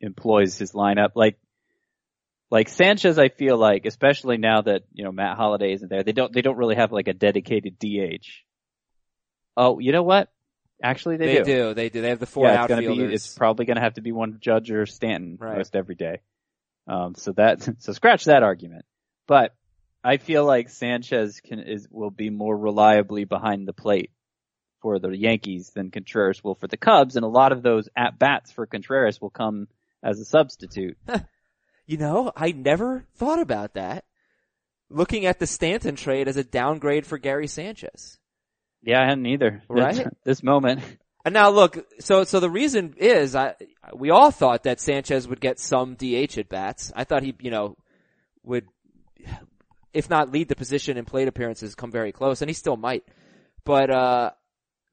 employs 0.00 0.58
his 0.58 0.72
lineup. 0.72 1.10
Like 1.14 1.38
like 2.52 2.68
Sanchez, 2.68 3.18
I 3.18 3.30
feel 3.30 3.56
like, 3.56 3.86
especially 3.86 4.36
now 4.36 4.60
that 4.60 4.82
you 4.92 5.04
know 5.04 5.10
Matt 5.10 5.38
Holliday 5.38 5.72
isn't 5.72 5.88
there, 5.88 6.02
they 6.02 6.12
don't 6.12 6.32
they 6.34 6.42
don't 6.42 6.58
really 6.58 6.76
have 6.76 6.92
like 6.92 7.08
a 7.08 7.14
dedicated 7.14 7.78
DH. 7.78 8.26
Oh, 9.56 9.78
you 9.78 9.90
know 9.90 10.02
what? 10.02 10.28
Actually, 10.82 11.16
they, 11.16 11.38
do 11.38 11.44
They 11.44 11.44
do. 11.44 11.74
They 11.74 11.88
do. 11.88 12.02
They 12.02 12.10
have 12.10 12.18
the 12.18 12.26
four 12.26 12.46
yeah, 12.46 12.64
it's 12.64 12.72
outfielders. 12.72 13.08
be. 13.08 13.14
It's 13.14 13.34
probably 13.34 13.64
gonna 13.64 13.80
have 13.80 13.94
to 13.94 14.02
be 14.02 14.12
one 14.12 14.36
Judge 14.38 14.70
or 14.70 14.84
Stanton 14.84 15.38
Right. 15.40 15.56
most 15.56 15.74
every 15.74 15.94
day. 15.94 16.20
Um, 16.86 17.14
so 17.14 17.32
that 17.32 17.66
so 17.78 17.92
scratch 17.94 18.26
that 18.26 18.42
argument. 18.42 18.84
But 19.26 19.54
I 20.04 20.18
feel 20.18 20.44
like 20.44 20.68
Sanchez 20.68 21.40
can 21.40 21.58
is 21.58 21.88
will 21.90 22.10
be 22.10 22.28
more 22.28 22.56
reliably 22.56 23.24
behind 23.24 23.66
the 23.66 23.72
plate 23.72 24.10
for 24.82 24.98
the 24.98 25.16
Yankees 25.16 25.70
than 25.70 25.90
Contreras 25.90 26.44
will 26.44 26.56
for 26.56 26.66
the 26.66 26.76
Cubs, 26.76 27.16
and 27.16 27.24
a 27.24 27.28
lot 27.28 27.52
of 27.52 27.62
those 27.62 27.88
at 27.96 28.18
bats 28.18 28.52
for 28.52 28.66
Contreras 28.66 29.22
will 29.22 29.30
come 29.30 29.68
as 30.02 30.20
a 30.20 30.24
substitute. 30.26 30.98
You 31.92 31.98
know, 31.98 32.32
I 32.34 32.52
never 32.52 33.04
thought 33.16 33.38
about 33.38 33.74
that. 33.74 34.06
Looking 34.88 35.26
at 35.26 35.38
the 35.38 35.46
Stanton 35.46 35.94
trade 35.94 36.26
as 36.26 36.38
a 36.38 36.42
downgrade 36.42 37.04
for 37.04 37.18
Gary 37.18 37.46
Sanchez. 37.46 38.18
Yeah, 38.82 39.02
I 39.02 39.04
hadn't 39.04 39.26
either. 39.26 39.62
Right? 39.68 40.06
this 40.24 40.42
moment. 40.42 40.80
And 41.26 41.34
now 41.34 41.50
look, 41.50 41.86
so 42.00 42.24
so 42.24 42.40
the 42.40 42.48
reason 42.48 42.94
is 42.96 43.36
I 43.36 43.56
we 43.94 44.08
all 44.08 44.30
thought 44.30 44.62
that 44.62 44.80
Sanchez 44.80 45.28
would 45.28 45.38
get 45.38 45.60
some 45.60 45.94
DH 45.94 46.38
at 46.38 46.48
bats. 46.48 46.94
I 46.96 47.04
thought 47.04 47.22
he, 47.24 47.34
you 47.40 47.50
know, 47.50 47.76
would 48.42 48.66
if 49.92 50.08
not 50.08 50.32
lead 50.32 50.48
the 50.48 50.56
position 50.56 50.96
in 50.96 51.04
plate 51.04 51.28
appearances 51.28 51.74
come 51.74 51.90
very 51.90 52.10
close 52.10 52.40
and 52.40 52.48
he 52.48 52.54
still 52.54 52.78
might. 52.78 53.04
But 53.66 53.90
uh 53.90 54.30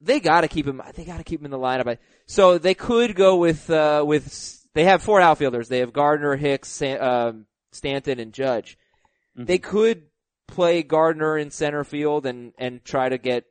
they 0.02 0.20
got 0.20 0.42
to 0.42 0.48
keep 0.48 0.66
him 0.66 0.82
they 0.94 1.06
got 1.06 1.16
to 1.16 1.24
keep 1.24 1.40
him 1.40 1.46
in 1.46 1.50
the 1.50 1.58
lineup. 1.58 1.96
So 2.26 2.58
they 2.58 2.74
could 2.74 3.14
go 3.14 3.36
with 3.36 3.70
uh 3.70 4.04
with 4.06 4.59
they 4.74 4.84
have 4.84 5.02
four 5.02 5.20
outfielders. 5.20 5.68
They 5.68 5.78
have 5.80 5.92
Gardner, 5.92 6.36
Hicks, 6.36 6.80
um, 6.82 7.46
Stanton 7.72 8.18
and 8.20 8.32
Judge. 8.32 8.78
Mhm. 9.38 9.46
They 9.46 9.58
could 9.58 10.04
play 10.48 10.82
Gardner 10.82 11.38
in 11.38 11.50
center 11.50 11.84
field 11.84 12.26
and 12.26 12.52
and 12.58 12.84
try 12.84 13.08
to 13.08 13.18
get 13.18 13.44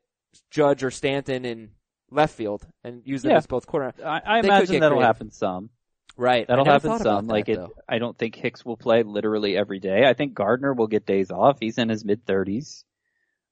Judge 0.52 0.84
or 0.84 0.92
Stanton 0.92 1.46
in 1.46 1.72
left 2.12 2.36
field 2.36 2.68
and 2.84 3.02
use 3.06 3.22
them 3.22 3.32
Yeah. 3.32 3.38
as 3.38 3.48
both 3.48 3.66
corner. 3.68 3.94
I, 4.04 4.22
I 4.26 4.40
imagine 4.40 4.80
that'll 4.80 4.98
creative. 4.98 5.02
happen 5.16 5.32
some. 5.32 5.70
Right. 6.18 6.46
That'll 6.48 6.66
happen 6.66 6.98
some. 7.00 7.28
that, 7.28 7.34
like 7.34 7.48
it. 7.48 7.60
I 7.88 7.98
don't 8.00 8.18
think 8.18 8.36
Hicks 8.36 8.66
will 8.66 8.76
play 8.76 9.04
literally 9.04 9.56
every 9.56 9.80
day. 9.80 10.04
I 10.06 10.14
think 10.14 10.34
Gardner 10.34 10.74
will 10.74 10.88
get 10.88 11.06
days 11.06 11.32
off. 11.32 11.58
He's 11.62 11.78
in 11.78 11.88
his 11.88 12.04
mid 12.04 12.26
thirties. 12.26 12.84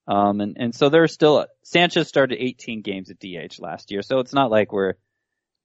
Um, 0.07 0.39
and, 0.41 0.55
and 0.57 0.73
so 0.75 0.87
there's 0.89 1.11
still, 1.13 1.45
Sanchez 1.63 2.07
started 2.07 2.37
18 2.41 2.81
games 2.81 3.09
at 3.11 3.19
DH 3.19 3.59
last 3.59 3.91
year. 3.91 4.01
So 4.01 4.19
it's 4.19 4.33
not 4.33 4.49
like 4.49 4.71
we're, 4.71 4.93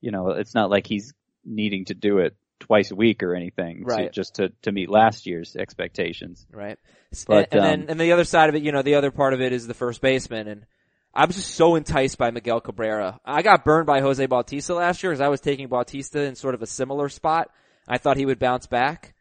you 0.00 0.10
know, 0.10 0.30
it's 0.30 0.52
not 0.54 0.68
like 0.68 0.84
he's 0.86 1.12
needing 1.44 1.84
to 1.86 1.94
do 1.94 2.18
it 2.18 2.36
twice 2.60 2.90
a 2.90 2.94
week 2.94 3.22
or 3.22 3.34
anything. 3.34 3.84
to- 4.06 4.10
just 4.10 4.36
to, 4.36 4.52
to 4.62 4.72
meet 4.72 4.88
last 4.88 5.26
year's 5.26 5.56
expectations. 5.56 6.46
Right. 6.50 6.78
But, 7.26 7.48
and, 7.52 7.52
and 7.52 7.60
um, 7.60 7.66
then 7.66 7.90
and 7.90 8.00
the 8.00 8.12
other 8.12 8.24
side 8.24 8.48
of 8.48 8.54
it, 8.54 8.62
you 8.62 8.72
know, 8.72 8.82
the 8.82 8.94
other 8.94 9.10
part 9.10 9.34
of 9.34 9.40
it 9.40 9.52
is 9.52 9.66
the 9.66 9.74
first 9.74 10.00
baseman 10.00 10.48
and 10.48 10.66
I 11.14 11.26
was 11.26 11.36
just 11.36 11.54
so 11.54 11.74
enticed 11.74 12.16
by 12.16 12.30
Miguel 12.30 12.62
Cabrera. 12.62 13.20
I 13.22 13.42
got 13.42 13.66
burned 13.66 13.86
by 13.86 14.00
Jose 14.00 14.24
Bautista 14.24 14.74
last 14.74 15.02
year 15.02 15.12
because 15.12 15.20
I 15.20 15.28
was 15.28 15.42
taking 15.42 15.68
Bautista 15.68 16.22
in 16.22 16.36
sort 16.36 16.54
of 16.54 16.62
a 16.62 16.66
similar 16.66 17.10
spot. 17.10 17.50
I 17.86 17.98
thought 17.98 18.16
he 18.16 18.24
would 18.24 18.38
bounce 18.38 18.66
back 18.66 19.14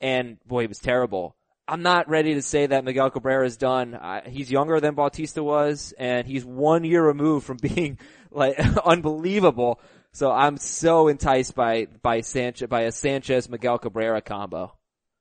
and 0.00 0.38
boy, 0.46 0.62
he 0.62 0.66
was 0.66 0.78
terrible. 0.78 1.36
I'm 1.66 1.82
not 1.82 2.08
ready 2.08 2.34
to 2.34 2.42
say 2.42 2.66
that 2.66 2.84
Miguel 2.84 3.10
Cabrera 3.10 3.46
is 3.46 3.56
done. 3.56 3.94
I, 3.94 4.28
he's 4.28 4.50
younger 4.50 4.80
than 4.80 4.94
Bautista 4.94 5.42
was 5.42 5.94
and 5.98 6.26
he's 6.26 6.44
one 6.44 6.84
year 6.84 7.02
removed 7.06 7.46
from 7.46 7.56
being 7.62 7.98
like 8.30 8.58
unbelievable. 8.84 9.80
So 10.12 10.30
I'm 10.30 10.56
so 10.56 11.08
enticed 11.08 11.54
by, 11.54 11.86
by 12.02 12.20
Sanchez, 12.20 12.68
by 12.68 12.82
a 12.82 12.92
Sanchez 12.92 13.48
Miguel 13.48 13.78
Cabrera 13.78 14.20
combo. 14.20 14.76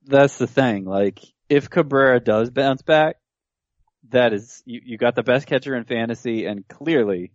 That's 0.05 0.37
the 0.37 0.47
thing. 0.47 0.85
Like, 0.85 1.19
if 1.47 1.69
Cabrera 1.69 2.19
does 2.19 2.49
bounce 2.49 2.81
back, 2.81 3.17
that 4.09 4.33
is, 4.33 4.63
you, 4.65 4.81
you 4.83 4.97
got 4.97 5.15
the 5.15 5.23
best 5.23 5.45
catcher 5.45 5.75
in 5.75 5.83
fantasy 5.83 6.45
and 6.45 6.67
clearly, 6.67 7.31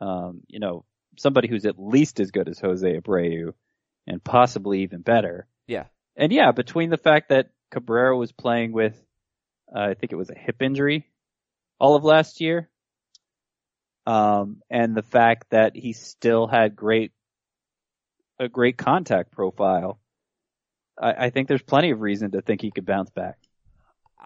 um, 0.00 0.40
you 0.48 0.58
know, 0.58 0.84
somebody 1.18 1.48
who's 1.48 1.66
at 1.66 1.78
least 1.78 2.18
as 2.20 2.30
good 2.30 2.48
as 2.48 2.58
Jose 2.58 3.00
Abreu 3.00 3.52
and 4.06 4.22
possibly 4.22 4.82
even 4.82 5.02
better. 5.02 5.46
Yeah. 5.68 5.84
And 6.16 6.32
yeah, 6.32 6.50
between 6.52 6.90
the 6.90 6.96
fact 6.96 7.28
that 7.28 7.50
Cabrera 7.70 8.16
was 8.16 8.32
playing 8.32 8.72
with, 8.72 9.00
uh, 9.74 9.80
I 9.80 9.94
think 9.94 10.12
it 10.12 10.16
was 10.16 10.30
a 10.30 10.38
hip 10.38 10.60
injury 10.60 11.06
all 11.78 11.96
of 11.96 12.04
last 12.04 12.40
year, 12.40 12.70
um, 14.06 14.62
and 14.70 14.94
the 14.94 15.02
fact 15.02 15.46
that 15.50 15.74
he 15.74 15.92
still 15.92 16.46
had 16.46 16.76
great, 16.76 17.12
a 18.38 18.48
great 18.48 18.76
contact 18.76 19.30
profile, 19.32 19.98
I, 21.00 21.26
I 21.26 21.30
think 21.30 21.48
there's 21.48 21.62
plenty 21.62 21.90
of 21.90 22.00
reason 22.00 22.32
to 22.32 22.42
think 22.42 22.60
he 22.60 22.70
could 22.70 22.86
bounce 22.86 23.10
back. 23.10 23.36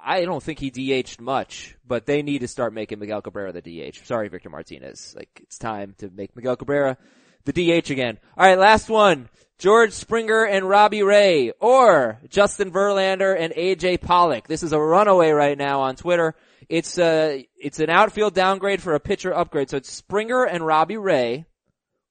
I 0.04 0.24
don't 0.24 0.42
think 0.42 0.58
he 0.60 0.70
DH'd 0.70 1.20
much, 1.20 1.76
but 1.86 2.06
they 2.06 2.22
need 2.22 2.40
to 2.40 2.48
start 2.48 2.72
making 2.72 2.98
Miguel 2.98 3.20
Cabrera 3.20 3.52
the 3.52 3.60
DH. 3.60 4.06
Sorry, 4.06 4.28
Victor 4.28 4.50
Martinez. 4.50 5.14
Like, 5.16 5.28
it's 5.42 5.58
time 5.58 5.94
to 5.98 6.08
make 6.10 6.36
Miguel 6.36 6.56
Cabrera 6.56 6.96
the 7.44 7.52
DH 7.52 7.90
again. 7.90 8.18
Alright, 8.36 8.58
last 8.58 8.88
one. 8.88 9.28
George 9.58 9.92
Springer 9.92 10.44
and 10.44 10.68
Robbie 10.68 11.02
Ray, 11.02 11.50
or 11.58 12.20
Justin 12.28 12.70
Verlander 12.70 13.36
and 13.36 13.52
AJ 13.54 14.00
Pollock. 14.00 14.46
This 14.46 14.62
is 14.62 14.72
a 14.72 14.80
runaway 14.80 15.30
right 15.30 15.58
now 15.58 15.80
on 15.80 15.96
Twitter. 15.96 16.36
It's 16.68 16.98
uh 16.98 17.38
it's 17.56 17.80
an 17.80 17.90
outfield 17.90 18.34
downgrade 18.34 18.82
for 18.82 18.94
a 18.94 19.00
pitcher 19.00 19.34
upgrade. 19.34 19.70
So 19.70 19.78
it's 19.78 19.90
Springer 19.90 20.44
and 20.44 20.66
Robbie 20.66 20.98
Ray, 20.98 21.46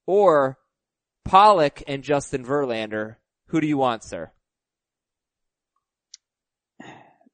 or 0.06 0.58
Pollock 1.24 1.82
and 1.86 2.02
Justin 2.02 2.44
Verlander. 2.44 3.16
Who 3.48 3.60
do 3.60 3.66
you 3.66 3.76
want, 3.76 4.02
sir? 4.02 4.32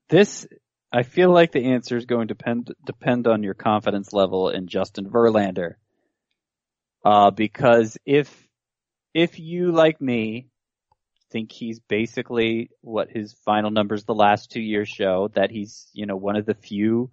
This, 0.09 0.47
I 0.93 1.03
feel 1.03 1.31
like 1.33 1.53
the 1.53 1.73
answer 1.73 1.97
is 1.97 2.05
going 2.05 2.29
to 2.29 2.35
depend, 2.35 2.75
depend 2.85 3.27
on 3.27 3.43
your 3.43 3.55
confidence 3.55 4.13
level 4.13 4.51
in 4.51 4.67
Justin 4.67 5.09
Verlander. 5.09 5.75
Uh, 7.05 7.31
because 7.31 7.97
if, 8.05 8.49
if 9.15 9.39
you, 9.39 9.73
like 9.73 10.01
me, 10.01 10.49
think 11.35 11.51
he's 11.51 11.81
basically 11.81 12.71
what 12.81 13.11
his 13.11 13.33
final 13.45 13.73
numbers 13.73 14.05
the 14.05 14.15
last 14.15 14.53
two 14.53 14.61
years 14.61 14.89
show, 14.89 15.29
that 15.35 15.51
he's, 15.51 15.89
you 15.93 16.07
know, 16.07 16.15
one 16.15 16.37
of 16.37 16.47
the 16.47 16.55
few 16.55 17.11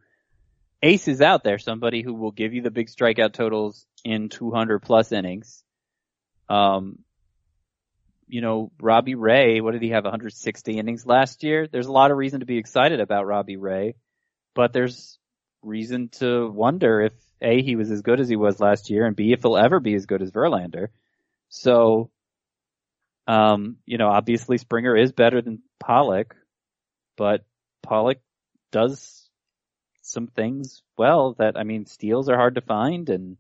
aces 0.83 1.21
out 1.21 1.43
there, 1.43 1.57
somebody 1.57 2.03
who 2.03 2.13
will 2.13 2.29
give 2.29 2.53
you 2.53 2.61
the 2.61 2.69
big 2.69 2.87
strikeout 2.87 3.33
totals 3.33 3.87
in 4.05 4.29
200 4.29 4.77
plus 4.83 5.11
innings. 5.11 5.63
Um, 6.49 6.99
you 8.27 8.41
know, 8.41 8.71
Robbie 8.79 9.15
Ray, 9.15 9.59
what 9.59 9.71
did 9.71 9.81
he 9.81 9.89
have, 9.89 10.03
160 10.03 10.77
innings 10.77 11.03
last 11.03 11.41
year? 11.41 11.67
There's 11.67 11.87
a 11.87 11.91
lot 11.91 12.11
of 12.11 12.17
reason 12.17 12.41
to 12.41 12.45
be 12.45 12.59
excited 12.59 12.99
about 12.99 13.25
Robbie 13.25 13.57
Ray, 13.57 13.95
but 14.53 14.71
there's 14.71 15.17
reason 15.63 16.09
to 16.19 16.47
wonder 16.47 17.01
if 17.01 17.13
A, 17.41 17.63
he 17.63 17.75
was 17.75 17.89
as 17.89 18.03
good 18.03 18.19
as 18.19 18.29
he 18.29 18.35
was 18.35 18.59
last 18.59 18.91
year, 18.91 19.07
and 19.07 19.15
B, 19.15 19.31
if 19.33 19.41
he'll 19.41 19.57
ever 19.57 19.79
be 19.79 19.95
as 19.95 20.05
good 20.05 20.21
as 20.21 20.29
Verlander. 20.29 20.89
So, 21.49 22.11
um, 23.31 23.77
you 23.85 23.97
know, 23.97 24.09
obviously 24.09 24.57
Springer 24.57 24.95
is 24.95 25.13
better 25.13 25.41
than 25.41 25.61
Pollock, 25.79 26.35
but 27.15 27.45
Pollock 27.81 28.17
does 28.73 29.29
some 30.01 30.27
things 30.27 30.81
well 30.97 31.35
that, 31.37 31.57
I 31.57 31.63
mean, 31.63 31.85
steals 31.85 32.27
are 32.27 32.35
hard 32.35 32.55
to 32.55 32.61
find 32.61 33.09
and 33.09 33.37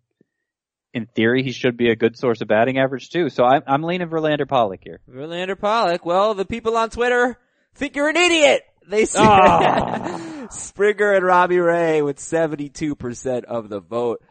in 0.93 1.07
theory, 1.07 1.43
he 1.43 1.51
should 1.51 1.75
be 1.77 1.89
a 1.89 1.95
good 1.95 2.17
source 2.17 2.41
of 2.41 2.47
batting 2.47 2.77
average 2.77 3.09
too. 3.09 3.29
So 3.29 3.43
I'm, 3.43 3.63
I'm 3.67 3.83
leaning 3.83 4.07
Verlander 4.07 4.47
Pollock 4.47 4.81
here. 4.83 4.99
Verlander 5.09 5.59
Pollock. 5.59 6.05
Well, 6.05 6.35
the 6.35 6.45
people 6.45 6.77
on 6.77 6.89
Twitter 6.89 7.37
think 7.75 7.95
you're 7.95 8.09
an 8.09 8.17
idiot. 8.17 8.63
They 8.87 9.05
say 9.05 9.19
Oh. 9.21 10.47
Springer 10.51 11.13
and 11.13 11.25
Robbie 11.25 11.59
Ray 11.59 12.01
with 12.01 12.17
72% 12.17 13.43
of 13.43 13.69
the 13.69 13.79
vote. 13.79 14.21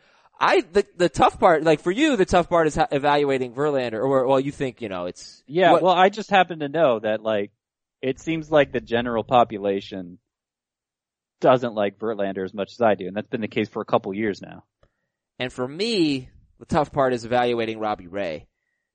I, 0.43 0.63
the, 0.63 0.87
the 0.97 1.09
tough 1.11 1.39
part, 1.39 1.63
like 1.65 1.81
for 1.81 1.91
you, 1.91 2.17
the 2.17 2.25
tough 2.25 2.49
part 2.49 2.67
is 2.67 2.79
evaluating 2.91 3.53
Verlander, 3.53 4.03
or, 4.03 4.27
well, 4.27 4.41
you 4.41 4.51
think, 4.53 4.81
you 4.81 4.89
know, 4.89 5.05
it's, 5.07 5.43
Yeah, 5.47 5.73
what- 5.73 5.83
well, 5.83 5.95
I 5.95 6.09
just 6.09 6.31
happen 6.31 6.61
to 6.61 6.69
know 6.69 6.99
that 7.01 7.23
like, 7.23 7.51
it 8.01 8.19
seems 8.21 8.51
like 8.51 8.73
the 8.73 8.81
general 8.81 9.23
population 9.23 10.19
doesn't 11.41 11.75
like 11.75 11.99
Verlander 11.99 12.45
as 12.45 12.55
much 12.55 12.73
as 12.73 12.81
I 12.81 12.95
do, 12.95 13.07
and 13.07 13.17
that's 13.17 13.29
been 13.29 13.41
the 13.41 13.49
case 13.49 13.69
for 13.69 13.83
a 13.83 13.87
couple 13.87 14.13
years 14.15 14.41
now. 14.43 14.65
and 15.39 15.51
for 15.53 15.67
me, 15.67 16.29
the 16.59 16.67
tough 16.67 16.93
part 16.93 17.15
is 17.15 17.25
evaluating 17.25 17.79
Robbie 17.79 18.09
Ray. 18.09 18.47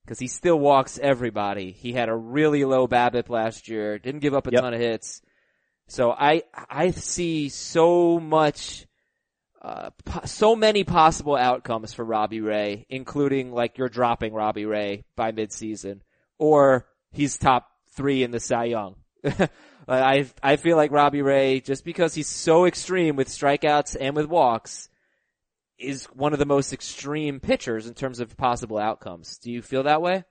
Cause 0.07 0.19
he 0.19 0.27
still 0.27 0.59
walks 0.59 0.99
everybody. 1.01 1.71
He 1.71 1.91
had 1.91 2.09
a 2.09 2.15
really 2.15 2.63
low 2.63 2.87
BABIP 2.87 3.27
last 3.29 3.67
year, 3.67 3.97
didn't 3.97 4.19
give 4.21 4.35
up 4.35 4.45
a 4.45 4.51
Yep. 4.51 4.61
ton 4.61 4.73
of 4.75 4.79
hits. 4.79 5.23
So 5.87 6.11
I, 6.11 6.43
I 6.69 6.91
see 6.91 7.49
so 7.49 8.19
much, 8.19 8.85
uh, 9.65 9.89
po- 10.05 10.25
so 10.25 10.55
many 10.55 10.83
possible 10.83 11.35
outcomes 11.35 11.91
for 11.91 12.05
Robbie 12.05 12.41
Ray, 12.41 12.85
including 12.87 13.51
like 13.51 13.79
you're 13.79 13.89
dropping 13.89 14.31
Robbie 14.31 14.67
Ray 14.67 15.05
by 15.15 15.31
midseason, 15.31 16.01
or 16.37 16.85
he's 17.11 17.35
top 17.35 17.67
three 17.95 18.21
in 18.21 18.29
the 18.29 18.39
Cy 18.39 18.65
Young. 18.65 18.95
I, 19.87 20.27
I 20.43 20.57
feel 20.57 20.77
like 20.77 20.91
Robbie 20.91 21.23
Ray, 21.23 21.61
just 21.61 21.83
because 21.83 22.13
he's 22.13 22.27
so 22.27 22.65
extreme 22.65 23.15
with 23.15 23.27
strikeouts 23.27 23.97
and 23.99 24.15
with 24.15 24.27
walks, 24.27 24.87
is 25.79 26.05
one 26.13 26.33
of 26.33 26.39
the 26.39 26.45
most 26.45 26.71
extreme 26.71 27.39
pitchers 27.39 27.87
in 27.87 27.95
terms 27.95 28.19
of 28.19 28.37
possible 28.37 28.77
outcomes. 28.77 29.39
Do 29.39 29.51
you 29.51 29.63
feel 29.63 29.83
that 29.83 30.01
way? 30.01 30.25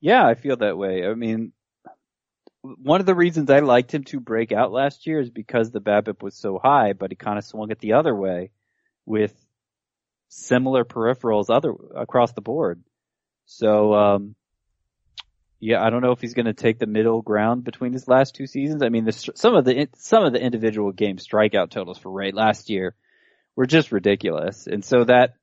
Yeah, 0.00 0.24
I 0.24 0.36
feel 0.36 0.56
that 0.58 0.78
way. 0.78 1.04
I 1.04 1.14
mean, 1.14 1.52
one 2.62 3.00
of 3.00 3.06
the 3.06 3.16
reasons 3.16 3.50
I 3.50 3.58
liked 3.58 3.92
him 3.92 4.04
to 4.04 4.20
break 4.20 4.52
out 4.52 4.70
last 4.70 5.04
year 5.04 5.18
is 5.20 5.30
because 5.30 5.72
the 5.72 5.80
BABIP 5.80 6.22
was 6.22 6.36
so 6.36 6.60
high, 6.62 6.92
but 6.92 7.10
he 7.10 7.16
kind 7.16 7.38
of 7.38 7.44
swung 7.44 7.72
it 7.72 7.80
the 7.80 7.94
other 7.94 8.14
way 8.14 8.52
with 9.08 9.34
similar 10.28 10.84
peripherals 10.84 11.48
other 11.48 11.72
across 11.96 12.32
the 12.32 12.40
board. 12.40 12.82
So, 13.46 13.94
um, 13.94 14.34
yeah, 15.58 15.82
I 15.82 15.90
don't 15.90 16.02
know 16.02 16.12
if 16.12 16.20
he's 16.20 16.34
going 16.34 16.46
to 16.46 16.52
take 16.52 16.78
the 16.78 16.86
middle 16.86 17.22
ground 17.22 17.64
between 17.64 17.92
his 17.92 18.06
last 18.06 18.34
two 18.34 18.46
seasons. 18.46 18.82
I 18.82 18.90
mean, 18.90 19.06
the, 19.06 19.12
some 19.12 19.54
of 19.54 19.64
the 19.64 19.88
some 19.96 20.24
of 20.24 20.32
the 20.32 20.40
individual 20.40 20.92
game 20.92 21.16
strikeout 21.16 21.70
totals 21.70 21.98
for 21.98 22.12
Ray 22.12 22.30
last 22.30 22.70
year 22.70 22.94
were 23.56 23.66
just 23.66 23.90
ridiculous, 23.90 24.66
and 24.66 24.84
so 24.84 25.04
that 25.04 25.34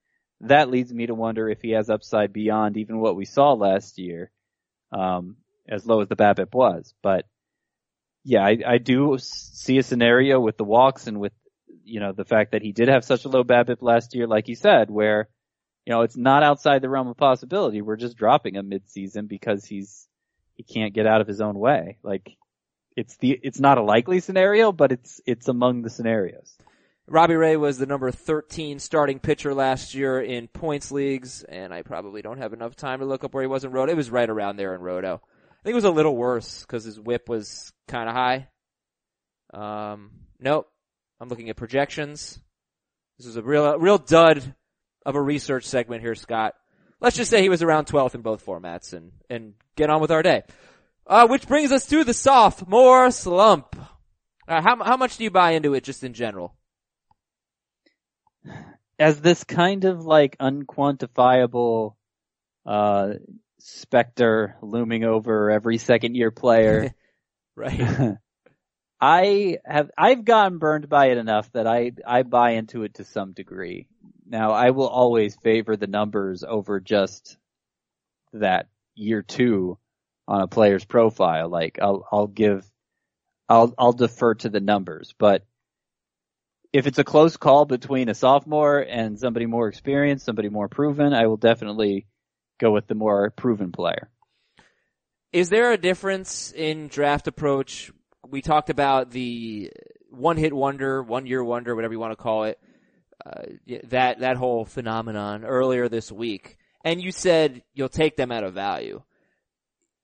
that 0.42 0.70
leads 0.70 0.94
me 0.94 1.08
to 1.08 1.16
wonder 1.16 1.50
if 1.50 1.62
he 1.62 1.72
has 1.72 1.90
upside 1.90 2.32
beyond 2.32 2.78
even 2.78 3.00
what 3.00 3.16
we 3.16 3.26
saw 3.26 3.54
last 3.54 3.98
year, 3.98 4.32
um, 4.92 5.38
as 5.68 5.86
low 5.86 6.02
as 6.02 6.08
the 6.08 6.16
BABIP 6.16 6.54
was. 6.54 6.94
But 7.02 7.26
yeah, 8.24 8.46
I, 8.46 8.58
I 8.66 8.78
do 8.78 9.18
see 9.20 9.78
a 9.80 9.84
scenario 9.84 10.40
with 10.40 10.58
the 10.58 10.64
walks 10.64 11.08
and 11.08 11.20
with 11.20 11.34
you 11.86 12.00
know 12.00 12.12
the 12.12 12.26
fact 12.26 12.52
that 12.52 12.62
he 12.62 12.72
did 12.74 12.90
have 12.90 13.06
such 13.06 13.26
a 13.26 13.30
low 13.30 13.44
BABIP 13.44 13.78
last 13.82 14.16
year, 14.16 14.28
like 14.28 14.48
you 14.48 14.56
said, 14.56 14.90
where 14.90 15.30
you 15.86 15.94
know, 15.94 16.02
it's 16.02 16.18
not 16.18 16.44
outside 16.44 16.82
the 16.82 16.90
realm 16.90 17.08
of 17.08 17.18
possibility. 17.18 17.82
We're 17.82 17.96
just 17.96 18.18
dropping 18.18 18.56
him 18.56 18.70
mid-season 18.70 19.28
because 19.28 19.66
he's, 19.66 20.08
he 20.56 20.64
can't 20.64 20.94
get 20.94 21.06
out 21.06 21.22
of 21.22 21.28
his 21.28 21.42
own 21.42 21.58
way. 21.58 21.98
Like, 22.02 22.36
it's 22.96 23.18
the, 23.18 23.40
it's 23.44 23.60
not 23.60 23.78
a 23.78 23.84
likely 23.84 24.20
scenario, 24.20 24.72
but 24.72 24.92
it's, 24.92 25.22
it's 25.28 25.48
among 25.48 25.84
the 25.84 25.90
scenarios. 25.90 26.58
Robbie 27.08 27.36
Ray 27.36 27.56
was 27.56 27.78
the 27.78 27.86
number 27.86 28.10
13 28.10 28.80
starting 28.80 29.20
pitcher 29.20 29.54
last 29.54 29.94
year 29.94 30.20
in 30.20 30.48
points 30.48 30.92
leagues, 30.92 31.44
and 31.44 31.72
I 31.72 31.84
probably 31.84 32.24
don't 32.24 32.40
have 32.40 32.54
enough 32.54 32.76
time 32.76 33.00
to 33.00 33.06
look 33.06 33.24
up 33.24 33.36
where 33.36 33.44
he 33.44 33.48
was 33.48 33.64
in 33.64 33.72
Roto. 33.72 33.92
It 33.92 33.96
was 33.96 34.10
right 34.10 34.30
around 34.30 34.58
there 34.58 34.74
in 34.74 34.82
Roto. 34.82 35.22
I 35.22 35.64
think 35.64 35.74
it 35.74 35.76
was 35.76 35.84
a 35.84 35.92
little 35.92 36.16
worse 36.16 36.62
because 36.62 36.84
his 36.84 37.00
whip 37.00 37.30
was 37.30 37.72
kind 37.88 38.10
of 38.10 38.16
high. 38.16 38.48
Um, 39.54 40.12
nope. 40.40 40.68
I'm 41.20 41.30
looking 41.30 41.50
at 41.50 41.56
projections. 41.56 42.40
This 43.18 43.28
is 43.28 43.38
a 43.38 43.42
real, 43.42 43.78
real 43.80 43.98
dud 43.98 44.56
of 45.06 45.16
a 45.16 45.22
research 45.22 45.66
segment 45.66 46.02
here, 46.02 46.16
Scott. 46.16 46.56
Let's 47.00 47.16
just 47.16 47.30
say 47.30 47.42
he 47.42 47.50
was 47.50 47.62
around 47.62 47.86
12th 47.86 48.16
in 48.16 48.22
both 48.22 48.46
formats 48.46 48.94
and, 48.94 49.12
and 49.30 49.54
get 49.76 49.90
on 49.90 50.02
with 50.02 50.12
our 50.12 50.24
day. 50.24 50.44
Uh, 51.08 51.28
which 51.28 51.48
brings 51.48 51.72
us 51.72 51.86
to 51.86 52.04
the 52.04 52.14
sophomore 52.14 53.12
slump. 53.12 53.76
Uh, 54.48 54.62
how, 54.62 54.84
how 54.84 54.98
much 54.98 55.18
do 55.18 55.24
you 55.24 55.32
buy 55.32 55.52
into 55.52 55.74
it 55.74 55.84
just 55.84 56.04
in 56.04 56.14
general? 56.14 56.56
As 58.98 59.22
this 59.22 59.44
kind 59.44 59.86
of 59.86 60.06
like 60.06 60.38
unquantifiable, 60.40 61.96
uh, 62.66 63.14
specter 63.60 64.56
looming 64.62 65.04
over 65.04 65.52
every 65.52 65.78
second 65.78 66.16
year 66.16 66.32
player. 66.32 66.94
right. 67.56 68.18
I 69.08 69.60
have, 69.64 69.92
I've 69.96 70.26
gotten 70.26 70.58
burned 70.58 70.90
by 70.90 71.12
it 71.12 71.20
enough 71.20 71.52
that 71.52 71.68
I, 71.68 71.92
I 72.08 72.24
buy 72.24 72.54
into 72.54 72.82
it 72.82 72.96
to 72.96 73.04
some 73.04 73.34
degree. 73.34 73.86
Now, 74.28 74.54
I 74.54 74.72
will 74.72 74.88
always 74.88 75.36
favor 75.36 75.78
the 75.78 75.86
numbers 75.86 76.44
over 76.44 76.80
just 76.80 77.38
that 78.34 78.68
year 78.96 79.22
two 79.22 79.78
on 80.28 80.42
a 80.42 80.48
player's 80.48 80.86
profile. 80.86 81.50
Like 81.50 81.78
I'll, 81.80 82.08
I'll 82.12 82.26
give, 82.26 82.66
I'll, 83.48 83.76
I'll 83.78 83.94
defer 83.94 84.34
to 84.34 84.50
the 84.50 84.60
numbers, 84.60 85.14
but 85.20 85.44
if 86.74 86.88
it's 86.88 86.98
a 86.98 87.04
close 87.04 87.38
call 87.38 87.66
between 87.66 88.10
a 88.10 88.16
sophomore 88.16 88.80
and 88.80 89.20
somebody 89.20 89.46
more 89.46 89.68
experienced, 89.68 90.26
somebody 90.26 90.50
more 90.50 90.68
proven, 90.68 91.14
I 91.14 91.28
will 91.28 91.38
definitely 91.38 92.08
go 92.60 92.72
with 92.72 92.88
the 92.88 92.96
more 92.96 93.30
proven 93.30 93.72
player. 93.72 94.10
Is 95.32 95.50
there 95.50 95.72
a 95.72 95.78
difference 95.78 96.52
in 96.54 96.88
draft 96.88 97.28
approach? 97.28 97.92
We 98.30 98.42
talked 98.42 98.70
about 98.70 99.12
the 99.12 99.72
one 100.10 100.38
hit 100.38 100.54
wonder, 100.54 101.04
one 101.04 101.26
year 101.26 101.44
wonder, 101.44 101.76
whatever 101.76 101.94
you 101.94 102.00
want 102.00 102.12
to 102.14 102.22
call 102.22 102.46
it 102.46 102.60
uh, 103.26 103.44
that 103.86 104.20
that 104.20 104.38
whole 104.38 104.66
phenomenon 104.66 105.46
earlier 105.46 105.90
this 105.90 106.12
week, 106.12 106.58
and 106.84 107.02
you 107.02 107.12
said 107.12 107.64
you'll 107.74 107.90
take 107.90 108.16
them 108.16 108.32
at 108.32 108.44
a 108.44 108.52
value. 108.52 109.02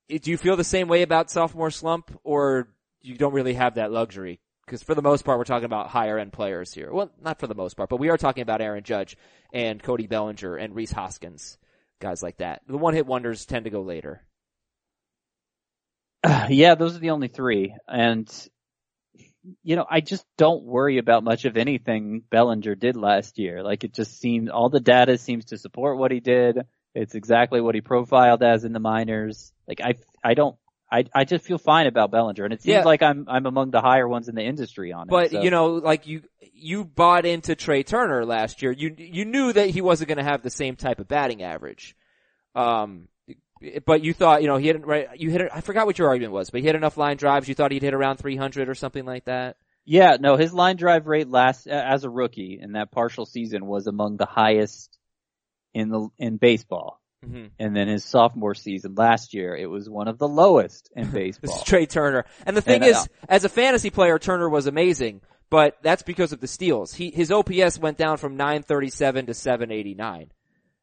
Do 0.09 0.31
you 0.31 0.37
feel 0.37 0.57
the 0.57 0.63
same 0.63 0.87
way 0.87 1.03
about 1.03 1.29
sophomore 1.29 1.71
slump, 1.71 2.11
or 2.23 2.69
you 3.01 3.15
don't 3.15 3.33
really 3.33 3.53
have 3.53 3.75
that 3.75 3.91
luxury? 3.91 4.39
Because 4.65 4.83
for 4.83 4.95
the 4.95 5.01
most 5.01 5.23
part, 5.23 5.37
we're 5.37 5.45
talking 5.45 5.65
about 5.65 5.89
higher 5.89 6.17
end 6.17 6.33
players 6.33 6.73
here. 6.73 6.91
Well, 6.91 7.11
not 7.21 7.39
for 7.39 7.47
the 7.47 7.55
most 7.55 7.75
part, 7.75 7.89
but 7.89 7.99
we 7.99 8.09
are 8.09 8.17
talking 8.17 8.41
about 8.41 8.61
Aaron 8.61 8.83
Judge 8.83 9.17
and 9.53 9.81
Cody 9.81 10.07
Bellinger 10.07 10.55
and 10.55 10.75
Rhys 10.75 10.91
Hoskins, 10.91 11.57
guys 11.99 12.23
like 12.23 12.37
that. 12.37 12.61
The 12.67 12.77
one 12.77 12.93
hit 12.93 13.05
wonders 13.05 13.45
tend 13.45 13.65
to 13.65 13.71
go 13.71 13.81
later. 13.81 14.23
Uh, 16.23 16.47
yeah, 16.49 16.75
those 16.75 16.95
are 16.95 16.99
the 16.99 17.11
only 17.11 17.27
three, 17.27 17.75
and 17.87 18.29
you 19.63 19.75
know, 19.75 19.85
I 19.89 20.01
just 20.01 20.25
don't 20.37 20.63
worry 20.63 20.97
about 20.97 21.23
much 21.23 21.45
of 21.45 21.57
anything 21.57 22.21
Bellinger 22.29 22.75
did 22.75 22.95
last 22.95 23.39
year. 23.39 23.63
Like 23.63 23.83
it 23.83 23.93
just 23.93 24.19
seems 24.19 24.49
all 24.49 24.69
the 24.69 24.79
data 24.79 25.17
seems 25.17 25.45
to 25.45 25.57
support 25.57 25.97
what 25.97 26.11
he 26.11 26.19
did. 26.19 26.59
It's 26.93 27.15
exactly 27.15 27.61
what 27.61 27.75
he 27.75 27.81
profiled 27.81 28.43
as 28.43 28.63
in 28.65 28.73
the 28.73 28.79
minors. 28.79 29.51
Like 29.67 29.81
I, 29.81 29.95
I 30.23 30.33
don't, 30.33 30.57
I, 30.91 31.05
I 31.15 31.23
just 31.23 31.45
feel 31.45 31.57
fine 31.57 31.87
about 31.87 32.11
Bellinger, 32.11 32.43
and 32.43 32.53
it 32.53 32.61
seems 32.61 32.73
yeah. 32.73 32.83
like 32.83 33.01
I'm, 33.01 33.25
I'm 33.29 33.45
among 33.45 33.71
the 33.71 33.81
higher 33.81 34.07
ones 34.07 34.27
in 34.27 34.35
the 34.35 34.43
industry 34.43 34.91
on 34.91 35.03
it. 35.03 35.09
But 35.09 35.31
so. 35.31 35.41
you 35.41 35.49
know, 35.49 35.75
like 35.75 36.05
you, 36.05 36.23
you 36.53 36.83
bought 36.83 37.25
into 37.25 37.55
Trea 37.55 37.83
Turner 37.83 38.25
last 38.25 38.61
year. 38.61 38.73
You, 38.73 38.93
you 38.97 39.23
knew 39.23 39.53
that 39.53 39.69
he 39.69 39.79
wasn't 39.79 40.09
going 40.09 40.17
to 40.17 40.23
have 40.23 40.43
the 40.43 40.49
same 40.49 40.75
type 40.75 40.99
of 40.99 41.07
batting 41.07 41.43
average. 41.43 41.95
Um, 42.55 43.07
but 43.85 44.03
you 44.03 44.13
thought, 44.13 44.41
you 44.41 44.47
know, 44.47 44.57
he 44.57 44.67
hit 44.67 44.85
right. 44.85 45.07
You 45.15 45.29
hit. 45.29 45.49
I 45.53 45.61
forgot 45.61 45.85
what 45.85 45.99
your 45.99 46.07
argument 46.07 46.33
was, 46.33 46.49
but 46.49 46.61
he 46.61 46.67
had 46.67 46.75
enough 46.75 46.97
line 46.97 47.17
drives. 47.17 47.47
You 47.47 47.55
thought 47.55 47.71
he'd 47.71 47.83
hit 47.83 47.93
around 47.93 48.17
300 48.17 48.69
or 48.69 48.75
something 48.75 49.05
like 49.05 49.25
that. 49.25 49.57
Yeah, 49.85 50.17
no, 50.19 50.35
his 50.35 50.53
line 50.53 50.75
drive 50.75 51.07
rate 51.07 51.27
last 51.27 51.67
as 51.67 52.03
a 52.03 52.09
rookie 52.09 52.59
in 52.61 52.73
that 52.73 52.91
partial 52.91 53.25
season 53.25 53.65
was 53.65 53.87
among 53.87 54.17
the 54.17 54.25
highest 54.25 54.97
in 55.73 55.89
the 55.89 56.09
in 56.17 56.37
baseball. 56.37 56.99
Mm-hmm. 57.25 57.47
And 57.59 57.75
then 57.75 57.87
his 57.87 58.03
sophomore 58.03 58.55
season 58.55 58.95
last 58.95 59.33
year, 59.33 59.55
it 59.55 59.67
was 59.67 59.87
one 59.87 60.07
of 60.07 60.17
the 60.17 60.27
lowest 60.27 60.89
in 60.95 61.11
baseball. 61.11 61.51
this 61.51 61.61
is 61.61 61.63
Trea 61.63 61.85
Turner. 61.85 62.25
And 62.45 62.57
the 62.57 62.61
thing 62.61 62.83
and, 62.83 62.91
is, 62.91 63.07
as 63.29 63.43
a 63.43 63.49
fantasy 63.49 63.91
player, 63.91 64.17
Turner 64.17 64.49
was 64.49 64.65
amazing, 64.65 65.21
but 65.49 65.77
that's 65.83 66.01
because 66.01 66.33
of 66.33 66.39
the 66.39 66.47
steals. 66.47 66.93
He, 66.93 67.11
his 67.11 67.31
OPS 67.31 67.77
went 67.77 67.97
down 67.97 68.17
from 68.17 68.37
937 68.37 69.27
to 69.27 69.33
789. 69.33 70.31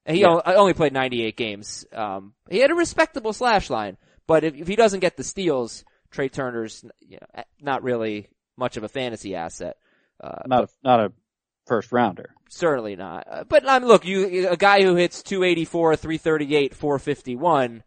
He 0.09 0.23
yeah. 0.23 0.41
only 0.47 0.73
played 0.73 0.93
98 0.93 1.37
games. 1.37 1.85
Um, 1.93 2.33
he 2.51 2.59
had 2.59 2.71
a 2.71 2.75
respectable 2.75 3.33
slash 3.33 3.69
line, 3.69 3.99
but 4.27 4.43
if, 4.43 4.55
if 4.55 4.67
he 4.67 4.75
doesn't 4.75 5.01
get 5.01 5.17
the 5.17 5.25
steals, 5.25 5.85
Trea 6.11 6.29
Turner's 6.29 6.85
you 7.01 7.19
know, 7.21 7.43
not 7.61 7.83
really 7.83 8.29
much 8.57 8.77
of 8.77 8.85
a 8.85 8.89
fantasy 8.89 9.35
asset. 9.35 9.77
Uh, 10.21 10.43
not 10.47 10.65
a, 10.65 10.69
not 10.83 11.01
a 11.01 11.13
first 11.67 11.93
rounder. 11.93 12.35
Certainly 12.49 12.97
not. 12.97 13.27
Uh, 13.31 13.45
but 13.45 13.67
um, 13.67 13.85
look, 13.85 14.07
you 14.07 14.49
a 14.49 14.57
guy 14.57 14.83
who 14.83 14.95
hits 14.95 15.23
284, 15.23 15.97
338, 15.97 16.75
451 16.75 17.83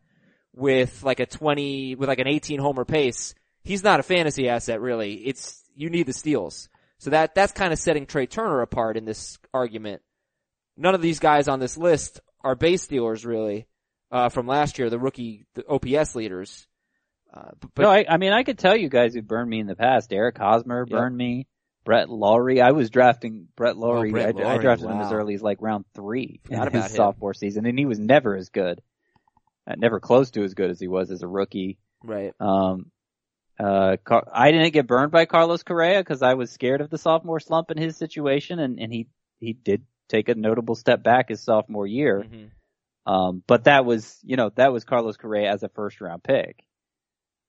with 0.54 1.04
like 1.04 1.20
a 1.20 1.26
20 1.26 1.96
with 1.96 2.08
like 2.08 2.20
an 2.20 2.28
18 2.28 2.60
homer 2.60 2.86
pace. 2.86 3.34
He's 3.64 3.84
not 3.84 4.00
a 4.00 4.04
fantasy 4.04 4.48
asset 4.48 4.80
really. 4.80 5.16
It's 5.16 5.64
you 5.76 5.90
need 5.90 6.06
the 6.06 6.14
steals. 6.14 6.70
So 7.00 7.10
that 7.10 7.34
that's 7.34 7.52
kind 7.52 7.74
of 7.74 7.80
setting 7.80 8.06
Trey 8.06 8.28
Turner 8.28 8.62
apart 8.62 8.96
in 8.96 9.06
this 9.06 9.40
argument 9.54 10.04
none 10.78 10.96
of 10.96 11.02
these 11.02 11.20
guys 11.20 11.48
on 11.48 11.60
this 11.60 11.78
list 11.78 12.20
are 12.44 12.56
base 12.56 12.84
stealers 12.84 13.26
really, 13.26 13.68
uh, 14.12 14.30
from 14.30 14.48
last 14.48 14.80
year, 14.80 14.90
the 14.90 15.00
rookie 15.00 15.46
the 15.56 15.66
OPS 15.68 16.16
leaders. 16.16 16.68
Uh, 17.34 17.52
but, 17.76 17.84
no, 17.84 17.90
I, 17.90 18.06
I, 18.10 18.18
mean, 18.18 18.34
I 18.34 18.44
could 18.44 18.58
tell 18.58 18.76
you 18.76 18.90
guys 18.90 19.14
who 19.14 19.22
burned 19.22 19.50
me 19.50 19.60
in 19.60 19.68
the 19.68 19.76
past. 19.76 20.12
Eric 20.12 20.38
Hosmer 20.38 20.86
burned 20.86 21.20
yep. 21.20 21.28
me. 21.28 21.48
Brett 21.84 22.10
Lawrie. 22.10 22.62
I 22.62 22.72
was 22.72 22.90
drafting 22.90 23.48
Brett 23.56 23.78
Lawrie. 23.78 24.10
Oh, 24.10 24.12
Brett 24.12 24.40
I, 24.40 24.56
I, 24.56 24.58
drafted 24.58 24.88
wow. 24.88 24.96
him 24.96 25.02
as 25.02 25.12
early 25.12 25.34
as 25.34 25.42
like 25.42 25.62
round 25.62 25.86
three 25.96 26.40
in 26.50 26.62
his 26.72 26.86
him. 26.86 26.92
sophomore 26.92 27.34
season, 27.34 27.66
and 27.66 27.78
he 27.78 27.86
was 27.86 28.00
never 28.00 28.36
as 28.36 28.50
good, 28.50 28.82
uh, 29.68 29.76
never 29.78 30.00
close 30.00 30.32
to 30.32 30.44
as 30.44 30.54
good 30.54 30.70
as 30.70 30.80
he 30.80 30.88
was 30.88 31.10
as 31.10 31.24
a 31.24 31.28
rookie. 31.28 31.80
Right. 32.04 32.34
Um, 32.40 32.92
uh, 33.60 33.98
Car- 34.04 34.28
I 34.32 34.52
didn't 34.52 34.74
get 34.74 34.88
burned 34.88 35.12
by 35.12 35.26
Carlos 35.26 35.64
Correa 35.64 36.00
because 36.00 36.22
I 36.22 36.36
was 36.36 36.52
scared 36.52 36.82
of 36.82 36.90
the 36.90 36.98
sophomore 36.98 37.40
slump 37.40 37.72
in 37.72 37.78
his 37.78 37.98
situation, 37.98 38.60
and, 38.60 38.80
and 38.80 38.92
he 38.94 39.08
he 39.40 39.54
did 39.54 39.84
take 40.12 40.30
a 40.30 40.36
notable 40.36 40.76
step 40.76 41.04
back 41.04 41.30
his 41.30 41.44
sophomore 41.44 41.88
year. 41.88 42.26
Mm-hmm. 42.28 43.12
Um, 43.12 43.44
but 43.48 43.64
that 43.64 43.86
was, 43.86 44.20
you 44.24 44.36
know, 44.36 44.52
that 44.56 44.72
was 44.72 44.84
Carlos 44.84 45.18
Correa 45.18 45.52
as 45.52 45.64
a 45.64 45.70
first 45.70 46.02
round 46.02 46.24
pick. 46.24 46.64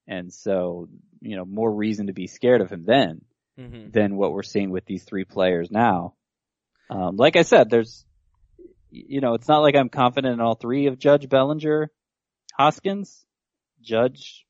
And 0.06 0.32
so, 0.32 0.88
you 1.20 1.36
know, 1.36 1.44
more 1.44 1.72
reason 1.72 2.06
to 2.06 2.12
be 2.12 2.26
scared 2.26 2.60
of 2.60 2.70
him 2.70 2.84
then 2.86 3.20
mm-hmm. 3.58 3.90
than 3.90 4.16
what 4.16 4.32
we're 4.32 4.42
seeing 4.42 4.70
with 4.70 4.86
these 4.86 5.04
three 5.04 5.24
players 5.24 5.70
now. 5.70 6.14
Um, 6.90 7.16
like 7.16 7.36
I 7.36 7.42
said, 7.42 7.70
there's, 7.70 8.04
you 8.90 9.20
know, 9.20 9.34
it's 9.34 9.48
not 9.48 9.60
like 9.60 9.76
I'm 9.76 9.88
confident 9.88 10.34
in 10.34 10.40
all 10.40 10.54
three 10.54 10.86
of 10.86 10.98
Judge 10.98 11.28
Bellinger, 11.28 11.90
Hoskins, 12.58 13.24
Judge 13.82 14.46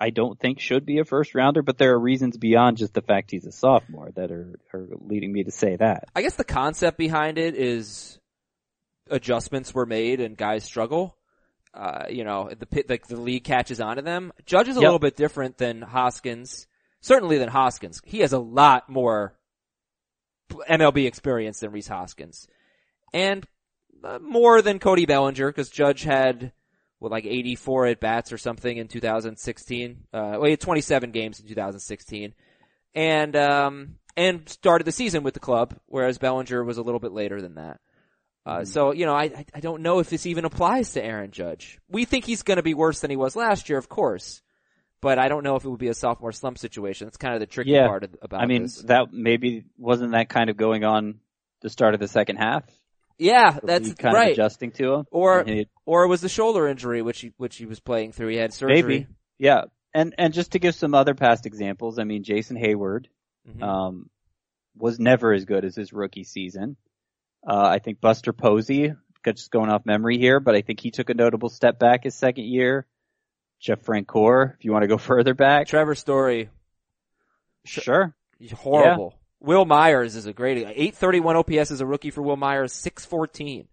I 0.00 0.10
don't 0.10 0.38
think 0.38 0.60
should 0.60 0.84
be 0.84 0.98
a 0.98 1.04
first 1.04 1.34
rounder, 1.34 1.62
but 1.62 1.78
there 1.78 1.92
are 1.92 1.98
reasons 1.98 2.36
beyond 2.36 2.78
just 2.78 2.94
the 2.94 3.02
fact 3.02 3.30
he's 3.30 3.46
a 3.46 3.52
sophomore 3.52 4.10
that 4.16 4.30
are, 4.30 4.58
are 4.72 4.88
leading 4.98 5.32
me 5.32 5.44
to 5.44 5.50
say 5.50 5.76
that. 5.76 6.04
I 6.14 6.22
guess 6.22 6.34
the 6.34 6.44
concept 6.44 6.98
behind 6.98 7.38
it 7.38 7.54
is 7.54 8.18
adjustments 9.08 9.72
were 9.74 9.86
made 9.86 10.20
and 10.20 10.36
guys 10.36 10.64
struggle. 10.64 11.16
Uh, 11.72 12.06
you 12.08 12.24
know, 12.24 12.50
the 12.56 12.66
pit, 12.66 12.88
like 12.88 13.06
the 13.06 13.16
league 13.16 13.44
catches 13.44 13.80
on 13.80 13.96
to 13.96 14.02
them. 14.02 14.32
Judge 14.46 14.68
is 14.68 14.76
a 14.76 14.80
yep. 14.80 14.88
little 14.88 14.98
bit 14.98 15.16
different 15.16 15.58
than 15.58 15.82
Hoskins, 15.82 16.66
certainly 17.00 17.38
than 17.38 17.48
Hoskins. 17.48 18.00
He 18.04 18.20
has 18.20 18.32
a 18.32 18.38
lot 18.38 18.88
more 18.88 19.36
MLB 20.50 21.06
experience 21.06 21.60
than 21.60 21.72
Rhys 21.72 21.88
Hoskins. 21.88 22.46
and 23.12 23.46
uh, 24.04 24.18
more 24.18 24.60
than 24.60 24.78
Cody 24.78 25.06
Bellinger 25.06 25.50
because 25.50 25.70
Judge 25.70 26.02
had 26.02 26.52
what 27.04 27.12
like 27.12 27.24
84 27.26 27.86
at 27.86 28.00
bats 28.00 28.32
or 28.32 28.38
something 28.38 28.76
in 28.76 28.88
2016. 28.88 30.04
Uh, 30.12 30.18
well, 30.32 30.44
he 30.44 30.50
had 30.50 30.60
27 30.60 31.12
games 31.12 31.38
in 31.38 31.46
2016, 31.46 32.34
and 32.94 33.36
um, 33.36 33.96
and 34.16 34.48
started 34.48 34.84
the 34.84 34.92
season 34.92 35.22
with 35.22 35.34
the 35.34 35.40
club, 35.40 35.76
whereas 35.86 36.18
Bellinger 36.18 36.64
was 36.64 36.78
a 36.78 36.82
little 36.82 37.00
bit 37.00 37.12
later 37.12 37.40
than 37.40 37.54
that. 37.56 37.80
Uh, 38.46 38.58
Mhm. 38.60 38.66
so 38.66 38.92
you 38.92 39.06
know, 39.06 39.14
I 39.14 39.44
I 39.54 39.60
don't 39.60 39.82
know 39.82 40.00
if 40.00 40.10
this 40.10 40.26
even 40.26 40.44
applies 40.44 40.92
to 40.94 41.04
Aaron 41.04 41.30
Judge. 41.30 41.78
We 41.88 42.04
think 42.04 42.24
he's 42.24 42.42
going 42.42 42.56
to 42.58 42.62
be 42.62 42.74
worse 42.74 43.00
than 43.00 43.10
he 43.10 43.16
was 43.16 43.36
last 43.36 43.68
year, 43.68 43.78
of 43.78 43.88
course, 43.88 44.42
but 45.00 45.18
I 45.18 45.28
don't 45.28 45.44
know 45.44 45.56
if 45.56 45.64
it 45.64 45.68
would 45.68 45.78
be 45.80 45.88
a 45.88 45.94
sophomore 45.94 46.32
slump 46.32 46.58
situation. 46.58 47.06
That's 47.06 47.16
kind 47.16 47.34
of 47.34 47.40
the 47.40 47.46
tricky 47.46 47.70
Yeah. 47.70 47.86
part 47.86 48.04
of- 48.04 48.16
about 48.22 48.42
I 48.42 48.46
mean, 48.46 48.62
this. 48.64 48.82
that 48.82 49.12
maybe 49.12 49.64
wasn't 49.78 50.12
that 50.12 50.28
kind 50.28 50.50
of 50.50 50.56
going 50.56 50.84
on 50.84 51.20
the 51.62 51.70
start 51.70 51.94
of 51.94 52.00
the 52.00 52.08
second 52.08 52.36
half. 52.36 52.64
Yeah, 53.18 53.58
that's 53.62 53.94
kind 53.94 54.14
right. 54.14 54.26
of 54.28 54.32
adjusting 54.32 54.72
to 54.72 54.94
him. 54.94 55.04
Or 55.10 55.44
he- 55.44 55.68
or 55.86 56.04
it 56.04 56.08
was 56.08 56.20
the 56.20 56.28
shoulder 56.28 56.66
injury 56.66 57.00
which 57.02 57.20
he 57.20 57.32
which 57.36 57.56
he 57.56 57.66
was 57.66 57.80
playing 57.80 58.12
through. 58.12 58.28
He 58.28 58.36
had 58.36 58.52
surgery. 58.52 58.74
maybe, 58.82 59.06
yeah. 59.38 59.62
And 59.94 60.14
and 60.18 60.34
just 60.34 60.52
to 60.52 60.58
give 60.58 60.74
some 60.74 60.94
other 60.94 61.14
past 61.14 61.46
examples, 61.46 61.98
I 61.98 62.04
mean, 62.04 62.24
Jason 62.24 62.56
Heyward 62.56 63.06
Mhm. 63.48 63.62
um, 63.62 64.10
was 64.76 64.98
never 64.98 65.32
as 65.32 65.44
good 65.44 65.64
as 65.64 65.76
his 65.76 65.92
rookie 65.92 66.24
season. 66.24 66.76
Uh, 67.46 67.66
I 67.68 67.78
think 67.78 68.00
Buster 68.00 68.32
Posey, 68.32 68.92
just 69.24 69.50
going 69.52 69.70
off 69.70 69.86
memory 69.86 70.18
here, 70.18 70.40
but 70.40 70.54
I 70.56 70.62
think 70.62 70.80
he 70.80 70.90
took 70.90 71.10
a 71.10 71.14
notable 71.14 71.48
step 71.50 71.78
back 71.78 72.04
his 72.04 72.14
second 72.16 72.44
year. 72.46 72.86
Jeff 73.60 73.82
Francoeur, 73.82 74.54
if 74.58 74.64
you 74.64 74.72
want 74.72 74.82
to 74.82 74.88
go 74.88 74.98
further 74.98 75.34
back, 75.34 75.68
Trevor 75.68 75.94
Story, 75.94 76.48
sure. 77.64 78.14
He's 78.38 78.50
horrible. 78.50 79.14
Wil 79.44 79.66
Myers 79.66 80.16
is 80.16 80.24
a 80.24 80.32
great 80.32 80.56
831 80.56 81.36
OPS 81.36 81.70
as 81.70 81.80
a 81.82 81.86
rookie 81.86 82.10
for 82.10 82.22
Wil 82.22 82.36
Myers, 82.36 82.72
614 82.72 83.68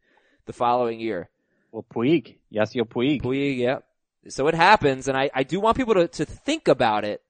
the 0.45 0.53
following 0.53 0.99
year. 0.99 1.29
Well, 1.71 1.85
Puig, 1.89 2.37
yes, 2.49 2.75
you're 2.75 2.85
Puig. 2.85 3.21
Puig, 3.21 3.57
yep. 3.57 3.85
So 4.27 4.47
it 4.47 4.53
happens, 4.53 5.07
and 5.07 5.17
I, 5.17 5.29
I 5.33 5.43
do 5.43 5.61
want 5.61 5.77
people 5.77 5.93
to, 5.93 6.07
to 6.09 6.25
think 6.25 6.67
about 6.67 7.05
it, 7.05 7.21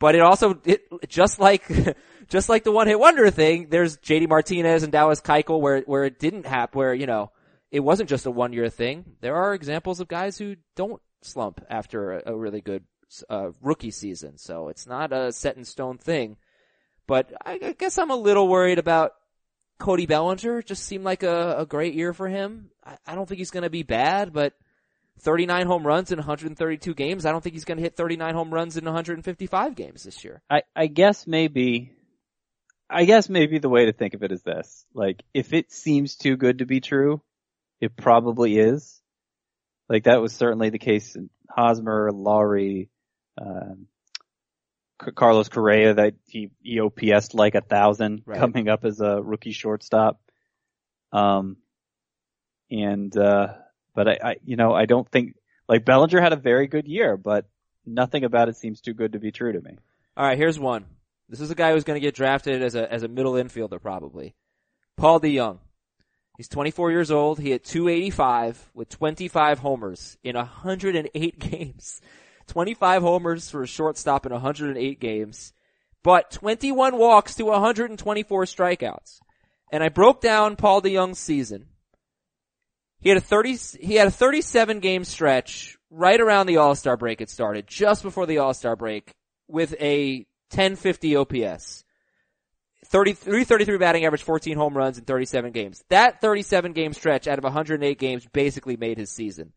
but 0.00 0.14
it 0.14 0.22
also, 0.22 0.58
it, 0.64 0.80
just 1.08 1.38
like, 1.38 1.68
just 2.28 2.48
like 2.48 2.64
the 2.64 2.72
one 2.72 2.86
hit 2.86 2.98
wonder 2.98 3.30
thing, 3.30 3.68
there's 3.68 3.98
JD 3.98 4.28
Martinez 4.28 4.82
and 4.82 4.90
Dallas 4.90 5.20
Keuchel 5.20 5.60
where, 5.60 5.82
where 5.82 6.04
it 6.04 6.18
didn't 6.18 6.46
happen, 6.46 6.78
where, 6.78 6.94
you 6.94 7.06
know, 7.06 7.30
it 7.70 7.80
wasn't 7.80 8.08
just 8.08 8.24
a 8.24 8.30
one 8.30 8.54
year 8.54 8.70
thing. 8.70 9.04
There 9.20 9.36
are 9.36 9.52
examples 9.52 10.00
of 10.00 10.08
guys 10.08 10.38
who 10.38 10.56
don't 10.74 11.02
slump 11.20 11.60
after 11.68 12.12
a, 12.12 12.32
a 12.32 12.36
really 12.36 12.62
good, 12.62 12.84
uh, 13.28 13.50
rookie 13.60 13.90
season. 13.90 14.38
So 14.38 14.68
it's 14.68 14.86
not 14.86 15.12
a 15.12 15.32
set 15.32 15.56
in 15.56 15.64
stone 15.64 15.98
thing, 15.98 16.38
but 17.08 17.32
I, 17.44 17.58
I 17.60 17.72
guess 17.72 17.98
I'm 17.98 18.10
a 18.10 18.16
little 18.16 18.46
worried 18.46 18.78
about 18.78 19.14
Cody 19.80 20.06
Bellinger. 20.06 20.62
Just 20.62 20.84
seemed 20.84 21.02
like 21.02 21.24
a, 21.24 21.56
a 21.60 21.66
great 21.66 21.94
year 21.94 22.12
for 22.12 22.28
him. 22.28 22.70
I, 22.84 22.98
I 23.04 23.14
don't 23.16 23.26
think 23.26 23.38
he's 23.38 23.50
going 23.50 23.64
to 23.64 23.70
be 23.70 23.82
bad, 23.82 24.32
but 24.32 24.52
39 25.20 25.66
home 25.66 25.86
runs 25.86 26.12
in 26.12 26.18
132 26.18 26.94
games. 26.94 27.26
I 27.26 27.32
don't 27.32 27.42
think 27.42 27.54
he's 27.54 27.64
going 27.64 27.78
to 27.78 27.82
hit 27.82 27.96
39 27.96 28.34
home 28.34 28.54
runs 28.54 28.76
in 28.76 28.84
155 28.84 29.74
games 29.74 30.04
this 30.04 30.22
year. 30.22 30.42
I, 30.48 30.62
I 30.76 30.86
guess 30.86 31.26
maybe, 31.26 31.92
I 32.88 33.06
guess 33.06 33.28
maybe 33.28 33.58
the 33.58 33.70
way 33.70 33.86
to 33.86 33.92
think 33.92 34.14
of 34.14 34.22
it 34.22 34.30
is 34.30 34.42
this. 34.42 34.84
Like, 34.94 35.22
if 35.32 35.54
it 35.54 35.72
seems 35.72 36.16
too 36.16 36.36
good 36.36 36.58
to 36.58 36.66
be 36.66 36.80
true, 36.80 37.22
it 37.80 37.96
probably 37.96 38.58
is. 38.58 39.00
Like, 39.88 40.04
that 40.04 40.20
was 40.20 40.34
certainly 40.34 40.68
the 40.68 40.78
case 40.78 41.16
in 41.16 41.30
Hosmer, 41.48 42.10
Lawrie, 42.12 42.90
um, 43.40 43.86
Carlos 44.98 45.48
Correa 45.48 45.94
that 45.94 46.14
he, 46.26 46.50
OPS'd 46.66 47.34
like 47.34 47.54
a 47.54 47.60
thousand 47.60 48.22
Right. 48.26 48.38
coming 48.38 48.68
up 48.68 48.84
as 48.84 49.00
a 49.00 49.22
rookie 49.22 49.52
shortstop. 49.52 50.20
Um, 51.12 51.56
and, 52.70 53.16
uh, 53.16 53.54
but 53.94 54.08
I, 54.08 54.18
I, 54.22 54.36
you 54.44 54.56
know, 54.56 54.74
I 54.74 54.86
don't 54.86 55.08
think, 55.10 55.34
like 55.68 55.84
Bellinger 55.84 56.20
had 56.20 56.32
a 56.32 56.36
very 56.36 56.66
good 56.66 56.86
year, 56.86 57.16
but 57.16 57.46
nothing 57.86 58.24
about 58.24 58.48
it 58.48 58.56
seems 58.56 58.80
too 58.80 58.94
good 58.94 59.12
to 59.12 59.18
be 59.18 59.32
true 59.32 59.52
to 59.52 59.60
me. 59.60 59.78
All 60.16 60.26
right, 60.26 60.36
here's 60.36 60.58
one. 60.58 60.84
This 61.28 61.40
is 61.40 61.50
a 61.50 61.54
guy 61.54 61.72
who's 61.72 61.84
going 61.84 61.96
to 62.00 62.04
get 62.06 62.14
drafted 62.14 62.62
as 62.62 62.74
a 62.74 62.90
as 62.90 63.02
a 63.02 63.08
middle 63.08 63.34
infielder 63.34 63.80
probably. 63.80 64.34
Paul 64.96 65.20
DeJong. 65.20 65.58
He's 66.38 66.48
24 66.48 66.90
years 66.90 67.10
old. 67.10 67.38
He 67.38 67.50
hit 67.50 67.64
285 67.64 68.70
with 68.72 68.88
25 68.88 69.58
homers 69.58 70.16
in 70.22 70.36
108 70.36 71.38
games. 71.50 72.00
25 72.48 73.02
homers 73.02 73.50
for 73.50 73.62
a 73.62 73.66
shortstop 73.66 74.26
in 74.26 74.32
108 74.32 75.00
games, 75.00 75.52
but 76.02 76.30
21 76.30 76.98
walks 76.98 77.36
to 77.36 77.44
124 77.44 78.44
strikeouts. 78.44 79.20
And 79.70 79.82
I 79.82 79.88
broke 79.88 80.20
down 80.20 80.56
Paul 80.56 80.82
DeJong's 80.82 81.18
season. 81.18 81.66
He 83.00 83.10
had 83.10 83.18
a 83.18 83.22
30, 83.22 83.56
he 83.80 83.94
had 83.94 84.08
a 84.08 84.12
37 84.12 84.80
game 84.80 85.04
stretch 85.04 85.78
right 85.90 86.20
around 86.20 86.46
the 86.46 86.56
All-Star 86.56 86.96
break 86.96 87.20
it 87.20 87.30
started, 87.30 87.66
just 87.66 88.02
before 88.02 88.26
the 88.26 88.38
All-Star 88.38 88.76
break 88.76 89.14
with 89.46 89.74
a 89.80 90.26
1050 90.50 91.16
OPS. 91.16 91.84
30, 92.86 93.12
333 93.12 93.76
batting 93.76 94.04
average, 94.06 94.22
14 94.22 94.56
home 94.56 94.76
runs 94.76 94.98
in 94.98 95.04
37 95.04 95.52
games. 95.52 95.84
That 95.90 96.20
37 96.20 96.72
game 96.72 96.92
stretch 96.94 97.28
out 97.28 97.38
of 97.38 97.44
108 97.44 97.98
games 97.98 98.26
basically 98.32 98.76
made 98.76 98.98
his 98.98 99.10
season. 99.10 99.52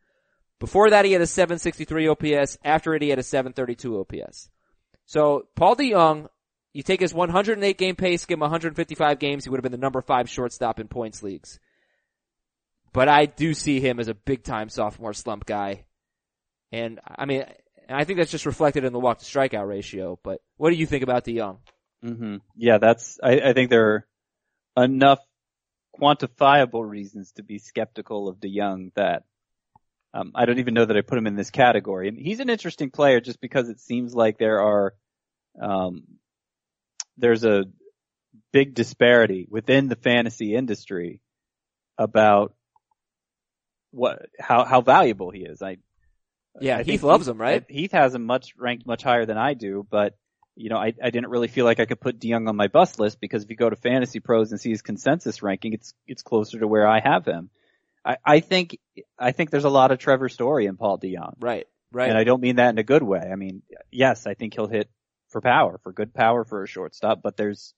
Before 0.61 0.91
that 0.91 1.05
he 1.05 1.11
had 1.11 1.23
a 1.23 1.27
763 1.27 2.07
OPS, 2.07 2.59
after 2.63 2.93
it 2.93 3.01
he 3.01 3.09
had 3.09 3.17
a 3.17 3.23
732 3.23 3.99
OPS. 3.99 4.51
So, 5.07 5.47
Paul 5.55 5.75
DeJong, 5.75 6.27
you 6.71 6.83
take 6.83 6.99
his 7.01 7.15
108 7.15 7.77
game 7.79 7.95
pace, 7.95 8.25
give 8.25 8.35
him 8.35 8.41
155 8.41 9.17
games, 9.17 9.43
he 9.43 9.49
would 9.49 9.57
have 9.57 9.63
been 9.63 9.71
the 9.71 9.79
number 9.79 10.01
five 10.01 10.29
shortstop 10.29 10.79
in 10.79 10.87
points 10.87 11.23
leagues. 11.23 11.59
But 12.93 13.09
I 13.09 13.25
do 13.25 13.55
see 13.55 13.79
him 13.79 13.99
as 13.99 14.07
a 14.07 14.13
big 14.13 14.43
time 14.43 14.69
sophomore 14.69 15.13
slump 15.13 15.47
guy. 15.47 15.85
And 16.71 16.99
I 17.07 17.25
mean, 17.25 17.43
I 17.89 18.03
think 18.03 18.19
that's 18.19 18.29
just 18.29 18.45
reflected 18.45 18.83
in 18.83 18.93
the 18.93 18.99
walk 18.99 19.17
to 19.17 19.25
strikeout 19.25 19.67
ratio, 19.67 20.19
but 20.23 20.41
what 20.57 20.69
do 20.69 20.75
you 20.75 20.85
think 20.85 21.01
about 21.01 21.25
DeJong? 21.25 21.57
hmm 22.03 22.35
Yeah, 22.55 22.77
that's. 22.77 23.19
I, 23.23 23.39
I 23.39 23.53
think 23.53 23.71
there 23.71 24.05
are 24.75 24.83
enough 24.83 25.21
quantifiable 25.99 26.87
reasons 26.87 27.31
to 27.33 27.43
be 27.43 27.57
skeptical 27.57 28.27
of 28.27 28.37
DeJong 28.37 28.93
that 28.93 29.23
um, 30.13 30.31
I 30.35 30.45
don't 30.45 30.59
even 30.59 30.73
know 30.73 30.85
that 30.85 30.97
I 30.97 31.01
put 31.01 31.17
him 31.17 31.27
in 31.27 31.35
this 31.35 31.51
category. 31.51 32.07
And 32.07 32.17
he's 32.17 32.39
an 32.39 32.49
interesting 32.49 32.91
player 32.91 33.21
just 33.21 33.39
because 33.39 33.69
it 33.69 33.79
seems 33.79 34.13
like 34.13 34.37
there 34.37 34.61
are 34.61 34.93
um, 35.61 36.03
there's 37.17 37.43
a 37.43 37.65
big 38.51 38.73
disparity 38.73 39.47
within 39.49 39.87
the 39.87 39.95
fantasy 39.95 40.55
industry 40.55 41.21
about 41.97 42.53
what 43.91 44.25
how 44.39 44.63
how 44.65 44.81
valuable 44.81 45.31
he 45.31 45.41
is. 45.41 45.61
I 45.61 45.77
Yeah, 46.59 46.77
I 46.77 46.83
Heath 46.83 47.03
loves 47.03 47.27
him, 47.27 47.39
right? 47.39 47.63
Heath 47.69 47.91
has 47.91 48.13
him 48.13 48.25
much 48.25 48.53
ranked 48.57 48.85
much 48.85 49.03
higher 49.03 49.25
than 49.25 49.37
I 49.37 49.53
do, 49.53 49.85
but 49.89 50.15
you 50.55 50.69
know, 50.69 50.77
I, 50.77 50.93
I 51.01 51.09
didn't 51.09 51.29
really 51.29 51.47
feel 51.47 51.63
like 51.63 51.79
I 51.79 51.85
could 51.85 52.01
put 52.01 52.19
DeJong 52.19 52.49
on 52.49 52.55
my 52.55 52.67
bust 52.67 52.99
list 52.99 53.21
because 53.21 53.43
if 53.43 53.49
you 53.49 53.55
go 53.55 53.69
to 53.69 53.75
Fantasy 53.77 54.19
Pros 54.19 54.51
and 54.51 54.59
see 54.59 54.69
his 54.69 54.81
consensus 54.81 55.41
ranking, 55.41 55.73
it's 55.73 55.93
it's 56.05 56.23
closer 56.23 56.59
to 56.59 56.67
where 56.67 56.87
I 56.87 56.99
have 56.99 57.25
him. 57.25 57.49
I, 58.03 58.17
I 58.25 58.39
think 58.39 58.77
I 59.19 59.31
think 59.31 59.49
there's 59.49 59.63
a 59.63 59.69
lot 59.69 59.91
of 59.91 59.99
Trevor 59.99 60.29
Story 60.29 60.65
in 60.65 60.77
Paul 60.77 60.97
DeJong, 60.97 61.35
Right, 61.39 61.67
right. 61.91 62.09
and 62.09 62.17
I 62.17 62.23
don't 62.23 62.41
mean 62.41 62.55
that 62.57 62.69
in 62.69 62.77
a 62.77 62.83
good 62.83 63.03
way. 63.03 63.19
I 63.19 63.35
mean, 63.35 63.61
yes, 63.91 64.25
I 64.25 64.33
think 64.33 64.53
he'll 64.55 64.67
hit 64.67 64.89
for 65.29 65.41
power, 65.41 65.79
for 65.83 65.93
good 65.93 66.13
power 66.13 66.43
for 66.43 66.63
a 66.63 66.67
shortstop, 66.67 67.21
but 67.21 67.37
there's 67.37 67.73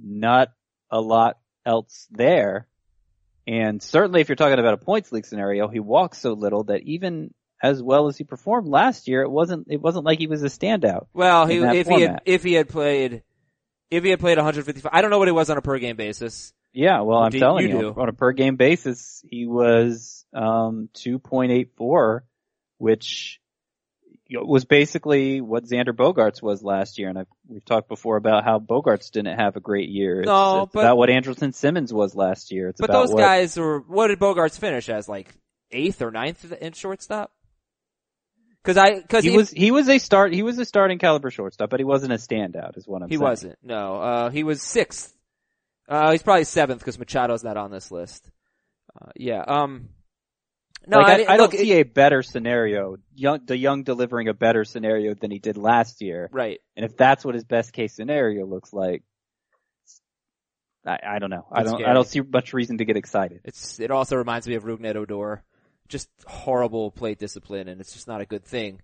not 0.00 0.52
a 0.90 1.00
lot 1.00 1.38
else 1.66 2.06
there. 2.10 2.66
And 3.46 3.82
certainly 3.82 4.20
if 4.20 4.28
you're 4.28 4.36
talking 4.36 4.58
about 4.58 4.74
a 4.74 4.78
points 4.78 5.12
league 5.12 5.26
scenario, 5.26 5.68
he 5.68 5.80
walks 5.80 6.18
so 6.18 6.32
little 6.32 6.64
that 6.64 6.82
even 6.84 7.34
as 7.62 7.82
well 7.82 8.06
as 8.08 8.16
he 8.16 8.24
performed 8.24 8.68
last 8.68 9.06
year, 9.08 9.22
it 9.22 9.30
wasn't, 9.30 9.66
it 9.68 9.80
wasn't 9.80 10.04
like 10.04 10.18
he 10.18 10.26
was 10.26 10.42
a 10.42 10.46
standout. 10.46 11.06
well, 11.12 11.46
he, 11.46 11.58
if 11.58 11.86
he 11.86 12.00
had, 12.02 12.22
if 12.24 12.42
he 12.42 12.54
had 12.54 12.68
played, 12.68 13.22
if 13.90 14.02
he 14.02 14.10
had 14.10 14.20
played 14.20 14.38
155, 14.38 14.90
I 14.92 15.02
don't 15.02 15.10
know 15.10 15.18
what 15.18 15.28
it 15.28 15.32
was 15.34 15.50
on 15.50 15.58
a 15.58 15.62
per 15.62 15.78
game 15.78 15.96
basis. 15.96 16.53
Yeah, 16.74 17.02
well, 17.02 17.18
I'm 17.20 17.30
telling 17.30 17.70
you 17.70 17.78
you, 17.78 17.94
on 17.96 18.08
a 18.08 18.12
per 18.12 18.32
game 18.32 18.56
basis, 18.56 19.24
he 19.30 19.46
was, 19.46 20.26
um, 20.34 20.88
2.84, 20.94 22.22
which 22.78 23.40
was 24.28 24.64
basically 24.64 25.40
what 25.40 25.64
Xander 25.64 25.92
Bogaerts 25.92 26.42
was 26.42 26.64
last 26.64 26.98
year. 26.98 27.08
And 27.08 27.18
I've, 27.18 27.28
we've 27.46 27.64
talked 27.64 27.88
before 27.88 28.16
about 28.16 28.42
how 28.42 28.58
Bogaerts 28.58 29.12
didn't 29.12 29.38
have 29.38 29.54
a 29.54 29.60
great 29.60 29.88
year. 29.88 30.22
It's, 30.22 30.26
No, 30.26 30.64
it's 30.64 30.72
but- 30.72 30.80
about 30.80 30.96
what 30.96 31.10
Andrelton 31.10 31.54
Simmons 31.54 31.92
was 31.92 32.16
last 32.16 32.50
year. 32.50 32.68
It's 32.70 32.80
But 32.80 32.90
those 32.90 33.12
what, 33.12 33.20
guys 33.20 33.56
were, 33.56 33.78
what 33.80 34.08
did 34.08 34.18
Bogaerts 34.18 34.58
finish 34.58 34.88
as, 34.88 35.08
like 35.08 35.32
eighth 35.70 36.02
or 36.02 36.10
ninth 36.10 36.52
in 36.52 36.72
shortstop? 36.72 37.30
Cause 38.64 38.78
I, 38.78 39.02
cause 39.02 39.22
he 39.22 39.30
he, 39.30 39.36
was, 39.36 39.50
he 39.50 39.70
was 39.70 39.88
a 39.90 39.98
start, 39.98 40.32
he 40.32 40.42
was 40.42 40.58
a 40.58 40.64
starting 40.64 40.98
caliber 40.98 41.30
shortstop, 41.30 41.68
but 41.68 41.78
he 41.78 41.84
wasn't 41.84 42.14
a 42.14 42.16
standout 42.16 42.78
is 42.78 42.88
what 42.88 43.02
I'm 43.02 43.10
he 43.10 43.16
saying. 43.16 43.22
wasn't. 43.22 43.58
No, 43.62 43.96
uh, 43.96 44.30
he 44.30 44.42
was 44.42 44.62
sixth. 44.62 45.14
Uh, 45.88 46.12
he's 46.12 46.22
probably 46.22 46.44
seventh 46.44 46.80
because 46.80 46.96
Machado's 46.98 47.44
not 47.44 47.56
on 47.56 47.70
this 47.70 47.90
list. 47.90 48.28
Uh, 49.00 49.10
yeah, 49.16 49.40
um, 49.46 49.88
no, 50.86 50.98
like, 50.98 51.06
I, 51.06 51.16
didn't- 51.16 51.30
I 51.30 51.36
don't 51.36 51.52
see 51.52 51.72
it- 51.72 51.80
a 51.80 51.82
better 51.82 52.22
scenario, 52.22 52.96
young, 53.14 53.40
the 53.44 53.56
young 53.56 53.82
delivering 53.82 54.28
a 54.28 54.34
better 54.34 54.64
scenario 54.64 55.14
than 55.14 55.30
he 55.30 55.38
did 55.38 55.56
last 55.56 56.00
year. 56.00 56.28
right. 56.32 56.60
And 56.76 56.84
if 56.84 56.96
that's 56.96 57.24
what 57.24 57.34
his 57.34 57.44
best 57.44 57.72
case 57.72 57.94
scenario 57.94 58.46
looks 58.46 58.72
like, 58.72 59.02
I, 60.86 60.98
I 61.14 61.18
don't 61.18 61.30
know. 61.30 61.46
I 61.50 61.62
don't. 61.62 61.74
scary. 61.78 61.90
I 61.90 61.94
don't 61.94 62.06
see 62.06 62.20
much 62.20 62.52
reason 62.52 62.78
to 62.78 62.84
get 62.84 62.96
excited. 62.96 63.40
It's 63.44 63.80
it 63.80 63.90
also 63.90 64.16
reminds 64.16 64.46
me 64.46 64.54
of 64.54 64.64
Rougned 64.64 64.96
Odor. 64.96 65.42
Just 65.88 66.08
horrible 66.26 66.90
plate 66.90 67.18
discipline, 67.18 67.68
and 67.68 67.80
it's 67.80 67.92
just 67.92 68.08
not 68.08 68.20
a 68.20 68.26
good 68.26 68.44
thing. 68.44 68.80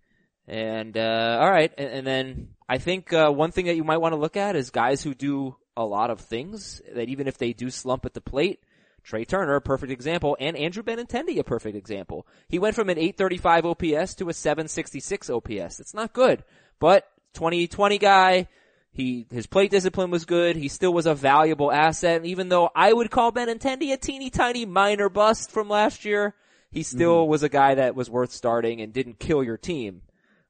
And 0.47 0.97
uh, 0.97 1.39
all 1.41 1.51
right, 1.51 1.73
and, 1.77 1.89
and 1.91 2.07
then 2.07 2.49
I 2.69 2.79
think 2.79 3.13
uh, 3.13 3.31
one 3.31 3.53
thing 3.53 3.67
that 3.67 3.77
you 3.77 3.85
might 3.85 3.99
want 3.99 4.13
to 4.15 4.19
look 4.19 4.37
at 4.37 4.57
is 4.57 4.71
guys 4.71 5.03
who 5.03 5.15
do 5.15 5.57
a 5.77 5.85
lot 5.85 6.11
of 6.11 6.21
things 6.21 6.83
that 6.93 7.09
even 7.09 7.27
if 7.27 7.39
they 7.39 7.53
do 7.53 7.71
slump 7.71 8.05
at 8.05 8.15
the 8.15 8.21
plate. 8.21 8.61
Trea 9.03 9.25
Turner, 9.25 9.55
a 9.55 9.63
perfect 9.63 9.91
example, 9.91 10.37
and 10.39 10.59
Andrew 10.59 10.83
Benintendi, 10.83 11.39
a 11.39 11.43
perfect 11.43 11.75
example. 11.75 12.27
He 12.51 12.59
went 12.59 12.75
from 12.75 12.91
an 12.91 12.99
835 12.99 13.65
OPS 13.65 14.15
to 14.17 14.29
a 14.29 14.35
766 14.35 15.31
OPS. 15.31 15.81
It's 15.81 15.95
not 15.95 16.13
good, 16.13 16.45
but 16.79 17.09
2020 17.33 17.97
guy, 17.97 18.47
he, 18.93 19.27
his 19.31 19.47
plate 19.47 19.71
discipline 19.71 20.11
was 20.11 20.25
good. 20.25 20.57
He 20.57 20.69
still 20.69 20.93
was 20.93 21.07
a 21.07 21.15
valuable 21.15 21.73
asset. 21.73 22.19
And 22.19 22.27
even 22.27 22.49
though 22.49 22.71
I 22.75 22.93
would 22.93 23.11
call 23.11 23.33
Benintendi 23.33 23.93
a 23.93 23.97
teeny 23.97 24.31
tiny 24.31 24.67
minor 24.67 25.09
bust 25.09 25.51
from 25.51 25.69
last 25.69 26.05
year, 26.05 26.35
he 26.71 26.83
still 26.83 27.25
mm. 27.25 27.29
was 27.29 27.43
a 27.43 27.49
guy 27.49 27.77
that 27.77 27.95
was 27.95 28.11
worth 28.11 28.33
starting 28.33 28.81
and 28.81 28.93
didn't 28.93 29.19
kill 29.19 29.43
your 29.43 29.57
team 29.57 30.03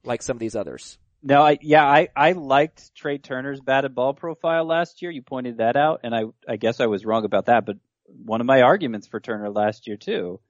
like 0.04 0.22
some 0.22 0.36
of 0.36 0.40
these 0.40 0.56
others. 0.56 0.98
No, 1.22 1.42
I 1.42 1.58
yeah, 1.60 1.84
I 1.84 2.08
I 2.16 2.32
liked 2.32 2.94
Trea 2.94 3.18
Turner's 3.18 3.60
batted 3.60 3.94
ball 3.94 4.14
profile 4.14 4.64
last 4.64 5.02
year. 5.02 5.10
You 5.10 5.22
pointed 5.22 5.58
that 5.58 5.76
out, 5.76 6.00
and 6.04 6.14
I 6.14 6.24
I 6.48 6.56
guess 6.56 6.80
I 6.80 6.86
was 6.86 7.04
wrong 7.04 7.24
about 7.24 7.46
that. 7.46 7.66
But 7.66 7.76
one 8.06 8.40
of 8.40 8.46
my 8.46 8.62
arguments 8.62 9.06
for 9.06 9.20
Turner 9.20 9.50
last 9.50 9.86
year 9.86 9.96
too 9.96 10.40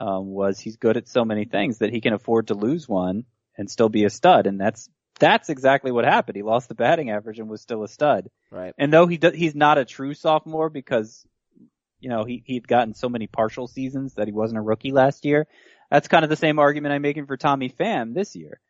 um, 0.00 0.26
was 0.26 0.58
he's 0.58 0.76
good 0.76 0.96
at 0.96 1.08
so 1.08 1.24
many 1.24 1.44
things 1.44 1.78
that 1.78 1.92
he 1.92 2.00
can 2.00 2.12
afford 2.12 2.48
to 2.48 2.54
lose 2.54 2.88
one 2.88 3.24
and 3.56 3.70
still 3.70 3.88
be 3.88 4.04
a 4.04 4.10
stud, 4.10 4.46
and 4.46 4.60
that's 4.60 4.88
that's 5.20 5.48
exactly 5.50 5.92
what 5.92 6.04
happened. 6.04 6.36
He 6.36 6.42
lost 6.42 6.68
the 6.68 6.74
batting 6.74 7.10
average 7.10 7.38
and 7.38 7.48
was 7.48 7.60
still 7.60 7.84
a 7.84 7.88
stud. 7.88 8.30
Right. 8.50 8.74
And 8.78 8.92
though 8.92 9.06
he 9.06 9.18
do, 9.18 9.30
he's 9.30 9.54
not 9.54 9.78
a 9.78 9.84
true 9.84 10.14
sophomore 10.14 10.70
because 10.70 11.24
you 12.00 12.08
know 12.08 12.24
he 12.24 12.42
he'd 12.46 12.66
gotten 12.66 12.94
so 12.94 13.08
many 13.08 13.28
partial 13.28 13.68
seasons 13.68 14.14
that 14.14 14.26
he 14.26 14.32
wasn't 14.32 14.58
a 14.58 14.62
rookie 14.62 14.92
last 14.92 15.24
year. 15.24 15.46
That's 15.90 16.08
kind 16.08 16.24
of 16.24 16.30
the 16.30 16.36
same 16.36 16.58
argument 16.58 16.94
I'm 16.94 17.02
making 17.02 17.26
for 17.26 17.36
Tommy 17.36 17.68
Pham 17.68 18.14
this 18.14 18.34
year. 18.34 18.60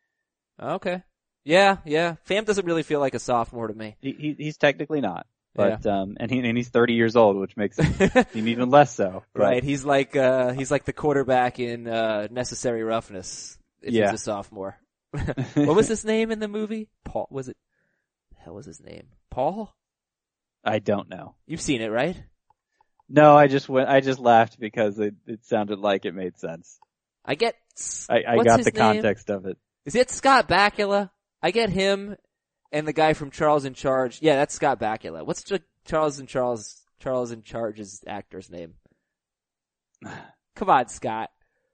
Okay. 0.61 1.01
Yeah, 1.43 1.77
yeah. 1.85 2.15
Pham 2.27 2.45
doesn't 2.45 2.65
really 2.65 2.83
feel 2.83 2.99
like 2.99 3.13
a 3.15 3.19
sophomore 3.19 3.67
to 3.67 3.73
me. 3.73 3.95
He, 3.99 4.11
he 4.11 4.35
he's 4.37 4.57
technically 4.57 5.01
not, 5.01 5.25
but 5.55 5.85
um, 5.87 6.17
and 6.19 6.29
he 6.29 6.39
and 6.39 6.55
he's 6.57 6.69
30 6.69 6.93
years 6.93 7.15
old, 7.15 7.35
which 7.37 7.57
makes 7.57 7.77
him 7.77 8.13
even 8.47 8.69
less 8.69 8.93
so. 8.93 9.23
But, 9.33 9.41
Right. 9.41 9.63
He's 9.63 9.83
like 9.83 10.15
uh 10.15 10.53
he's 10.53 10.69
like 10.71 10.85
the 10.85 10.93
quarterback 10.93 11.59
in 11.59 11.87
uh 11.87 12.27
Necessary 12.29 12.83
Roughness 12.83 13.57
if 13.81 13.93
Yeah. 13.93 14.11
he's 14.11 14.21
a 14.21 14.23
sophomore. 14.23 14.77
what 15.11 15.75
was 15.75 15.87
his 15.87 16.05
name 16.05 16.31
in 16.31 16.39
the 16.39 16.47
movie? 16.47 16.89
Paul 17.05 17.27
was 17.31 17.49
it 17.49 17.57
the 18.33 18.41
hell 18.43 18.53
was 18.55 18.65
his 18.67 18.79
name? 18.79 19.07
Paul? 19.29 19.75
I 20.63 20.77
don't 20.79 21.09
know. 21.09 21.33
You've 21.47 21.59
seen 21.61 21.81
it, 21.81 21.87
right? 21.89 22.21
No, 23.09 23.35
I 23.35 23.47
just 23.47 23.67
went. 23.67 23.89
I 23.89 23.99
just 23.99 24.19
laughed 24.19 24.59
because 24.59 24.99
it 24.99 25.15
it 25.25 25.43
sounded 25.45 25.79
like 25.79 26.05
it 26.05 26.13
made 26.13 26.37
sense. 26.37 26.79
I 27.25 27.33
get 27.35 27.55
I, 28.09 28.23
I 28.27 28.43
got 28.43 28.63
the 28.63 28.71
name? 28.71 28.93
context 28.93 29.29
of 29.31 29.45
it. 29.47 29.57
Is 29.85 29.95
it 29.95 30.11
Scott 30.11 30.47
Bakula? 30.47 31.09
I 31.41 31.51
get 31.51 31.69
him 31.69 32.15
and 32.71 32.87
the 32.87 32.93
guy 32.93 33.13
from 33.13 33.31
Charles 33.31 33.65
in 33.65 33.73
Charge. 33.73 34.19
Yeah, 34.21 34.35
that's 34.35 34.53
Scott 34.53 34.79
Bakula. 34.79 35.25
What's 35.25 35.43
Ch- 35.43 35.61
Charles 35.85 36.19
in 36.19 36.27
Charles 36.27 36.81
Charles 36.99 37.31
in 37.31 37.41
Charge's 37.43 38.03
actor's 38.07 38.49
name? 38.49 38.73
Come 40.55 40.69
on, 40.69 40.87
Scott. 40.89 41.29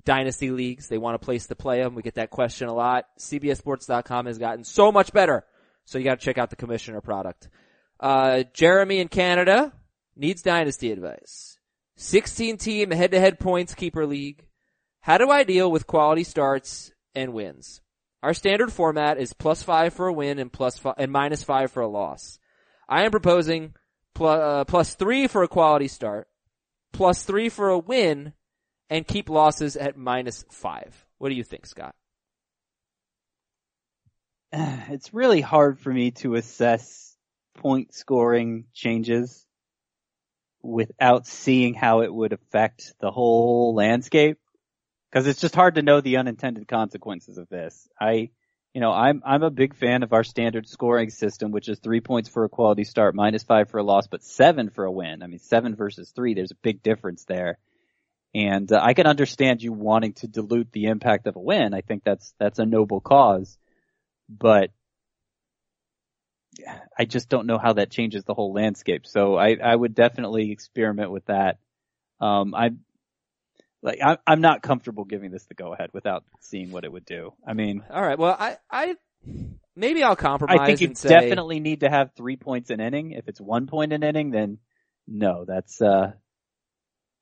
dynasty 0.06 0.52
leagues. 0.52 0.88
They 0.88 1.00
want 1.00 1.16
a 1.16 1.20
place 1.20 1.48
to 1.48 1.56
play 1.56 1.82
them. 1.82 1.96
We 1.96 2.04
get 2.04 2.16
that 2.16 2.30
question 2.30 2.68
a 2.68 2.74
lot. 2.74 3.06
CBSSports.com 3.20 4.28
has 4.28 4.38
gotten 4.38 4.64
so 4.64 4.92
much 4.92 5.12
better. 5.12 5.44
So 5.86 5.98
you 5.98 6.04
gotta 6.04 6.22
check 6.22 6.38
out 6.38 6.52
the 6.52 6.56
commissioner 6.56 7.02
product. 7.02 7.50
Uh, 8.00 8.44
Jeremy 8.54 9.00
in 9.00 9.08
Canada 9.08 9.74
needs 10.16 10.44
dynasty 10.44 10.92
advice. 10.92 11.58
16 11.98 12.58
team 12.58 12.92
head 12.92 13.12
to 13.12 13.20
head 13.20 13.40
points 13.40 13.74
keeper 13.74 14.06
league. 14.06 14.46
How 15.02 15.18
do 15.18 15.32
I 15.32 15.44
deal 15.44 15.72
with 15.72 15.88
quality 15.88 16.24
starts 16.24 16.92
and 17.16 17.34
wins? 17.34 17.82
Our 18.22 18.34
standard 18.34 18.74
format 18.74 19.17
is 19.17 19.34
plus 19.34 19.63
five 19.63 19.93
for 19.93 20.07
a 20.07 20.13
win 20.13 20.39
and 20.39 20.51
plus 20.51 20.78
five, 20.78 20.95
and 20.97 21.11
minus 21.11 21.43
five 21.43 21.72
for 21.72 21.82
a 21.82 21.88
loss. 21.88 22.39
I 22.88 23.03
am 23.03 23.11
proposing 23.11 23.76
plus, 24.13 24.39
uh, 24.39 24.65
plus 24.65 24.95
three 24.95 25.28
for 25.28 25.43
a 25.43 25.47
quality 25.47 25.88
start, 25.88 26.28
plus 26.91 27.24
three 27.24 27.49
for 27.49 27.70
a 27.70 27.80
win, 27.80 28.34
and 28.89 29.07
keep 29.07 29.30
losses 29.30 29.78
at 29.78 29.95
minus 29.95 30.43
five. 30.49 31.05
What 31.17 31.30
do 31.30 31.36
you 31.36 31.43
think, 31.43 31.65
Scott? 31.65 31.95
It's 34.91 35.13
really 35.13 35.41
hard 35.41 35.80
for 35.80 35.93
me 35.93 36.11
to 36.11 36.34
assess 36.34 37.15
point 37.55 37.93
scoring 37.93 38.65
changes 38.74 39.45
without 40.61 41.28
seeing 41.28 41.74
how 41.74 42.01
it 42.01 42.13
would 42.13 42.34
affect 42.34 42.93
the 42.99 43.11
whole 43.11 43.76
landscape. 43.76 44.39
Cause 45.12 45.26
it's 45.26 45.41
just 45.41 45.55
hard 45.55 45.76
to 45.76 45.82
know 45.82 46.01
the 46.01 46.18
unintended 46.18 46.68
consequences 46.68 47.38
of 47.38 47.49
this. 47.49 47.88
I, 47.99 48.30
you 48.74 48.82
know, 48.82 48.91
I'm, 48.91 49.24
I'm 49.26 49.41
a 49.41 49.49
big 49.49 49.76
fan 49.76 50.03
of 50.03 50.14
our 50.14 50.24
standard 50.24 50.68
scoring 50.68 51.10
system, 51.10 51.51
which 51.51 51.68
is 51.68 51.80
three 51.80 51.99
points 51.99 52.30
for 52.30 52.43
a 52.43 52.49
quality 52.49 52.84
start, 52.84 53.16
minus 53.16 53.41
five 53.41 53.70
for 53.70 53.80
a 53.80 53.84
loss, 53.84 54.05
but 54.07 54.24
seven 54.24 54.70
for 54.70 54.86
a 54.86 54.91
win. 54.91 55.24
I 55.24 55.28
mean, 55.28 55.39
seven 55.39 55.76
versus 55.76 56.12
three, 56.16 56.36
there's 56.36 56.51
a 56.51 56.55
big 56.62 56.84
difference 56.84 57.26
there. 57.26 57.57
And 58.36 58.72
uh, 58.72 58.80
I 58.82 58.93
can 58.93 59.07
understand 59.07 59.64
you 59.64 59.74
wanting 59.74 60.14
to 60.14 60.28
dilute 60.28 60.72
the 60.72 60.86
impact 60.86 61.26
of 61.26 61.36
a 61.36 61.41
win. 61.41 61.74
I 61.74 61.82
think 61.82 62.03
that's, 62.03 62.34
that's 62.39 62.60
a 62.60 62.66
noble 62.66 63.01
cause, 63.01 63.57
but 64.30 64.70
I 66.97 67.05
just 67.05 67.30
don't 67.30 67.47
know 67.47 67.57
how 67.57 67.74
that 67.74 67.89
changes 67.89 68.24
the 68.24 68.34
whole 68.36 68.53
landscape. 68.53 69.07
So 69.07 69.36
I, 69.36 69.55
I 69.55 69.76
would 69.76 69.95
definitely 69.95 70.51
experiment 70.51 71.10
with 71.10 71.26
that. 71.26 71.57
Um, 72.20 72.53
I, 72.53 72.72
like, 73.82 73.99
I, 74.03 74.17
I'm 74.27 74.41
not 74.41 74.61
comfortable 74.61 75.05
giving 75.05 75.32
this 75.32 75.45
the 75.45 75.53
go 75.53 75.73
ahead 75.73 75.89
without 75.93 76.23
seeing 76.41 76.71
what 76.71 76.84
it 76.84 76.91
would 76.91 77.05
do. 77.05 77.34
I 77.45 77.53
mean, 77.53 77.84
All 77.89 78.01
right. 78.01 78.19
Well, 78.19 78.36
I, 78.38 78.57
I, 78.69 78.95
maybe 79.75 80.03
I'll 80.03 80.15
compromise 80.15 80.59
I 80.59 80.65
think 80.65 80.82
you 80.82 80.95
say, 80.95 81.09
definitely 81.09 81.59
need 81.59 81.82
to 81.82 81.89
have 81.89 82.11
three 82.15 82.36
points 82.36 82.69
an 82.69 82.80
inning. 82.80 83.11
If 83.11 83.27
it's 83.27 83.39
one 83.39 83.67
point 83.67 83.93
an 83.93 84.03
inning, 84.03 84.32
then 84.32 84.57
no, 85.07 85.45
that's, 85.45 85.82
uh, 85.82 86.11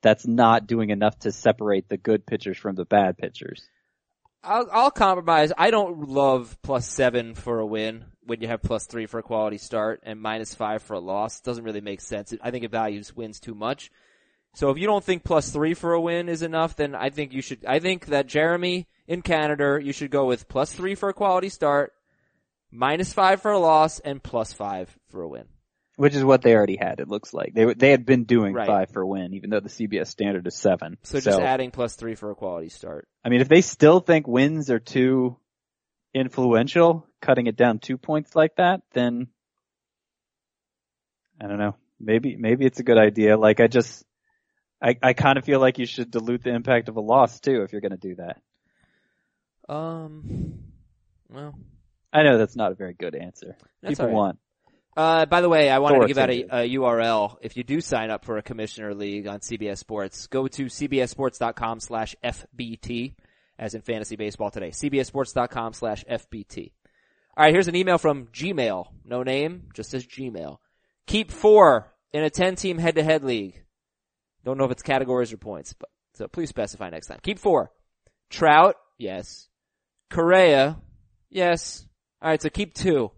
that's 0.01 0.25
not 0.25 0.67
doing 0.67 0.89
enough 0.89 1.17
to 1.19 1.31
separate 1.31 1.89
the 1.89 1.97
good 1.97 2.25
pitchers 2.25 2.57
from 2.57 2.75
the 2.75 2.85
bad 2.85 3.17
pitchers. 3.17 3.67
I'll, 4.43 4.67
I'll 4.71 4.91
compromise. 4.91 5.51
I 5.57 5.71
don't 5.71 6.07
love 6.07 6.57
plus 6.61 6.87
seven 6.87 7.35
for 7.35 7.59
a 7.59 7.65
win 7.65 8.05
when 8.21 8.41
you 8.41 8.47
have 8.47 8.61
plus 8.61 8.85
three 8.85 9.05
for 9.05 9.19
a 9.19 9.23
quality 9.23 9.57
start 9.57 10.01
and 10.03 10.21
minus 10.21 10.53
five 10.53 10.83
for 10.83 10.93
a 10.93 10.99
loss. 10.99 11.41
Doesn't 11.41 11.63
really 11.63 11.81
make 11.81 12.01
sense. 12.01 12.33
I 12.41 12.51
think 12.51 12.63
it 12.63 12.71
values 12.71 13.15
wins 13.15 13.39
too 13.39 13.55
much. 13.55 13.91
So 14.57 14.71
if 14.71 14.79
you 14.79 14.87
don't 14.87 15.03
think 15.03 15.23
plus 15.23 15.51
three 15.51 15.75
for 15.75 15.93
a 15.93 16.01
win 16.01 16.27
is 16.27 16.41
enough, 16.41 16.75
then 16.75 16.95
I 16.95 17.11
think 17.11 17.31
you 17.31 17.43
should, 17.43 17.63
I 17.67 17.77
think 17.77 18.07
that 18.07 18.25
Jeremy 18.25 18.87
in 19.05 19.21
Canada, 19.21 19.77
you 19.79 19.93
should 19.93 20.09
go 20.09 20.25
with 20.25 20.49
plus 20.49 20.73
three 20.73 20.95
for 20.95 21.09
a 21.09 21.13
quality 21.13 21.49
start, 21.49 21.93
minus 22.71 23.13
five 23.13 23.39
for 23.39 23.51
a 23.51 23.59
loss, 23.59 23.99
and 23.99 24.21
plus 24.21 24.53
five 24.53 24.89
for 25.09 25.21
a 25.21 25.27
win. 25.27 25.43
Which 25.97 26.15
is 26.15 26.23
what 26.23 26.41
they 26.41 26.55
already 26.55 26.75
had, 26.75 26.99
it 26.99 27.07
looks 27.07 27.35
like. 27.35 27.53
They 27.53 27.71
they 27.75 27.91
had 27.91 28.03
been 28.03 28.23
doing 28.23 28.55
Right. 28.55 28.65
five 28.65 28.89
for 28.89 29.03
a 29.03 29.07
win, 29.07 29.35
even 29.35 29.51
though 29.51 29.59
the 29.59 29.69
CBS 29.69 30.07
standard 30.07 30.47
is 30.47 30.55
seven. 30.55 30.97
So 31.03 31.19
just 31.19 31.39
adding 31.39 31.69
plus 31.69 31.95
three 31.95 32.15
for 32.15 32.31
a 32.31 32.35
quality 32.35 32.69
start. 32.69 33.07
I 33.23 33.29
mean, 33.29 33.41
if 33.41 33.49
they 33.49 33.61
still 33.61 33.99
think 33.99 34.27
wins 34.27 34.71
are 34.71 34.79
too 34.79 35.37
influential, 36.15 37.05
cutting 37.21 37.45
it 37.45 37.57
down 37.57 37.77
two 37.77 37.99
points 37.99 38.35
like 38.35 38.55
that, 38.55 38.81
then 38.93 39.27
I 41.39 41.45
don't 41.45 41.59
know. 41.59 41.75
Maybe 41.99 42.35
maybe 42.35 42.65
it's 42.65 42.79
a 42.79 42.83
good 42.83 42.97
idea. 42.97 43.37
Like 43.37 43.59
I 43.59 43.67
just 43.67 44.03
I 44.81 44.95
I 45.01 45.13
kind 45.13 45.37
of 45.37 45.45
feel 45.45 45.59
like 45.59 45.79
you 45.79 45.85
should 45.85 46.11
dilute 46.11 46.43
the 46.43 46.53
impact 46.53 46.89
of 46.89 46.97
a 46.97 47.01
loss 47.01 47.39
too 47.39 47.61
if 47.63 47.71
you're 47.71 47.81
going 47.81 47.91
to 47.91 47.97
do 47.97 48.15
that. 48.15 48.41
Um, 49.69 50.59
well, 51.29 51.55
I 52.13 52.23
know 52.23 52.37
that's 52.37 52.55
not 52.55 52.71
a 52.71 52.75
very 52.75 52.93
good 52.93 53.15
answer. 53.15 53.55
People 53.85 54.05
right. 54.05 54.13
want 54.13 54.39
Uh, 54.95 55.25
by 55.25 55.41
the 55.41 55.49
way, 55.49 55.69
I 55.69 55.79
wanted 55.79 56.01
to 56.01 56.07
give 56.07 56.17
out 56.17 56.29
a, 56.29 56.41
a 56.43 56.69
URL. 56.75 57.37
If 57.41 57.57
you 57.57 57.63
do 57.63 57.81
sign 57.81 58.09
up 58.09 58.25
for 58.25 58.37
a 58.37 58.41
commissioner 58.41 58.93
league 58.93 59.27
on 59.27 59.39
CBS 59.39 59.77
Sports, 59.77 60.27
go 60.27 60.47
to 60.47 60.65
cbssports.com 60.65 61.79
slash 61.79 62.15
FBT, 62.23 63.15
as 63.59 63.75
in 63.75 63.81
fantasy 63.81 64.15
baseball 64.15 64.49
today. 64.49 64.69
cbssports.com 64.69 65.73
slash 65.73 66.03
FBT. 66.09 66.71
Alright, 67.37 67.53
here's 67.53 67.67
an 67.67 67.75
email 67.75 67.99
from 67.99 68.27
Gmail. 68.27 68.87
No 69.05 69.21
name, 69.21 69.69
just 69.75 69.91
says 69.91 70.07
Gmail. 70.07 70.57
Keep 71.05 71.31
four 71.31 71.93
in 72.11 72.23
a 72.23 72.31
10 72.31 72.55
team 72.55 72.79
head 72.79 72.95
to 72.95 73.03
head 73.03 73.23
league. 73.23 73.63
Don't 74.47 74.57
know 74.57 74.63
if 74.63 74.71
it's 74.71 74.81
categories 74.81 75.33
or 75.33 75.37
points, 75.37 75.73
but, 75.73 75.89
so 76.13 76.29
please 76.29 76.47
specify 76.47 76.89
next 76.89 77.07
time. 77.07 77.19
Keep 77.21 77.37
four. 77.37 77.69
Trout, 78.29 78.77
yes. 78.97 79.49
Correa, 80.09 80.77
yes. 81.29 81.85
Alright, 82.23 82.41
so 82.41 82.49
keep 82.49 82.73
two. 82.73 83.11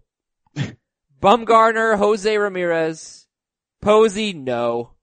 Bumgarner, 1.22 1.96
Jose 1.96 2.36
Ramirez, 2.36 3.28
Posey, 3.80 4.32
no. 4.32 4.94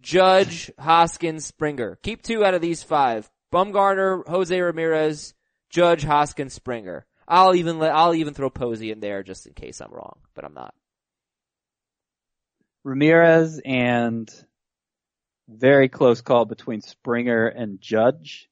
Judge, 0.00 0.70
Hoskins, 0.78 1.44
Springer. 1.44 1.98
Keep 2.00 2.22
two 2.22 2.44
out 2.44 2.54
of 2.54 2.60
these 2.60 2.84
five. 2.84 3.28
Bumgarner, 3.52 4.24
Jose 4.28 4.60
Ramirez, 4.60 5.34
Judge, 5.68 6.04
Hoskins, 6.04 6.54
Springer. 6.54 7.06
I'll 7.26 7.56
even 7.56 7.80
let, 7.80 7.92
I'll 7.92 8.14
even 8.14 8.34
throw 8.34 8.50
Posey 8.50 8.92
in 8.92 9.00
there 9.00 9.24
just 9.24 9.48
in 9.48 9.52
case 9.54 9.80
I'm 9.80 9.92
wrong, 9.92 10.20
but 10.36 10.44
I'm 10.44 10.54
not. 10.54 10.74
Ramirez 12.84 13.60
and 13.64 14.30
very 15.48 15.88
close 15.88 16.20
call 16.20 16.44
between 16.44 16.80
Springer 16.80 17.46
and 17.46 17.80
Judge. 17.80 18.48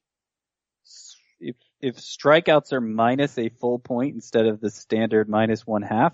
If 1.39 1.55
if 1.81 1.97
strikeouts 1.97 2.73
are 2.73 2.81
minus 2.81 3.37
a 3.37 3.49
full 3.49 3.79
point 3.79 4.15
instead 4.15 4.45
of 4.45 4.61
the 4.61 4.71
standard 4.71 5.29
minus 5.29 5.67
one 5.67 5.81
half, 5.81 6.13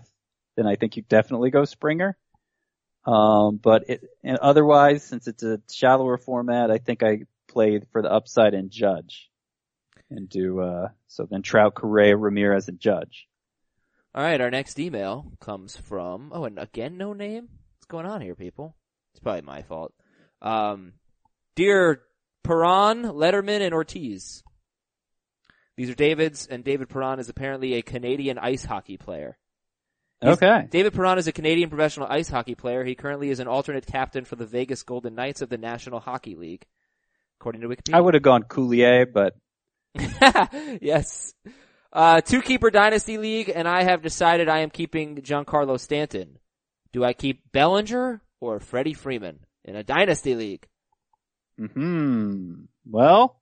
then 0.58 0.68
I 0.68 0.76
think 0.76 0.98
you 0.98 1.04
definitely 1.04 1.52
go 1.52 1.66
Springer. 1.66 2.18
Um, 3.06 3.58
but 3.58 3.90
it, 3.90 4.04
and 4.24 4.38
otherwise, 4.38 5.04
since 5.04 5.28
it's 5.28 5.44
a 5.44 5.62
shallower 5.72 6.18
format, 6.18 6.70
I 6.70 6.78
think 6.78 7.04
I 7.04 7.22
played 7.48 7.88
for 7.92 8.02
the 8.02 8.12
upside 8.12 8.54
and 8.54 8.70
Judge, 8.70 9.30
and 10.10 10.30
do 10.30 10.60
uh, 10.62 10.90
so 11.08 11.28
then 11.30 11.42
Trout, 11.42 11.76
Correa, 11.76 12.16
Ramirez, 12.16 12.68
and 12.68 12.80
Judge. 12.80 13.28
Alright, 14.16 14.42
our 14.42 14.52
next 14.52 14.78
email 14.78 15.32
comes 15.40 15.78
from, 15.78 16.32
oh, 16.34 16.44
and 16.44 16.60
again, 16.60 16.98
no 16.98 17.14
name? 17.14 17.48
What's 17.78 17.88
going 17.88 18.06
on 18.06 18.20
here, 18.20 18.36
people? 18.36 18.76
It's 19.14 19.22
probably 19.22 19.44
my 19.44 19.62
fault. 19.62 19.94
Um, 20.42 20.94
dear 21.56 22.02
Perron, 22.44 23.04
Letterman, 23.04 23.62
and 23.62 23.74
Ortiz. 23.74 24.44
These 25.78 25.90
are 25.90 25.96
David's, 25.96 26.48
and 26.48 26.64
David 26.64 26.90
Perron 26.90 27.20
is 27.20 27.30
apparently 27.30 27.76
a 27.76 27.82
Canadian 27.82 28.38
ice 28.38 28.64
hockey 28.66 28.98
player. 28.98 29.38
He's- 30.22 30.38
Okay. 30.38 30.68
David 30.70 30.94
Perron 30.94 31.18
is 31.18 31.28
a 31.28 31.32
Canadian 31.32 31.70
professional 31.70 32.08
ice 32.10 32.30
hockey 32.30 32.56
player. 32.56 32.84
He 32.84 32.94
currently 32.96 33.30
is 33.30 33.40
an 33.40 33.48
alternate 33.48 33.86
captain 33.88 34.26
for 34.26 34.36
the 34.36 34.46
Vegas 34.46 34.84
Golden 34.84 35.16
Knights 35.16 35.42
of 35.42 35.50
the 35.50 35.58
National 35.58 36.00
Hockey 36.00 36.36
League, 36.36 36.66
according 37.40 37.62
to 37.62 37.68
Wikipedia. 37.70 37.96
I 37.96 38.02
would 38.02 38.14
have 38.14 38.22
gone 38.24 38.44
Coulier, 38.44 39.12
but 39.12 39.36
yes. 40.82 41.34
Uh, 41.94 42.22
two 42.22 42.42
keeper 42.42 42.70
dynasty 42.70 43.18
league, 43.18 43.52
and 43.54 43.68
I 43.68 43.84
have 43.84 44.02
decided 44.02 44.48
I 44.48 44.60
am 44.60 44.70
keeping 44.70 45.18
Giancarlo 45.18 45.80
Stanton. 45.80 46.38
Do 46.94 47.04
I 47.04 47.14
keep 47.14 47.52
Bellinger 47.52 48.22
or 48.40 48.60
Freddie 48.60 48.94
Freeman 48.94 49.40
in 49.66 49.76
a 49.76 49.84
dynasty 49.84 50.36
league? 50.36 50.68
Hmm. 51.58 52.64
Well, 52.86 53.40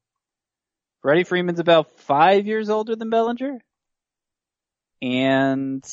Freddie 1.01 1.23
Freeman's 1.23 1.59
about 1.59 1.91
five 1.99 2.45
years 2.45 2.69
older 2.69 2.95
than 2.95 3.09
Bellinger. 3.09 3.59
And 5.01 5.83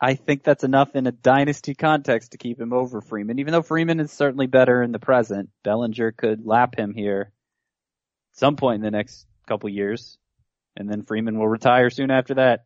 I 0.00 0.14
think 0.14 0.42
that's 0.42 0.64
enough 0.64 0.94
in 0.94 1.06
a 1.06 1.12
dynasty 1.12 1.74
context 1.74 2.32
to 2.32 2.38
keep 2.38 2.60
him 2.60 2.72
over 2.72 3.00
Freeman. 3.00 3.38
Even 3.38 3.52
though 3.52 3.62
Freeman 3.62 4.00
is 4.00 4.12
certainly 4.12 4.46
better 4.46 4.82
in 4.82 4.92
the 4.92 4.98
present, 4.98 5.48
Bellinger 5.64 6.12
could 6.12 6.46
lap 6.46 6.76
him 6.76 6.94
here 6.94 7.32
at 8.32 8.38
some 8.38 8.56
point 8.56 8.76
in 8.76 8.82
the 8.82 8.90
next 8.90 9.26
couple 9.46 9.70
years. 9.70 10.18
And 10.76 10.88
then 10.88 11.02
Freeman 11.02 11.38
will 11.38 11.48
retire 11.48 11.90
soon 11.90 12.10
after 12.10 12.34
that. 12.34 12.64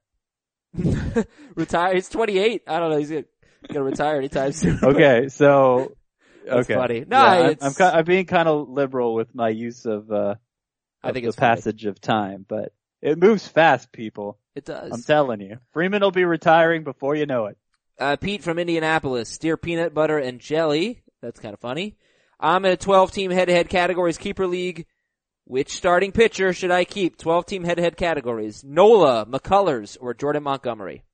Retire. 1.55 1.95
He's 1.95 2.09
28. 2.09 2.63
I 2.67 2.81
don't 2.81 2.91
know. 2.91 2.99
He's 2.99 3.09
gonna, 3.09 3.25
gonna 3.69 3.85
retire 3.85 4.17
anytime 4.17 4.53
soon. 4.53 4.81
Okay, 4.83 5.29
so 5.29 5.97
That's 6.45 6.71
okay. 6.71 6.75
funny. 6.75 7.05
No, 7.07 7.17
Yeah, 7.23 7.55
I'm, 7.61 7.73
I'm, 7.79 7.95
I'm 7.95 8.05
being 8.05 8.27
kind 8.27 8.49
of 8.49 8.69
liberal 8.69 9.15
with 9.15 9.35
my 9.35 9.49
use 9.49 9.87
of 9.87 10.11
uh 10.11 10.35
I 11.03 11.13
think 11.13 11.25
the 11.25 11.29
it's 11.29 11.37
funny. 11.37 11.57
passage 11.57 11.85
of 11.85 12.01
time, 12.01 12.45
but 12.49 12.73
it 13.03 13.19
moves 13.19 13.47
fast, 13.47 13.93
people. 13.93 14.39
It 14.55 14.65
does. 14.65 14.93
I'm 14.93 15.03
telling 15.03 15.41
you. 15.41 15.59
Freeman 15.73 16.01
will 16.03 16.11
be 16.11 16.25
retiring 16.25 16.85
before 16.85 17.15
you 17.15 17.27
know 17.27 17.47
it. 17.47 17.59
Uh, 17.99 18.17
Pete 18.17 18.43
from 18.43 18.59
Indianapolis, 18.59 19.39
dear 19.39 19.57
peanut 19.57 19.93
butter 19.95 20.19
and 20.19 20.41
jelly. 20.41 21.03
That's 21.21 21.41
kind 21.41 21.55
of 21.55 21.61
funny. 21.61 21.97
I'm 22.41 22.65
in 22.65 22.73
a 22.73 22.77
12 22.77 23.13
team 23.13 23.31
head 23.31 23.47
to 23.47 23.53
head 23.53 23.69
categories 23.69 24.19
keeper 24.19 24.47
league. 24.47 24.87
Which 25.47 25.73
starting 25.77 26.11
pitcher 26.13 26.55
should 26.55 26.71
I 26.71 26.85
keep? 26.85 27.19
12 27.19 27.45
team 27.47 27.65
head 27.65 27.77
to 27.77 27.83
head 27.83 27.97
categories. 27.99 28.65
Nola, 28.65 29.27
McCullers, 29.27 29.99
or 30.01 30.15
Jordan 30.15 30.43
Montgomery? 30.43 31.05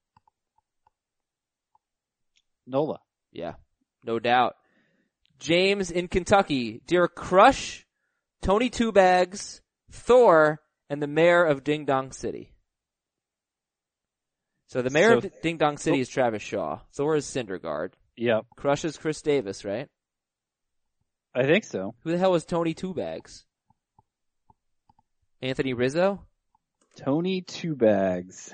Nola. 2.66 3.00
Yeah, 3.32 3.54
no 4.04 4.18
doubt. 4.18 4.54
James 5.40 5.90
in 5.90 6.06
Kentucky, 6.06 6.82
dear 6.86 7.08
Crush, 7.08 7.86
Tony 8.42 8.70
Two 8.70 8.92
Bags, 8.92 9.62
Thor, 9.90 10.60
and 10.88 11.02
the 11.02 11.06
mayor 11.06 11.44
of 11.44 11.64
Ding 11.64 11.86
Dong 11.86 12.12
City. 12.12 12.52
So 14.66 14.82
the 14.82 14.90
mayor 14.90 15.20
so, 15.20 15.26
of 15.26 15.40
Ding 15.42 15.56
Dong 15.56 15.78
City 15.78 15.98
oh. 15.98 16.00
is 16.02 16.08
Travis 16.08 16.42
Shaw. 16.42 16.80
Thor 16.94 17.16
is 17.16 17.26
Syndergaard. 17.26 17.94
Yep. 18.16 18.46
Crush 18.56 18.84
is 18.84 18.98
Chris 18.98 19.22
Davis, 19.22 19.64
right? 19.64 19.88
I 21.34 21.44
think 21.44 21.64
so. 21.64 21.94
Who 22.04 22.12
the 22.12 22.18
hell 22.18 22.34
is 22.34 22.44
Tony 22.44 22.74
Two 22.74 22.94
Bags? 22.94 23.44
Anthony 25.42 25.72
Rizzo? 25.72 26.26
Tony 26.96 27.40
Two 27.40 27.74
Bags 27.74 28.52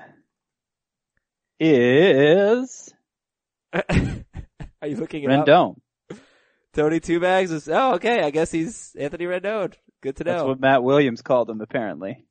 is. 1.58 2.94
Are 3.74 4.88
you 4.88 4.96
looking 4.96 5.24
at 5.24 5.30
Rendon? 5.30 5.72
Up? 5.72 5.82
32 6.76 7.20
bags 7.20 7.50
is, 7.50 7.68
oh, 7.68 7.94
okay, 7.94 8.20
I 8.20 8.30
guess 8.30 8.52
he's 8.52 8.94
Anthony 8.98 9.24
Rendon. 9.24 9.72
Good 10.02 10.16
to 10.16 10.24
know. 10.24 10.32
That's 10.32 10.44
what 10.44 10.60
Matt 10.60 10.84
Williams 10.84 11.22
called 11.22 11.48
him, 11.48 11.60
apparently. 11.60 12.24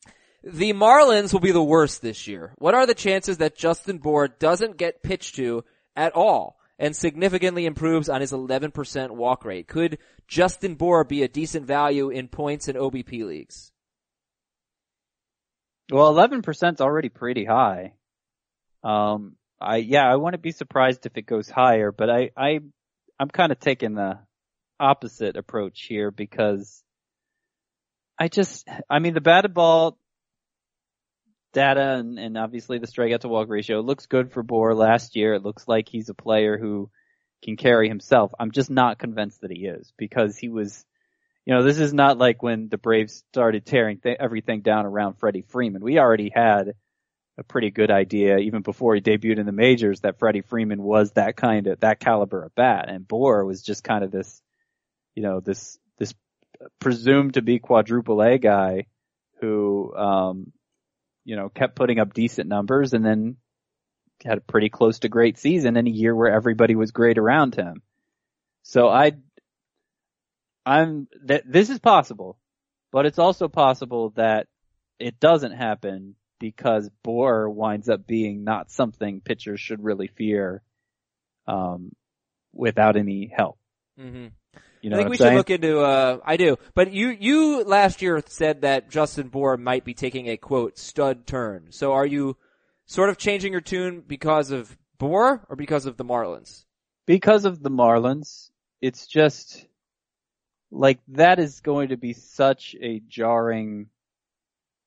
The 0.44 0.74
Marlins 0.74 1.34
will 1.34 1.40
be 1.40 1.52
the 1.52 1.64
worst 1.64 2.04
this 2.04 2.28
year. 2.28 2.54
What 2.60 2.76
are 2.76 2.86
the 2.86 2.94
chances 2.94 3.40
that 3.40 3.58
Justin 3.58 3.98
Bour 3.98 4.28
doesn't 4.28 4.78
get 4.78 5.02
pitched 5.02 5.36
to 5.38 5.64
at 5.96 6.14
all 6.14 6.60
and 6.78 6.96
significantly 6.96 7.66
improves 7.66 8.08
on 8.08 8.22
his 8.22 8.32
11% 8.32 9.10
walk 9.10 9.44
rate? 9.44 9.68
Could 9.68 9.98
Justin 10.28 10.76
Bour 10.76 11.04
be 11.04 11.24
a 11.24 11.28
decent 11.28 11.66
value 11.66 12.10
in 12.12 12.28
points 12.28 12.68
in 12.68 12.76
OBP 12.76 13.26
leagues? 13.26 13.72
Well, 15.92 16.14
11% 16.14 16.74
is 16.74 16.82
already 16.82 17.10
pretty 17.10 17.46
high. 17.46 17.94
Um, 18.84 19.38
I, 19.60 19.78
yeah, 19.78 20.08
I 20.08 20.16
wouldn't 20.16 20.44
be 20.44 20.52
surprised 20.52 21.08
if 21.08 21.18
it 21.18 21.26
goes 21.26 21.50
higher, 21.50 21.92
but 21.92 22.12
I, 22.12 22.30
I, 22.38 22.60
I'm 23.20 23.30
kind 23.30 23.52
of 23.52 23.60
taking 23.60 23.96
the, 23.96 24.20
opposite 24.80 25.38
approach 25.38 25.84
here 25.84 26.12
because 26.12 26.84
I 28.20 28.28
just, 28.28 28.68
I 28.90 29.00
mean, 29.00 29.14
the 29.14 29.22
batted 29.22 29.54
ball 29.54 29.98
data 31.54 31.96
and, 31.96 32.20
and 32.20 32.38
obviously 32.38 32.78
the 32.78 32.88
strikeout 32.88 33.22
to 33.22 33.28
walk 33.28 33.50
ratio 33.50 33.80
looks 33.80 34.06
good 34.06 34.32
for 34.32 34.44
Bour 34.44 34.76
last 34.76 35.16
year. 35.16 35.34
It 35.34 35.44
looks 35.44 35.68
like 35.68 35.90
he's 35.90 36.10
a 36.10 36.14
player 36.14 36.58
who 36.58 36.90
can 37.44 37.58
carry 37.58 37.88
himself. 37.88 38.32
I'm 38.40 38.52
just 38.52 38.70
not 38.70 39.00
convinced 39.00 39.42
that 39.42 39.52
he 39.52 39.66
is 39.66 39.94
because 39.98 40.38
he 40.38 40.50
was, 40.50 40.86
you 41.46 41.54
know, 41.54 41.64
this 41.64 41.80
is 41.80 41.94
not 41.94 42.18
like 42.18 42.44
when 42.44 42.70
the 42.70 42.78
Braves 42.78 43.24
started 43.32 43.66
tearing 43.66 44.00
th- 44.00 44.18
everything 44.20 44.62
down 44.62 44.86
around 44.86 45.16
Freddie 45.16 45.46
Freeman. 45.48 45.84
We 45.84 45.98
already 45.98 46.32
had 46.34 46.74
a 47.38 47.44
pretty 47.44 47.72
good 47.72 47.92
idea 47.92 48.38
even 48.38 48.62
before 48.62 48.96
he 48.96 49.02
debuted 49.02 49.40
in 49.40 49.46
the 49.46 49.52
majors 49.52 50.02
that 50.02 50.20
Freddie 50.20 50.42
Freeman 50.42 50.82
was 50.82 51.12
that 51.14 51.36
kind 51.36 51.68
of, 51.68 51.80
that 51.82 52.00
caliber 52.00 52.44
of 52.44 52.56
bat 52.56 52.86
and 52.90 53.08
Bour 53.08 53.46
was 53.46 53.62
just 53.62 53.84
kind 53.84 54.04
of 54.04 54.12
this, 54.12 54.42
you 55.16 55.24
know, 55.24 55.40
this, 55.40 55.80
this 55.98 56.14
presumed 56.80 57.34
to 57.34 57.42
be 57.42 57.60
quadruple 57.60 58.22
A 58.22 58.38
guy 58.38 58.86
who, 59.42 59.96
um, 59.96 60.52
you 61.24 61.36
know, 61.36 61.50
kept 61.50 61.76
putting 61.76 62.00
up 62.00 62.14
decent 62.14 62.48
numbers 62.48 62.94
and 62.94 63.04
then 63.06 63.38
had 64.24 64.38
a 64.38 64.42
pretty 64.42 64.70
close 64.70 65.00
to 65.00 65.10
great 65.10 65.38
season 65.38 65.76
in 65.78 65.88
a 65.88 65.92
year 65.92 66.16
where 66.16 66.32
everybody 66.32 66.76
was 66.76 66.92
great 66.92 67.18
around 67.18 67.56
him. 67.56 67.82
So 68.64 68.88
I, 68.88 69.14
I'm, 70.66 71.08
that 71.26 71.44
this 71.46 71.70
is 71.70 71.80
possible, 71.80 72.38
but 72.92 73.06
it's 73.06 73.20
also 73.20 73.48
possible 73.48 74.12
that 74.16 74.48
it 75.00 75.20
doesn't 75.20 75.52
happen 75.52 76.16
because 76.40 76.90
Bour 77.04 77.50
winds 77.50 77.90
up 77.90 78.08
being 78.08 78.44
not 78.44 78.72
something 78.72 79.22
pitchers 79.22 79.60
should 79.60 79.84
really 79.84 80.08
fear, 80.08 80.62
um, 81.48 81.92
without 82.54 82.96
any 82.96 83.32
help. 83.36 83.58
Mm-hmm. 84.00 84.28
You 84.86 84.92
know 84.92 84.98
I 84.98 85.00
think 85.00 85.10
we 85.10 85.18
saying? 85.18 85.32
should 85.32 85.38
look 85.38 85.50
into. 85.50 85.80
Uh, 85.80 86.20
I 86.24 86.38
do, 86.38 86.58
but 86.76 86.94
you 86.94 87.10
you 87.10 87.64
last 87.64 88.04
year 88.04 88.22
said 88.28 88.62
that 88.62 88.88
Justin 88.88 89.30
Bour 89.30 89.58
might 89.58 89.84
be 89.84 89.96
taking 89.96 90.28
a 90.30 90.38
quote 90.38 90.78
stud 90.78 91.26
turn. 91.26 91.72
So 91.72 91.94
are 91.94 92.06
you 92.06 92.38
sort 92.86 93.10
of 93.10 93.18
changing 93.18 93.52
your 93.52 93.62
tune 93.62 94.04
because 94.06 94.52
of 94.52 94.78
Bour 95.00 95.44
or 95.50 95.56
because 95.56 95.88
of 95.88 95.98
the 95.98 96.06
Marlins? 96.06 96.66
because 97.08 97.46
of 97.46 97.64
the 97.64 97.72
Marlins, 97.72 98.52
it's 98.80 99.08
just 99.08 99.66
like 100.70 101.00
that 101.08 101.40
is 101.40 101.62
going 101.62 101.90
to 101.90 101.98
be 101.98 102.14
such 102.14 102.76
a 102.80 103.00
jarring 103.08 103.88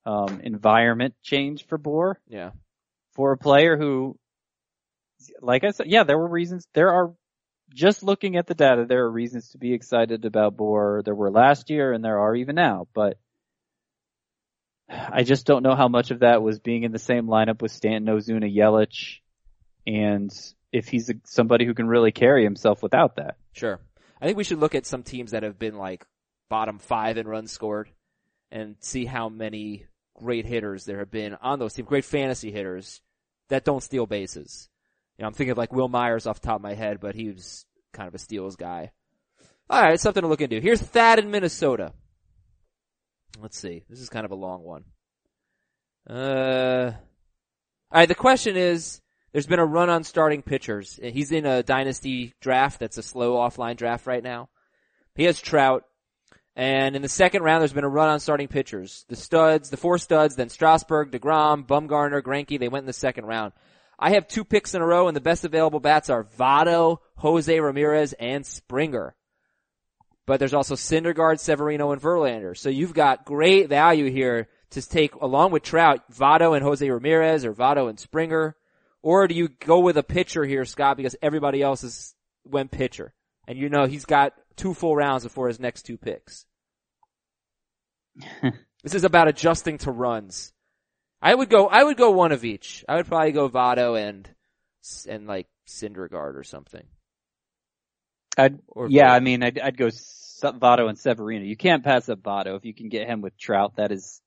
um, 0.05 0.39
environment 0.41 1.13
change 1.23 1.65
for 1.67 1.77
Bour 1.77 2.21
Yeah. 2.29 2.51
for 3.15 3.33
a 3.33 3.37
player 3.37 3.75
who, 3.75 4.17
like 5.41 5.65
I 5.65 5.71
said, 5.71 5.87
yeah, 5.87 6.03
there 6.05 6.17
were 6.17 6.29
reasons. 6.29 6.65
There 6.73 6.93
are 6.93 7.11
just 7.73 8.03
looking 8.03 8.35
at 8.35 8.47
the 8.47 8.55
data, 8.55 8.85
there 8.85 9.03
are 9.03 9.11
reasons 9.11 9.49
to 9.49 9.57
be 9.57 9.73
excited 9.73 10.25
about 10.25 10.57
Bour. 10.57 11.01
There 11.03 11.15
were 11.15 11.31
last 11.31 11.69
year, 11.69 11.93
and 11.93 12.03
there 12.03 12.19
are 12.19 12.35
even 12.35 12.55
now. 12.55 12.87
But 12.93 13.17
I 14.89 15.23
just 15.23 15.45
don't 15.45 15.63
know 15.63 15.75
how 15.75 15.87
much 15.87 16.11
of 16.11 16.19
that 16.19 16.41
was 16.41 16.59
being 16.59 16.83
in 16.83 16.91
the 16.91 16.99
same 16.99 17.27
lineup 17.27 17.61
with 17.61 17.71
Stanton, 17.71 18.13
Ozuna, 18.13 18.53
Yelich, 18.53 19.19
and 19.85 20.31
if 20.71 20.87
he's 20.87 21.09
a, 21.09 21.15
somebody 21.25 21.65
who 21.65 21.73
can 21.73 21.87
really 21.87 22.11
carry 22.11 22.43
himself 22.43 22.81
without 22.81 23.15
that. 23.17 23.37
Sure. 23.53 23.79
I 24.21 24.25
think 24.25 24.37
we 24.37 24.43
should 24.43 24.59
look 24.59 24.75
at 24.75 24.85
some 24.85 25.03
teams 25.03 25.31
that 25.31 25.43
have 25.43 25.57
been 25.57 25.77
like 25.77 26.05
bottom 26.49 26.79
five 26.79 27.17
in 27.17 27.27
runs 27.27 27.51
scored 27.51 27.89
and 28.51 28.75
see 28.79 29.05
how 29.05 29.29
many 29.29 29.85
great 30.15 30.45
hitters 30.45 30.85
there 30.85 30.99
have 30.99 31.11
been 31.11 31.35
on 31.41 31.59
those 31.59 31.73
teams, 31.73 31.87
great 31.87 32.05
fantasy 32.05 32.51
hitters 32.51 33.01
that 33.49 33.63
don't 33.63 33.83
steal 33.83 34.05
bases. 34.05 34.69
You 35.19 35.23
know, 35.23 35.27
I'm 35.27 35.33
thinking 35.33 35.51
of 35.51 35.57
like 35.57 35.73
Wil 35.73 35.89
Myers 35.89 36.27
off 36.27 36.39
the 36.39 36.47
top 36.47 36.55
of 36.55 36.61
my 36.61 36.75
head, 36.75 37.01
but 37.01 37.13
he 37.13 37.27
was 37.27 37.65
kind 37.91 38.07
of 38.07 38.15
a 38.15 38.19
steals 38.19 38.55
guy. 38.55 38.91
Alright, 39.69 39.99
something 39.99 40.21
to 40.21 40.29
look 40.29 40.39
into. 40.39 40.61
Here's 40.61 40.81
Thad 40.81 41.19
in 41.19 41.29
Minnesota. 41.29 41.91
Let's 43.41 43.59
see. 43.59 43.83
This 43.89 43.99
is 43.99 44.07
kind 44.07 44.23
of 44.23 44.31
a 44.31 44.35
long 44.35 44.63
one. 44.63 44.85
Uh, 46.09 46.93
alright, 47.93 48.07
the 48.07 48.15
question 48.15 48.55
is, 48.55 49.01
there's 49.33 49.45
been 49.45 49.59
a 49.59 49.65
run 49.65 49.89
on 49.89 50.05
starting 50.05 50.41
pitchers. 50.41 50.97
He's 51.03 51.33
in 51.33 51.45
a 51.45 51.63
dynasty 51.63 52.33
draft 52.39 52.79
that's 52.79 52.97
a 52.97 53.03
slow 53.03 53.35
offline 53.35 53.75
draft 53.75 54.07
right 54.07 54.23
now. 54.23 54.47
He 55.15 55.25
has 55.25 55.41
Trout. 55.41 55.83
And 56.55 56.95
in 56.95 57.01
the 57.01 57.09
second 57.09 57.43
round, 57.43 57.59
there's 57.59 57.73
been 57.73 57.83
a 57.83 57.89
run 57.89 58.07
on 58.07 58.21
starting 58.21 58.47
pitchers. 58.47 59.03
The 59.09 59.17
studs, 59.17 59.69
the 59.69 59.75
four 59.75 59.97
studs, 59.97 60.37
then 60.37 60.47
Strasburg, 60.47 61.11
DeGrom, 61.11 61.67
Bumgarner, 61.67 62.21
Greinke, 62.21 62.57
they 62.57 62.69
went 62.69 62.83
in 62.83 62.87
the 62.87 62.93
second 62.93 63.25
round. 63.25 63.51
I 63.99 64.11
have 64.11 64.27
two 64.27 64.45
picks 64.45 64.73
in 64.73 64.81
a 64.81 64.85
row 64.85 65.07
and 65.07 65.15
the 65.15 65.21
best 65.21 65.43
available 65.43 65.81
bats 65.81 66.09
are 66.09 66.23
Votto, 66.23 66.99
Jose 67.17 67.59
Ramirez, 67.59 68.13
and 68.13 68.45
Springer. 68.45 69.13
But 70.25 70.39
there's 70.39 70.53
also 70.53 70.75
Syndergaard, 70.75 71.39
Severino, 71.39 71.91
and 71.91 72.01
Verlander. 72.01 72.55
So 72.55 72.69
you've 72.69 72.93
got 72.93 73.25
great 73.25 73.67
value 73.67 74.09
here 74.09 74.47
to 74.71 74.87
take 74.87 75.15
along 75.15 75.51
with 75.51 75.63
Trout, 75.63 76.09
Votto 76.11 76.55
and 76.55 76.63
Jose 76.63 76.89
Ramirez 76.89 77.43
or 77.43 77.53
Votto 77.53 77.89
and 77.89 77.99
Springer. 77.99 78.55
Or 79.01 79.27
do 79.27 79.35
you 79.35 79.49
go 79.49 79.79
with 79.79 79.97
a 79.97 80.03
pitcher 80.03 80.45
here, 80.45 80.65
Scott, 80.65 80.97
because 80.97 81.15
everybody 81.21 81.61
else 81.61 81.83
is 81.83 82.15
went 82.45 82.71
pitcher? 82.71 83.13
And 83.47 83.57
you 83.57 83.69
know 83.69 83.85
he's 83.85 84.05
got 84.05 84.33
two 84.55 84.73
full 84.73 84.95
rounds 84.95 85.23
before 85.23 85.47
his 85.47 85.59
next 85.59 85.83
two 85.83 85.97
picks. 85.97 86.45
this 88.83 88.93
is 88.93 89.03
about 89.03 89.27
adjusting 89.27 89.77
to 89.79 89.91
runs. 89.91 90.53
I 91.21 91.33
would 91.33 91.49
go, 91.49 91.67
I 91.67 91.83
would 91.83 91.97
go 91.97 92.11
one 92.11 92.31
of 92.31 92.45
each. 92.45 92.85
I 92.87 92.95
would 92.95 93.07
probably 93.07 93.31
go 93.31 93.49
Votto 93.49 93.99
and, 93.99 94.29
and 95.07 95.27
like 95.27 95.47
Syndergaard 95.67 96.35
or 96.35 96.43
something. 96.43 96.85
I'd, 98.37 98.59
Or 98.67 98.87
yeah. 98.89 99.11
I 99.11 99.19
mean, 99.19 99.43
I'd, 99.43 99.59
I'd 99.59 99.77
go 99.77 99.87
S- 99.87 100.41
Votto 100.41 100.87
and 100.87 100.97
Severino. 100.97 101.43
You 101.43 101.57
can't 101.57 101.83
pass 101.83 102.07
up 102.07 102.21
Votto 102.21 102.55
if 102.55 102.63
you 102.63 102.73
can 102.73 102.87
get 102.89 103.07
him 103.07 103.21
with 103.21 103.37
Trout. 103.37 103.75
That 103.75 103.91
is 103.91 104.21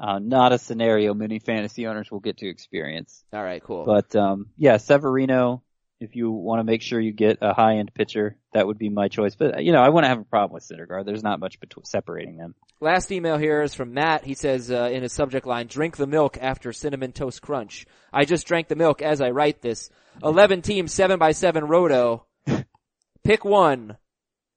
uh, 0.00 0.18
not 0.18 0.52
a 0.52 0.58
scenario 0.58 1.14
many 1.14 1.38
fantasy 1.38 1.86
owners 1.86 2.10
will 2.10 2.20
get 2.20 2.38
to 2.38 2.48
experience. 2.48 3.24
All 3.32 3.42
right, 3.42 3.62
cool. 3.62 3.84
But 3.84 4.14
um, 4.16 4.46
yeah, 4.56 4.76
Severino. 4.76 5.62
If 6.00 6.16
you 6.16 6.30
want 6.30 6.60
to 6.60 6.64
make 6.64 6.80
sure 6.80 6.98
you 6.98 7.12
get 7.12 7.38
a 7.42 7.52
high 7.52 7.76
end 7.76 7.92
pitcher, 7.94 8.36
that 8.54 8.66
would 8.66 8.78
be 8.78 8.88
my 8.88 9.08
choice. 9.08 9.34
But 9.34 9.62
you 9.62 9.72
know, 9.72 9.82
I 9.82 9.90
wouldn't 9.90 10.08
have 10.08 10.20
a 10.20 10.24
problem 10.24 10.54
with 10.54 10.66
Syndergaard. 10.66 11.04
There's 11.04 11.22
not 11.22 11.40
much 11.40 11.60
between 11.60 11.84
separating 11.84 12.38
them. 12.38 12.54
Last 12.80 13.12
email 13.12 13.36
here 13.36 13.60
is 13.60 13.74
from 13.74 13.92
Matt. 13.92 14.24
He 14.24 14.32
says 14.32 14.70
uh, 14.70 14.88
in 14.90 15.02
his 15.02 15.12
subject 15.12 15.46
line, 15.46 15.66
"Drink 15.66 15.98
the 15.98 16.06
milk 16.06 16.38
after 16.40 16.72
cinnamon 16.72 17.12
toast 17.12 17.42
crunch." 17.42 17.86
I 18.12 18.24
just 18.24 18.46
drank 18.46 18.68
the 18.68 18.76
milk 18.76 19.02
as 19.02 19.20
I 19.20 19.30
write 19.30 19.60
this. 19.60 19.90
Eleven 20.22 20.62
teams, 20.62 20.92
seven 20.92 21.18
by 21.18 21.32
seven 21.32 21.64
roto. 21.64 22.24
Pick 23.24 23.44
one: 23.44 23.98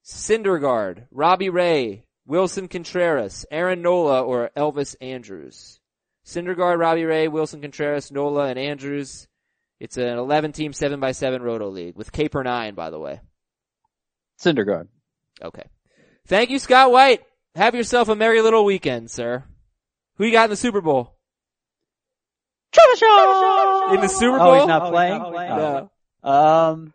Syndergaard, 0.06 1.08
Robbie 1.12 1.50
Ray, 1.50 2.06
Willson 2.26 2.70
Contreras, 2.70 3.46
Aaron 3.52 3.82
Nola, 3.82 4.22
or 4.22 4.50
Elvis 4.56 4.96
Andrus. 5.02 5.82
Syndergaard, 6.26 6.80
Robbie 6.80 7.04
Ray, 7.04 7.28
Willson 7.28 7.62
Contreras, 7.62 8.12
Nola, 8.12 8.46
and 8.48 8.58
Andrus. 8.58 9.28
It's 9.80 9.98
an 9.98 10.18
11 10.18 10.54
team 10.54 10.74
7 10.74 11.00
by 11.00 11.12
7 11.12 11.42
roto 11.42 11.70
league 11.70 11.96
with 11.96 12.12
Caper 12.12 12.44
9, 12.44 12.74
by 12.76 12.90
the 12.90 13.00
way. 13.00 13.22
Syndergaard. 14.42 14.88
Okay. 15.42 15.64
Thank 16.28 16.50
you, 16.50 16.60
Scott 16.60 16.92
White. 16.92 17.22
Have 17.56 17.76
yourself 17.76 18.10
a 18.10 18.16
merry 18.16 18.42
little 18.42 18.66
weekend, 18.66 19.12
sir. 19.12 19.44
Who 20.16 20.26
you 20.26 20.32
got 20.32 20.46
in 20.46 20.50
the 20.52 20.56
Super 20.56 20.82
Bowl? 20.82 21.16
In 23.94 24.02
the 24.02 24.08
Super 24.08 24.38
Bowl? 24.40 24.48
Oh, 24.48 24.60
he's 24.60 24.68
not 24.68 24.92
playing. 24.92 25.20
No. 25.20 25.92
Oh. 26.24 26.72
Um, 26.72 26.94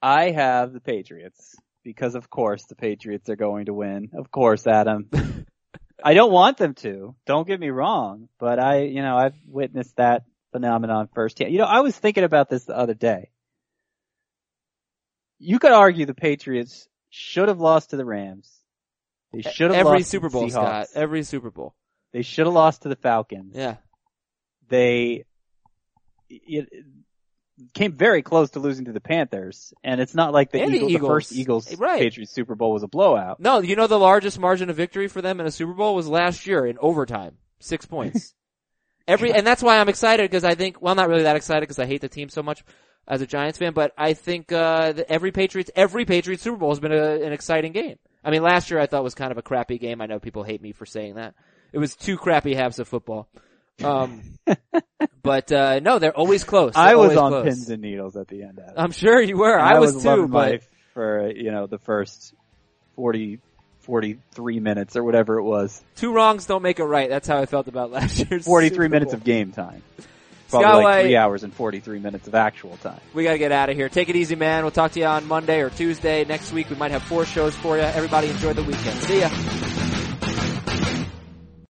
I 0.00 0.30
have 0.30 0.72
the 0.72 0.80
Patriots 0.80 1.56
because, 1.82 2.14
of 2.14 2.30
course, 2.30 2.64
the 2.66 2.76
Patriots 2.76 3.28
are 3.28 3.36
going 3.36 3.66
to 3.66 3.74
win. 3.74 4.10
Of 4.16 4.30
course, 4.30 4.66
Adam. 4.66 5.10
I 6.04 6.14
don't 6.14 6.30
want 6.30 6.58
them 6.58 6.74
to. 6.74 7.16
Don't 7.26 7.48
get 7.48 7.58
me 7.58 7.70
wrong, 7.70 8.28
but 8.38 8.58
I, 8.60 8.82
you 8.82 9.02
know, 9.02 9.16
I've 9.16 9.36
witnessed 9.46 9.96
that 9.96 10.22
phenomenon 10.56 11.06
firsthand. 11.14 11.52
You 11.52 11.58
know, 11.58 11.66
I 11.66 11.80
was 11.80 11.94
thinking 11.94 12.24
about 12.24 12.48
this 12.48 12.64
the 12.64 12.74
other 12.74 12.94
day. 12.94 13.28
You 15.38 15.58
could 15.58 15.72
argue 15.72 16.06
the 16.06 16.14
Patriots 16.14 16.88
should 17.10 17.48
have 17.48 17.60
lost 17.60 17.90
to 17.90 17.98
the 17.98 18.06
Rams. 18.06 18.50
They 19.34 19.42
should 19.42 19.70
have 19.70 19.80
Every 19.80 19.98
lost 19.98 20.10
Super 20.10 20.28
to 20.28 20.32
the 20.32 20.40
Bowl, 20.40 20.48
Scott. 20.48 20.86
Every 20.94 21.24
Super 21.24 21.50
Bowl. 21.50 21.74
They 22.14 22.22
should 22.22 22.46
have 22.46 22.54
lost 22.54 22.82
to 22.82 22.88
the 22.88 22.96
Falcons. 22.96 23.52
Yeah. 23.54 23.76
They 24.68 25.26
it, 26.30 26.68
came 27.74 27.92
very 27.92 28.22
close 28.22 28.52
to 28.52 28.58
losing 28.58 28.86
to 28.86 28.92
the 28.92 29.00
Panthers, 29.00 29.74
and 29.84 30.00
it's 30.00 30.14
not 30.14 30.32
like 30.32 30.52
the, 30.52 30.60
the 30.60 30.72
Eagles, 30.72 30.90
Eagles. 30.90 31.08
first 31.10 31.32
Eagles 31.34 31.76
Right. 31.76 32.00
Patriots 32.00 32.32
Super 32.32 32.54
Bowl 32.54 32.72
was 32.72 32.82
a 32.82 32.88
blowout. 32.88 33.40
No, 33.40 33.60
you 33.60 33.76
know 33.76 33.88
the 33.88 33.98
largest 33.98 34.38
margin 34.38 34.70
of 34.70 34.76
victory 34.76 35.08
for 35.08 35.20
them 35.20 35.38
in 35.38 35.44
a 35.44 35.50
Super 35.50 35.74
Bowl 35.74 35.94
was 35.94 36.08
last 36.08 36.46
year 36.46 36.64
in 36.64 36.78
overtime. 36.78 37.36
Six 37.60 37.84
points. 37.84 38.32
Every, 39.08 39.32
and 39.32 39.46
that's 39.46 39.62
why 39.62 39.78
I'm 39.78 39.88
excited 39.88 40.28
because 40.30 40.44
I 40.44 40.54
think, 40.54 40.82
well, 40.82 40.92
I'm 40.92 40.96
not 40.96 41.08
really 41.08 41.22
that 41.24 41.36
excited 41.36 41.60
because 41.60 41.78
I 41.78 41.86
hate 41.86 42.00
the 42.00 42.08
team 42.08 42.28
so 42.28 42.42
much 42.42 42.64
as 43.06 43.20
a 43.20 43.26
Giants 43.26 43.58
fan, 43.58 43.72
but 43.72 43.92
I 43.96 44.14
think, 44.14 44.50
uh, 44.50 44.92
that 44.92 45.06
every 45.08 45.30
Patriots, 45.30 45.70
every 45.76 46.04
Patriots 46.04 46.42
Super 46.42 46.56
Bowl 46.56 46.70
has 46.70 46.80
been 46.80 46.92
a, 46.92 47.22
an 47.22 47.32
exciting 47.32 47.72
game. 47.72 47.98
I 48.24 48.30
mean, 48.30 48.42
last 48.42 48.70
year 48.70 48.80
I 48.80 48.86
thought 48.86 49.04
was 49.04 49.14
kind 49.14 49.30
of 49.30 49.38
a 49.38 49.42
crappy 49.42 49.78
game. 49.78 50.00
I 50.00 50.06
know 50.06 50.18
people 50.18 50.42
hate 50.42 50.60
me 50.60 50.72
for 50.72 50.86
saying 50.86 51.14
that. 51.14 51.34
It 51.72 51.78
was 51.78 51.94
two 51.94 52.16
crappy 52.16 52.54
halves 52.54 52.80
of 52.80 52.88
football. 52.88 53.28
Um, 53.84 54.22
but, 55.22 55.52
uh, 55.52 55.78
no, 55.78 56.00
they're 56.00 56.16
always 56.16 56.42
close. 56.42 56.74
They're 56.74 56.82
I 56.82 56.94
was 56.96 57.16
on 57.16 57.30
close. 57.30 57.44
pins 57.44 57.70
and 57.70 57.82
needles 57.82 58.16
at 58.16 58.26
the 58.26 58.42
end. 58.42 58.58
Adam. 58.58 58.74
I'm 58.76 58.90
sure 58.90 59.20
you 59.20 59.36
were. 59.36 59.56
And 59.56 59.68
I, 59.68 59.78
was, 59.78 60.02
too, 60.02 60.26
but 60.26 60.62
for 60.96 61.30
you 61.30 61.52
know 61.52 61.66
the 61.66 61.78
first 61.78 62.34
40, 62.96 63.38
43 63.86 64.60
minutes 64.60 64.96
or 64.96 65.04
whatever 65.04 65.38
it 65.38 65.42
was. 65.44 65.82
two 65.94 66.12
wrongs 66.12 66.44
don't 66.46 66.62
make 66.62 66.78
it 66.80 66.84
right. 66.84 67.08
That's 67.08 67.26
how 67.26 67.38
I 67.38 67.46
felt 67.46 67.68
about 67.68 67.90
last 67.92 68.18
year's 68.18 68.44
Forty 68.44 68.68
three 68.68 68.86
Super 68.86 68.88
minutes 68.90 69.12
of 69.14 69.24
game 69.24 69.52
time. 69.52 69.82
Probably 70.50 70.84
like 70.84 71.04
three 71.06 71.16
hours 71.16 71.42
and 71.42 71.52
forty 71.54 71.80
three 71.80 71.98
minutes 71.98 72.28
of 72.28 72.34
actual 72.34 72.76
time. 72.76 73.00
We 73.14 73.24
gotta 73.24 73.38
get 73.38 73.50
out 73.52 73.68
of 73.70 73.76
here. 73.76 73.88
Take 73.88 74.08
it 74.08 74.16
easy, 74.16 74.36
man. 74.36 74.62
We'll 74.62 74.70
talk 74.70 74.92
to 74.92 75.00
you 75.00 75.06
on 75.06 75.26
Monday 75.26 75.60
or 75.60 75.70
Tuesday. 75.70 76.24
Next 76.24 76.52
week 76.52 76.68
we 76.70 76.76
might 76.76 76.90
have 76.92 77.02
four 77.02 77.24
shows 77.24 77.54
for 77.56 77.76
you. 77.76 77.82
Everybody 77.82 78.28
enjoy 78.28 78.52
the 78.52 78.62
weekend. 78.62 79.00
See 79.02 79.20
ya. 79.20 79.28